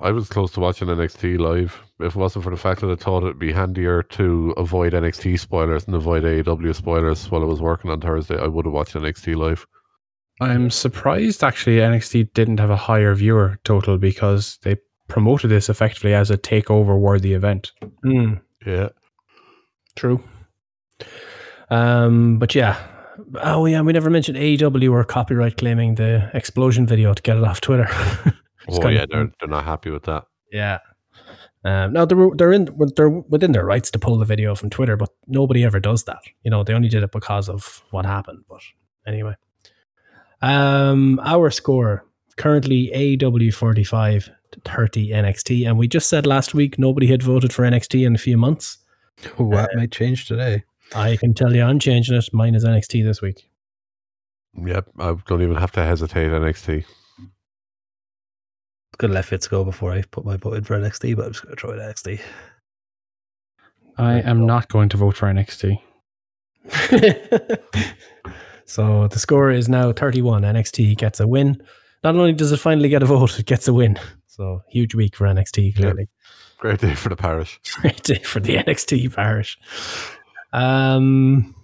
[0.00, 1.80] I was close to watching NXT live.
[2.00, 5.40] If it wasn't for the fact that I thought it'd be handier to avoid NXT
[5.40, 8.94] spoilers and avoid AEW spoilers while I was working on Thursday, I would have watched
[8.94, 9.66] NXT live.
[10.40, 14.76] I'm surprised actually NXT didn't have a higher viewer total because they
[15.08, 17.72] promoted this effectively as a takeover worthy event.
[18.04, 18.42] Mm.
[18.66, 18.88] Yeah.
[19.94, 20.22] True.
[21.70, 22.78] Um, but yeah.
[23.42, 27.44] Oh yeah, we never mentioned AEW or copyright claiming the explosion video to get it
[27.44, 27.88] off Twitter.
[28.68, 30.24] It's Oh kind yeah, of- they're they're not happy with that.
[30.52, 30.78] yeah.
[31.64, 34.96] Um, now they're they're in they're within their rights to pull the video from Twitter,
[34.96, 36.18] but nobody ever does that.
[36.44, 38.44] You know, they only did it because of what happened.
[38.48, 38.60] But
[39.06, 39.34] anyway,
[40.42, 42.04] um, our score
[42.36, 47.22] currently AW forty five to thirty NXT, and we just said last week nobody had
[47.22, 48.78] voted for NXT in a few months.
[49.38, 50.62] Oh, that might change today.
[50.94, 52.28] I can tell you, I'm changing it.
[52.32, 53.48] Mine is NXT this week.
[54.54, 56.30] Yep, I don't even have to hesitate.
[56.30, 56.84] NXT.
[58.98, 61.44] Could let Fitz go before I put my vote in for NXT, but I'm just
[61.44, 61.78] going to try it.
[61.78, 62.20] NXT.
[63.98, 65.80] I am not going to vote for NXT.
[68.64, 70.42] so the score is now 31.
[70.42, 71.62] NXT gets a win.
[72.02, 73.98] Not only does it finally get a vote, it gets a win.
[74.26, 76.08] So huge week for NXT, clearly.
[76.58, 77.60] Great day for the parish.
[77.80, 79.58] Great day for the NXT parish.
[80.52, 81.54] Um,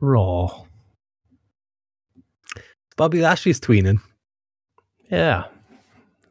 [0.00, 0.64] Raw.
[2.96, 4.00] Bobby Lashley's tweening.
[5.10, 5.44] Yeah,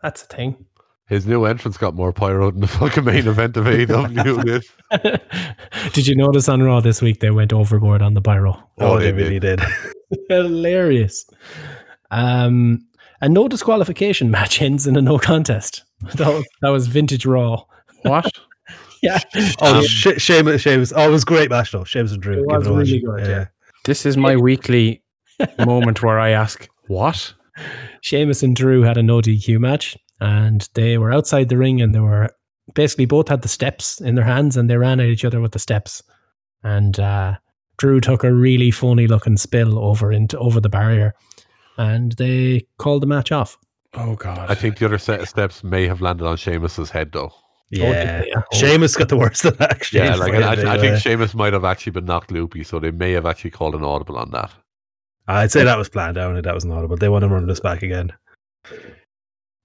[0.01, 0.65] that's a thing.
[1.07, 4.45] His new entrance got more pyro than the fucking main event of AEW
[5.01, 5.21] did.
[5.93, 8.51] Did you notice on Raw this week they went overboard on the pyro?
[8.79, 9.59] Oh, Oh, they they really did.
[10.29, 11.25] Hilarious.
[12.11, 12.85] Um,
[13.21, 15.83] a no disqualification match ends in a no contest.
[16.15, 17.63] That was, that was vintage Raw.
[18.03, 18.31] What?
[19.01, 19.19] Yeah.
[19.61, 20.93] Oh, Um, She- Sheamus, Sheamus.
[20.95, 21.83] Oh, it was a great match though.
[21.83, 22.39] Sheamus and Drew.
[22.39, 23.45] It was really good, yeah.
[23.85, 25.01] this is my weekly
[25.57, 27.33] moment where I ask, "What?"
[28.01, 31.93] Sheamus and Drew had a no DQ match, and they were outside the ring, and
[31.93, 32.29] they were
[32.73, 35.51] basically both had the steps in their hands, and they ran at each other with
[35.51, 36.03] the steps.
[36.63, 37.35] And uh,
[37.77, 41.13] Drew took a really funny looking spill over into over the barrier,
[41.77, 43.57] and they called the match off.
[43.93, 44.49] Oh God!
[44.49, 47.31] I think the other set of steps may have landed on Sheamus's head though.
[47.71, 48.23] Yeah.
[48.25, 48.41] yeah.
[48.51, 49.73] Sheamus got the worst of that.
[49.73, 52.63] exchange Yeah, like I, I, I uh, think Sheamus might have actually been knocked loopy,
[52.63, 54.51] so they may have actually called an audible on that.
[55.37, 57.45] I'd say that was planned out and that was not, but they want to run
[57.47, 58.11] this back again.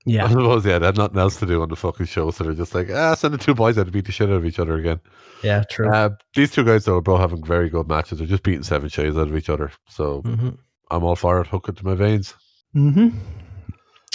[0.06, 2.44] Yeah, I suppose, yeah, they had nothing else to do on the fucking show, so
[2.44, 4.44] they're just like, ah, send the two boys out to beat the shit out of
[4.44, 5.00] each other again.
[5.42, 5.88] yeah, true.
[5.90, 8.18] Uh, these two guys, though, are both having very good matches.
[8.18, 9.72] They're just beating seven shades out of each other.
[9.88, 10.50] So Mm-hmm.
[10.90, 11.46] I'm all for it.
[11.46, 12.34] Hook it to my veins.
[12.76, 13.16] Mm-hmm.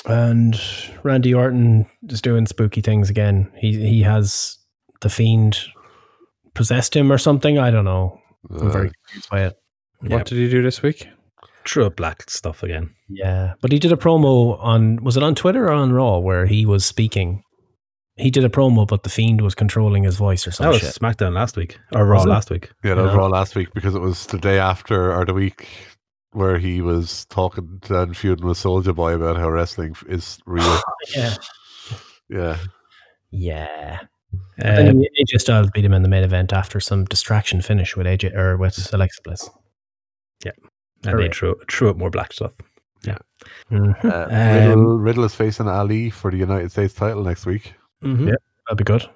[0.05, 0.61] And
[1.03, 3.51] Randy Orton is doing spooky things again.
[3.57, 4.57] He he has
[5.01, 5.57] the fiend
[6.53, 7.57] possessed him or something.
[7.57, 8.19] I don't know.
[8.49, 9.55] I'm Uh, very confused by it.
[10.01, 11.07] What did he do this week?
[11.69, 12.89] True up black stuff again.
[13.09, 16.47] Yeah, but he did a promo on was it on Twitter or on Raw where
[16.47, 17.43] he was speaking
[18.15, 20.79] he did a promo, but the fiend was controlling his voice or That some was
[20.79, 20.95] shit.
[20.95, 22.71] SmackDown last week or Raw last week.
[22.83, 25.67] Yeah, that was Raw last week because it was the day after or the week
[26.31, 30.81] where he was talking to and feuding with Soldier Boy about how wrestling is real.
[31.15, 31.35] Yeah,
[32.29, 32.57] yeah.
[33.31, 33.99] yeah.
[34.63, 38.05] Um, And AJ Styles beat him in the main event after some distraction finish with
[38.07, 39.49] AJ or with Alexa Bliss.
[41.03, 41.27] And hooray.
[41.27, 42.53] they threw threw up more black stuff.
[43.71, 44.03] Mhm.
[44.03, 47.73] Uh, Um, Riddle, Riddle is facing Ali for the United States title next week.
[48.03, 48.27] Mm-hmm.
[48.27, 48.35] Yeah.
[48.67, 49.09] That'd be good.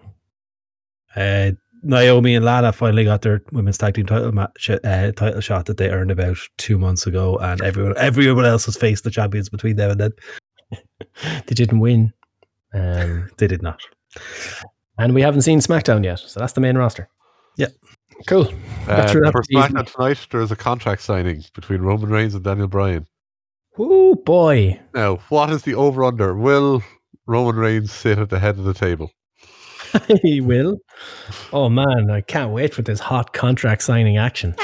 [1.15, 1.51] Uh,
[1.84, 5.76] Naomi and Lana finally got their women's tag team title match, uh, title shot that
[5.77, 9.76] they earned about two months ago, and everyone everyone else has faced the champions between
[9.76, 10.11] them and then.
[11.45, 12.14] They didn't win.
[12.73, 13.81] Um, They did not.
[14.97, 17.10] and we haven't seen SmackDown yet, so that's the main roster.
[17.57, 17.68] Yeah.
[18.27, 18.48] Cool.
[18.84, 22.35] Uh, Got through that for SmackDown tonight, there is a contract signing between Roman Reigns
[22.35, 23.07] and Daniel Bryan.
[23.77, 24.80] Oh boy.
[24.94, 26.35] Now, what is the over under?
[26.35, 26.84] Will
[27.26, 29.11] Roman Reigns sit at the head of the table?
[30.22, 30.77] he will.
[31.52, 34.53] Oh man, I can't wait for this hot contract signing action.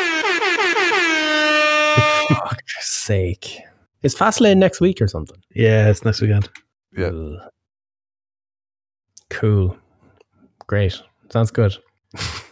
[2.30, 3.60] Fuck's sake.
[4.04, 5.42] Is Fastlane next week or something?
[5.54, 6.50] Yeah, it's next weekend.
[6.96, 7.08] Yeah.
[7.08, 7.50] Ugh.
[9.30, 9.78] Cool.
[10.68, 11.02] Great.
[11.30, 11.76] Sounds good.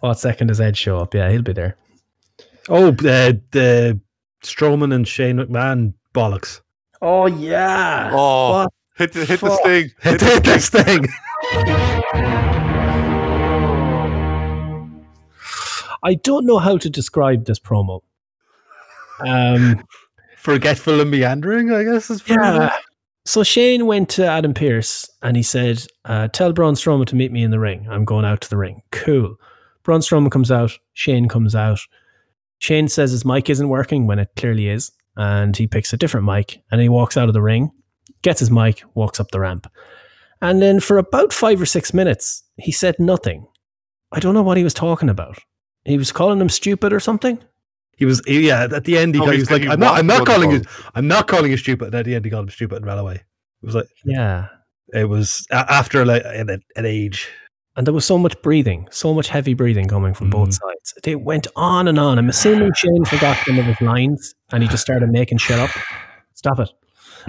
[0.00, 1.14] what second does Ed show up?
[1.14, 1.76] Yeah, he'll be there.
[2.68, 4.00] Oh, the the
[4.42, 6.60] Strowman and Shane McMahon bollocks.
[7.02, 8.10] Oh yeah.
[8.12, 8.72] Oh, What?
[8.96, 9.60] hit the, hit the Fuck.
[9.60, 9.90] sting.
[10.00, 11.06] Hit Hit the this thing.
[16.02, 18.00] I don't know how to describe this promo.
[19.20, 19.84] Um
[20.36, 22.72] Forgetful and meandering, I guess is Yeah.
[23.26, 27.32] So Shane went to Adam Pearce and he said, uh, "Tell Braun Strowman to meet
[27.32, 27.84] me in the ring.
[27.90, 29.34] I'm going out to the ring." Cool.
[29.82, 30.78] Braun Strowman comes out.
[30.92, 31.80] Shane comes out.
[32.58, 36.24] Shane says his mic isn't working when it clearly is, and he picks a different
[36.24, 37.72] mic and he walks out of the ring,
[38.22, 39.66] gets his mic, walks up the ramp,
[40.40, 43.44] and then for about five or six minutes he said nothing.
[44.12, 45.38] I don't know what he was talking about.
[45.84, 47.40] He was calling him stupid or something.
[47.96, 48.64] He was yeah.
[48.72, 49.98] At the end, he, Oh, got- he he was like, "I'm not.
[49.98, 50.62] I'm not calling you.
[50.94, 52.98] I'm not calling you stupid." And at the end, he called him stupid and ran
[52.98, 53.14] away.
[53.62, 54.48] It was like Yeah.
[54.94, 57.28] it was after like an, an age.
[57.76, 60.52] And there was so much breathing, so much heavy breathing coming from both Mm.
[60.60, 60.94] sides.
[61.04, 62.18] It went on and on.
[62.18, 65.70] I'm assuming Shane forgot some of his lines and he just started making shit up.
[66.34, 66.70] Stop it.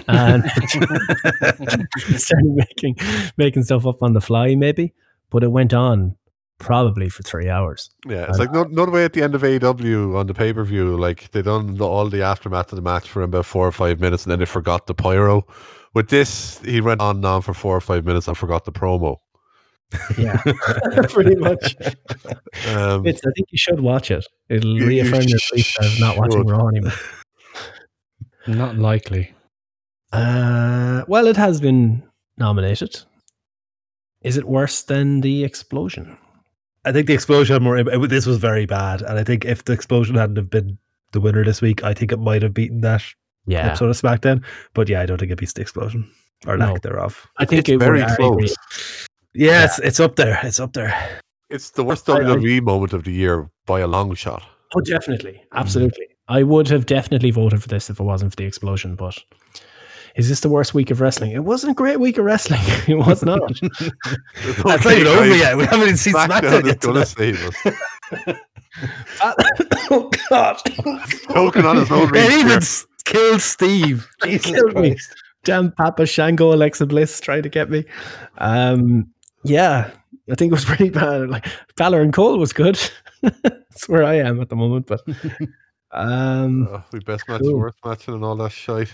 [0.07, 0.43] And
[2.07, 2.95] he started making
[3.37, 4.93] making stuff up on the fly, maybe.
[5.29, 6.15] But it went on
[6.59, 7.89] probably for three hours.
[8.07, 10.63] Yeah, it's like no, no way at the end of AEW on the pay per
[10.63, 10.97] view.
[10.97, 13.99] Like they done the, all the aftermath of the match for about four or five
[13.99, 15.45] minutes, and then they forgot the pyro.
[15.93, 18.71] With this, he went on and on for four or five minutes and forgot the
[18.71, 19.17] promo.
[20.17, 20.41] Yeah,
[21.09, 21.75] pretty much.
[22.67, 24.25] Um, It's, I think you should watch it.
[24.49, 26.45] It'll You- you reaffirm your belief of not watching.
[26.45, 26.91] Raw anymore.
[28.47, 29.33] Not likely.
[30.13, 32.03] Uh, well, it has been
[32.37, 32.99] nominated.
[34.21, 36.17] Is it worse than the explosion?
[36.87, 37.77] I think the explosion had more.
[37.77, 40.77] It, this was very bad, and I think if the explosion hadn't have been
[41.11, 43.03] the winner this week, I think it might have beaten that
[43.45, 44.43] Yeah, episode of SmackDown.
[44.73, 46.09] But yeah, I don't think it beats the explosion
[46.45, 47.27] or lack thereof.
[47.37, 48.25] I think it's it very would- I agree.
[48.47, 48.55] close.
[49.33, 50.39] Yeah, It's, it's up there.
[50.43, 51.19] It's up there.
[51.49, 54.43] It's the worst I- I- WWE moment of the year by a long shot.
[54.75, 56.07] Oh, definitely, absolutely.
[56.27, 58.95] I would have definitely voted for this if it wasn't for the explosion.
[58.95, 59.17] But
[60.17, 61.31] is this the worst week of wrestling?
[61.31, 62.59] It wasn't a great week of wrestling.
[62.87, 63.39] it was not.
[64.63, 65.55] That's not even over yet.
[65.57, 66.79] We haven't even seen SmackDown, SmackDown yet.
[66.81, 67.07] gonna tonight.
[67.07, 68.37] save us.
[69.91, 70.57] oh God!
[71.33, 72.59] Choking on his own It even
[73.05, 74.07] killed Steve.
[74.25, 74.97] he killed me.
[75.43, 77.85] Damn Papa Shango, Alexa Bliss trying to get me.
[78.39, 79.09] Um,
[79.43, 79.89] yeah,
[80.29, 81.29] I think it was pretty bad.
[81.29, 82.77] Like Balor and Cole was good.
[83.21, 84.87] That's where I am at the moment.
[84.87, 85.01] But
[85.91, 87.57] um, Oh, we best match, Cool.
[87.57, 88.93] worst matching, and all that shite.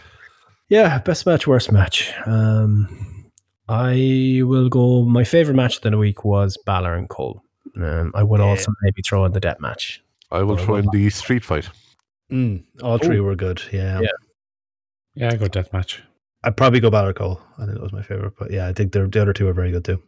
[0.70, 2.12] Yeah, best match, worst match.
[2.26, 3.32] Um,
[3.70, 5.04] I will go.
[5.04, 7.42] My favorite match of the week was Balor and Cole.
[7.78, 8.46] Um, I would Yeah.
[8.48, 10.04] also maybe throw in the death match.
[10.32, 11.70] I will throw in the street fight.
[12.32, 13.62] Mm, all three were good.
[13.72, 14.00] Yeah.
[14.02, 14.10] Yeah.
[15.16, 16.02] Yeah, I go death match.
[16.44, 17.40] I'd probably go Balor Cole.
[17.58, 18.34] I think that was my favorite.
[18.38, 20.02] But yeah, I think the, the other two are very good too.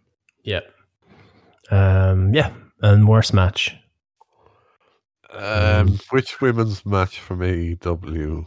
[0.43, 0.61] Yeah.
[1.71, 2.51] Um, yeah,
[2.81, 3.75] and worst match.
[5.31, 8.45] Um, which women's match from AEW?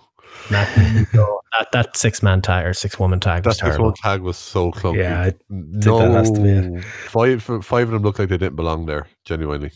[0.51, 3.87] Matt, so that that six man tag or six woman tag That this terrible.
[3.87, 4.99] one tag was so clunky.
[4.99, 6.49] Yeah, I no, that has to be
[6.79, 6.85] it.
[6.85, 9.07] five five of them look like they didn't belong there.
[9.25, 9.71] Genuinely,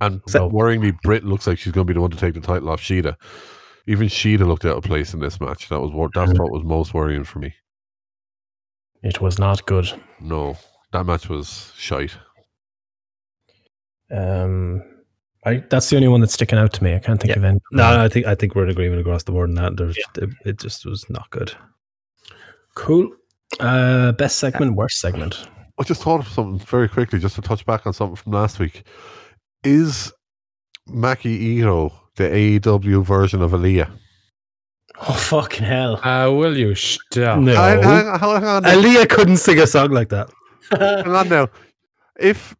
[0.00, 2.40] and So- worryingly, Britt looks like she's going to be the one to take the
[2.40, 3.16] title off Shida.
[3.86, 5.68] Even Shida looked out of place in this match.
[5.68, 6.38] That was what that's Mhm.
[6.38, 7.54] what was most worrying for me.
[9.02, 9.90] It was not good.
[10.20, 10.56] No,
[10.92, 12.16] that match was shite.
[14.10, 14.82] Um,
[15.44, 16.94] I that's the only one that's sticking out to me.
[16.94, 17.38] I can't think Yeah.
[17.38, 17.60] of any.
[17.72, 19.76] No, no, I think I think we're in agreement across the board on that.
[19.76, 21.52] There's, it, it just was not good.
[22.74, 23.10] Cool.
[23.60, 25.48] Uh, best segment, worst segment.
[25.78, 28.58] I just thought of something very quickly, just to touch back on something from last
[28.58, 28.82] week.
[29.64, 30.12] Is
[30.88, 33.90] Maki Itoh the AEW version of Aaliyah?
[35.00, 35.96] Oh fucking hell!
[36.04, 37.38] Uh, will you stop?
[37.38, 38.70] No, Hang, hang, hang on, now.
[38.70, 40.28] Aaliyah couldn't sing a song like that.
[40.70, 41.48] hang on now.
[42.18, 42.56] If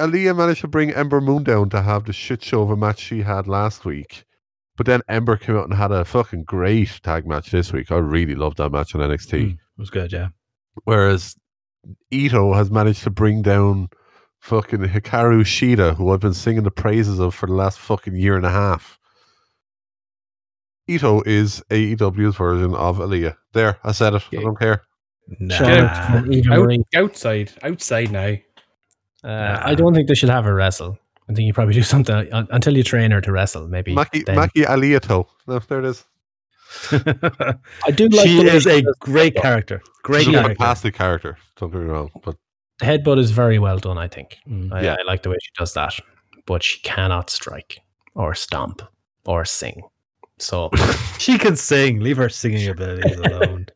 [0.00, 2.98] Aaliyah managed to bring Ember Moon down to have the shit show of a match
[2.98, 4.24] she had last week,
[4.76, 7.92] but then Ember came out and had a fucking great tag match this week.
[7.92, 9.32] I really loved that match on NXT.
[9.32, 10.28] Mm, it was good, yeah.
[10.84, 11.36] Whereas
[12.10, 13.90] Itoh has managed to bring down
[14.38, 18.36] fucking Hikaru Shida, who I've been singing the praises of for the last fucking year
[18.36, 18.98] and a half.
[20.88, 23.36] Itoh is AEW's version of Aaliyah.
[23.52, 24.22] There, I said it.
[24.32, 24.82] I don't care.
[25.38, 25.56] Nah.
[25.56, 28.36] Shout out Out, outside, outside now.
[29.24, 30.98] Uh, I don't think they should have her wrestle.
[31.28, 33.68] I think you probably do something un- until you train her to wrestle.
[33.68, 34.36] Maybe Maki, then.
[34.36, 35.26] Maki Aliato.
[35.46, 36.04] No, there it is.
[36.92, 39.82] I do like she the is a great character.
[40.04, 40.54] Great She's a character.
[40.54, 41.36] fantastic character.
[41.56, 42.10] Don't get me wrong.
[42.24, 42.36] But
[42.78, 43.98] The headbutt is very well done.
[43.98, 44.36] I think.
[44.48, 44.72] Mm.
[44.72, 44.96] I, Yeah.
[44.98, 45.94] I like the way she does that,
[46.46, 47.80] but she cannot strike
[48.14, 48.82] or stomp
[49.26, 49.82] or sing.
[50.38, 50.70] So,
[51.18, 52.00] She can sing.
[52.00, 53.66] Leave her singing abilities alone.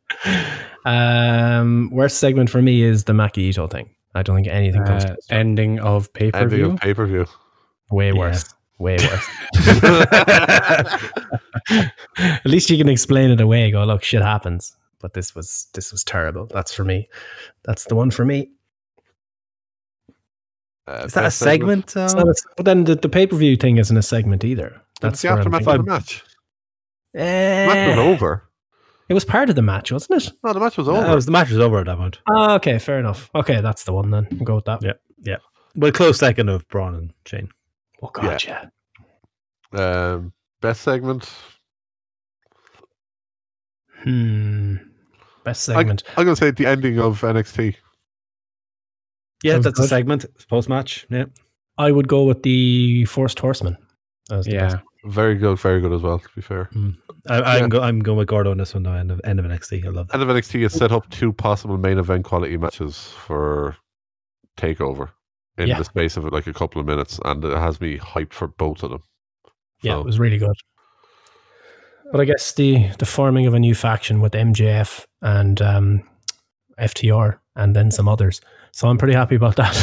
[0.84, 3.90] um, worst segment for me is the Maki Itoh thing.
[4.14, 5.26] I don't think anything comes Uh, close.
[5.30, 6.70] ending of pay per ending view.
[6.72, 7.26] of pay per view.
[7.90, 8.18] way yeah.
[8.18, 8.54] worse.
[8.78, 9.26] Way worse.
[12.18, 13.70] At least you can explain it away.
[13.70, 14.76] Go, look, shit happens.
[15.00, 16.46] But this was this was terrible.
[16.46, 17.08] That's for me.
[17.64, 18.50] That's the one for me.
[20.86, 21.96] Uh, Is that a best segment?
[21.96, 24.80] Um, a- but then the, the pay per view thing isn't a segment either.
[25.00, 26.24] That's That's the where I'm aftermath of the match.
[27.14, 28.48] The Eh, match was over.
[29.08, 30.32] It was part of the match, wasn't it?
[30.42, 31.12] No, the match was no, over.
[31.12, 32.18] it was, the match was over at that point.
[32.30, 33.30] Oh, okay, fair enough.
[33.34, 34.26] Okay, that's the one then.
[34.32, 34.82] We'll go with that.
[34.82, 34.92] Yeah.
[35.22, 35.36] Yeah.
[35.76, 37.48] But a close second of Braun and Shane.
[38.02, 38.66] Oh god, yeah.
[39.72, 41.32] Um, best segment.
[44.02, 44.76] Hmm.
[45.44, 46.02] Best segment.
[46.16, 47.76] I'm going to say the ending of NXT.
[49.42, 50.24] Yeah, Sounds that's a segment.
[50.48, 51.06] Post match.
[51.10, 51.24] Yeah.
[51.76, 53.76] I would go with the Forced Horseman.
[54.30, 54.76] as the Yeah, best.
[55.06, 56.70] Very good, very good as well, to be fair.
[57.28, 57.68] I, I'm, Yeah.
[57.68, 58.94] go, I'm going with Gordo on this one now.
[58.94, 59.84] End of, end of NXT.
[59.84, 60.14] I love that.
[60.14, 63.76] End of NXT has set up two possible main event quality matches for
[64.56, 65.10] Takeover
[65.58, 65.78] in Yeah.
[65.78, 68.82] the space of like a couple of minutes, and it has me hyped for both
[68.82, 69.02] of them.
[69.82, 70.56] Yeah, it was really good.
[72.10, 76.02] But I guess the the forming of a new faction with MJF and um,
[76.78, 78.40] FTR and then some others.
[78.72, 79.74] So I'm pretty happy about that.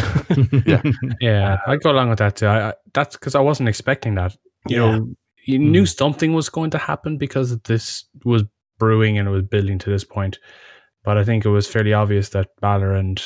[0.65, 0.81] Yeah.
[1.21, 2.47] yeah, I'd go along with that too.
[2.47, 4.35] I, I, that's because I wasn't expecting that.
[4.67, 4.97] You Yeah.
[4.97, 5.07] know,
[5.45, 8.43] you knew something was going to happen because this was
[8.77, 10.37] brewing and it was building to this point.
[11.03, 13.21] But I think it was fairly obvious that Balor and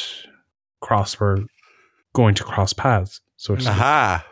[0.84, 1.40] Kross were
[2.14, 3.20] going to cross paths.
[3.38, 3.72] So to speak.
[3.74, 4.26] Aha!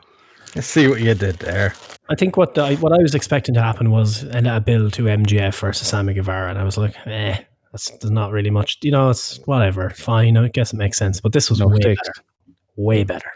[0.59, 1.73] See what you did there.
[2.09, 5.03] I think what the, what I was expecting to happen was an, a build to
[5.03, 7.39] MJF versus Sammy Guevara, and I was like, eh,
[7.71, 8.77] that's there's not really much.
[8.84, 10.38] You know, it's whatever, fine.
[10.38, 11.19] I guess it makes sense.
[11.19, 12.01] But this was No way stakes.
[12.07, 12.27] better,
[12.75, 13.31] way better.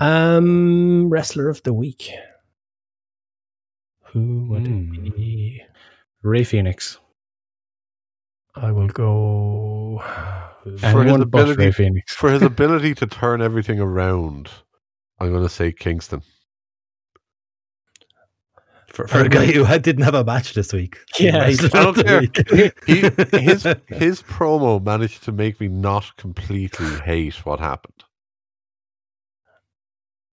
[0.00, 2.10] Um, wrestler of the week.
[4.12, 4.94] Who would Hmm.
[5.06, 5.62] it be?
[6.22, 6.98] Rey Fenix.
[8.54, 10.02] I will go.
[10.78, 12.14] For his ability- Rey Fenix.
[12.16, 14.50] For his ability to turn everything around,
[15.18, 16.22] I'm going to say Kingston.
[18.88, 20.96] For, for a guy who had, didn't have a match this week.
[21.20, 22.22] Yeah, I don't care.
[22.86, 28.02] He, He- his his promo managed to make me not completely hate what happened.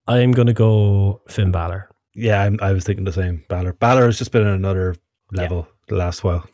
[0.07, 1.89] I'm going to go Finn Balor.
[2.13, 3.43] yeah, I'm, I was thinking the same.
[3.49, 3.73] Balor.
[3.73, 4.95] Balor has just been on another
[5.31, 6.45] level the last while.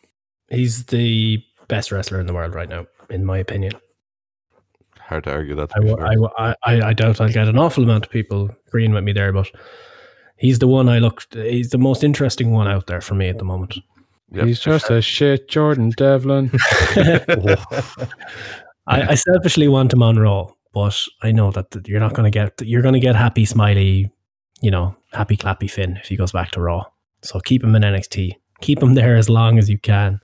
[0.50, 3.74] He's the best wrestler in the world right now, in my opinion.
[5.00, 5.70] Hard to argue that.
[5.70, 6.26] To I, be.
[6.38, 9.12] I, I, I I doubt I'll get an awful amount of people agreeing with me
[9.12, 9.52] there, but
[10.38, 11.34] he's the one I looked.
[11.36, 13.78] He's the most interesting one out there for me at the moment.
[14.32, 14.46] Yep.
[14.46, 16.52] He's just a shit Jordan Devlin.
[18.88, 22.38] I, I selfishly want him on Raw, but I know that you're not going to
[22.38, 22.62] get.
[22.62, 24.12] You're going to get happy, smiley,
[24.62, 26.86] you know, happy clappy Finn if he goes back to Raw.
[27.24, 28.34] So keep him in NXT.
[28.62, 30.20] Keep him there as long as you can.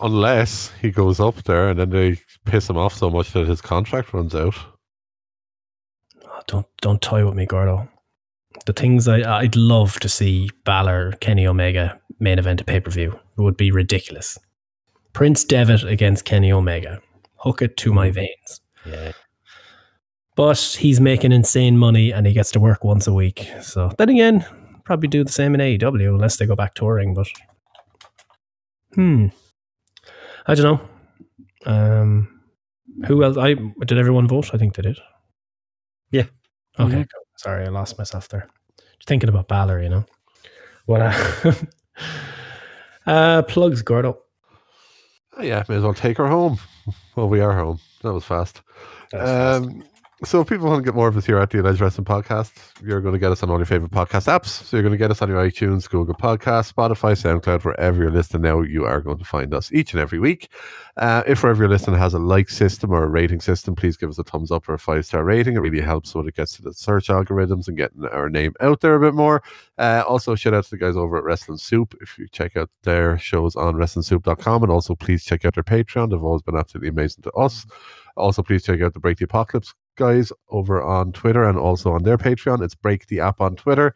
[0.00, 3.60] Unless he goes up there and then they piss him off so much that his
[3.60, 4.56] contract runs out.
[6.24, 7.88] Oh, don't don't toy with me, Gordo.
[8.66, 12.90] The things I I'd love to see Balor, Kenny Omega main event a pay per
[12.90, 13.18] view.
[13.36, 14.38] Would be ridiculous.
[15.12, 17.00] Prince Devitt against Kenny Omega.
[17.36, 18.60] Hook it to my veins.
[18.86, 19.12] Yeah.
[20.34, 23.50] But he's making insane money and he gets to work once a week.
[23.60, 24.46] So then again,
[24.84, 27.14] probably do the same in AEW unless they go back touring.
[27.14, 27.28] But
[28.94, 29.26] hmm,
[30.46, 30.64] I don't
[31.66, 31.70] know.
[31.72, 32.40] Um,
[33.06, 33.36] who else?
[33.36, 33.54] I
[33.84, 34.54] did everyone vote?
[34.54, 34.98] I think they did.
[36.10, 36.26] Yeah.
[36.78, 37.06] Okay.
[37.36, 38.48] Sorry, I lost myself there.
[38.78, 40.04] Just thinking about Balor, you know.
[40.86, 41.02] What?
[41.02, 41.52] Uh,
[43.06, 44.18] uh, plugs, Gordo.
[45.36, 46.58] Oh, yeah, may as well take her home.
[47.16, 47.78] Well, we are home.
[48.02, 48.62] That was fast.
[49.10, 49.64] That's fast.
[49.64, 49.84] Um,
[50.24, 52.52] so if people want to get more of us here at the Alleged Wrestling Podcast,
[52.82, 54.46] you're going to get us on all your favorite podcast apps.
[54.46, 58.10] So you're going to get us on your iTunes, Google Podcasts, Spotify, SoundCloud, wherever you're
[58.10, 60.48] listening now, you are going to find us each and every week.
[60.96, 64.10] Uh, if wherever you're listening has a like system or a rating system, please give
[64.10, 65.56] us a thumbs up or a five star rating.
[65.56, 68.80] It really helps when it gets to the search algorithms and getting our name out
[68.80, 69.42] there a bit more.
[69.78, 71.94] Uh, also, shout out to the guys over at Wrestling Soup.
[72.00, 76.10] If you check out their shows on WrestlingSoup.com, and also please check out their Patreon.
[76.10, 77.66] They've always been absolutely amazing to us.
[78.16, 82.02] Also, please check out the Break the Apocalypse guys over on Twitter and also on
[82.02, 82.62] their Patreon.
[82.62, 83.94] It's Break the App on Twitter.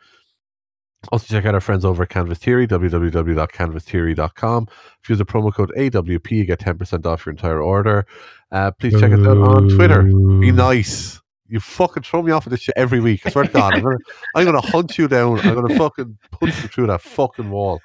[1.12, 4.68] Also, check out our friends over at Canvas Theory, www.canvastheory.com.
[5.02, 8.06] If you use the promo code AWP, you get 10% off your entire order.
[8.50, 10.02] Uh, please check us out on Twitter.
[10.02, 11.20] Be nice.
[11.48, 13.24] You fucking throw me off of this shit every week.
[13.24, 13.86] I swear to God, I'm
[14.34, 15.38] I'm gonna hunt you down.
[15.40, 17.80] I'm gonna fucking punch you through that fucking wall.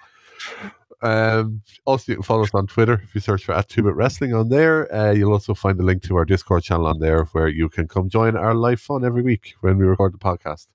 [1.02, 3.02] Um, also, you can follow us on Twitter.
[3.04, 5.84] If you search for at Two Bit Wrestling on there, uh, you'll also find a
[5.84, 9.04] link to our Discord channel on there where you can come join our live fun
[9.04, 10.68] every week when we record the podcast.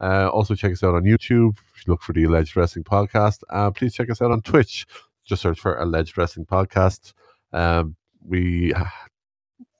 [0.00, 1.56] Uh, also, check us out on YouTube.
[1.76, 3.42] If you look for the Alleged Wrestling Podcast.
[3.50, 4.86] Uh, please check us out on Twitch.
[5.24, 7.12] Just search for Alleged Wrestling Podcast.
[7.52, 7.96] Um,
[8.26, 8.84] we uh,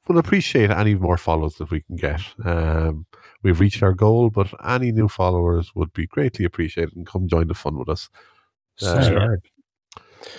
[0.07, 2.21] will appreciate any more follows that we can get.
[2.45, 3.07] Um,
[3.43, 7.49] we've reached our goal, but any new followers would be greatly appreciated and come join
[7.49, 8.09] the fun with us.
[8.83, 9.39] Uh, Sure.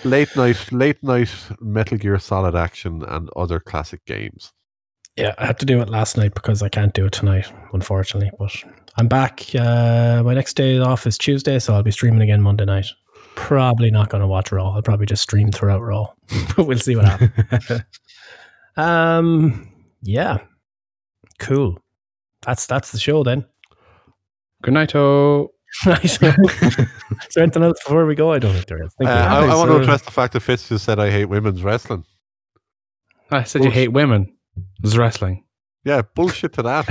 [0.04, 4.52] Late night, late night Metal Gear Solid action and other classic games.
[5.16, 8.30] Yeah, I had to do it last night because I can't do it tonight, unfortunately.
[8.38, 8.52] But
[8.96, 9.54] I'm back.
[9.54, 12.86] Uh, my next day off is Tuesday, so I'll be streaming again Monday night.
[13.34, 14.70] Probably not going to watch Raw.
[14.70, 16.06] I'll probably just stream throughout Raw.
[16.56, 17.82] but we'll see what happens.
[18.76, 19.70] um,
[20.02, 20.38] yeah,
[21.38, 21.78] cool.
[22.42, 23.44] That's that's the show then.
[24.62, 25.52] Good night, oh.
[25.86, 26.20] Nice.
[26.20, 28.32] is there anything else before we go?
[28.32, 28.92] I don't think there is.
[29.00, 29.08] Uh, you.
[29.08, 32.04] I, I want to address the fact that Fitz just said I hate women's wrestling.
[33.30, 34.34] I said you hate women.
[34.82, 35.44] It's wrestling.
[35.84, 36.86] Yeah, bullshit to that.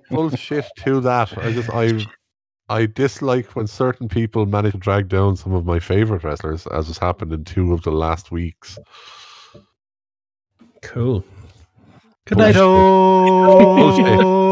[0.10, 1.36] bullshit to that.
[1.38, 2.04] I just I
[2.68, 6.88] I dislike when certain people manage to drag down some of my favorite wrestlers, as
[6.88, 8.78] has happened in two of the last weeks.
[10.82, 11.24] cool.
[12.24, 14.06] Good night, Bullshit.
[14.06, 14.42] oh.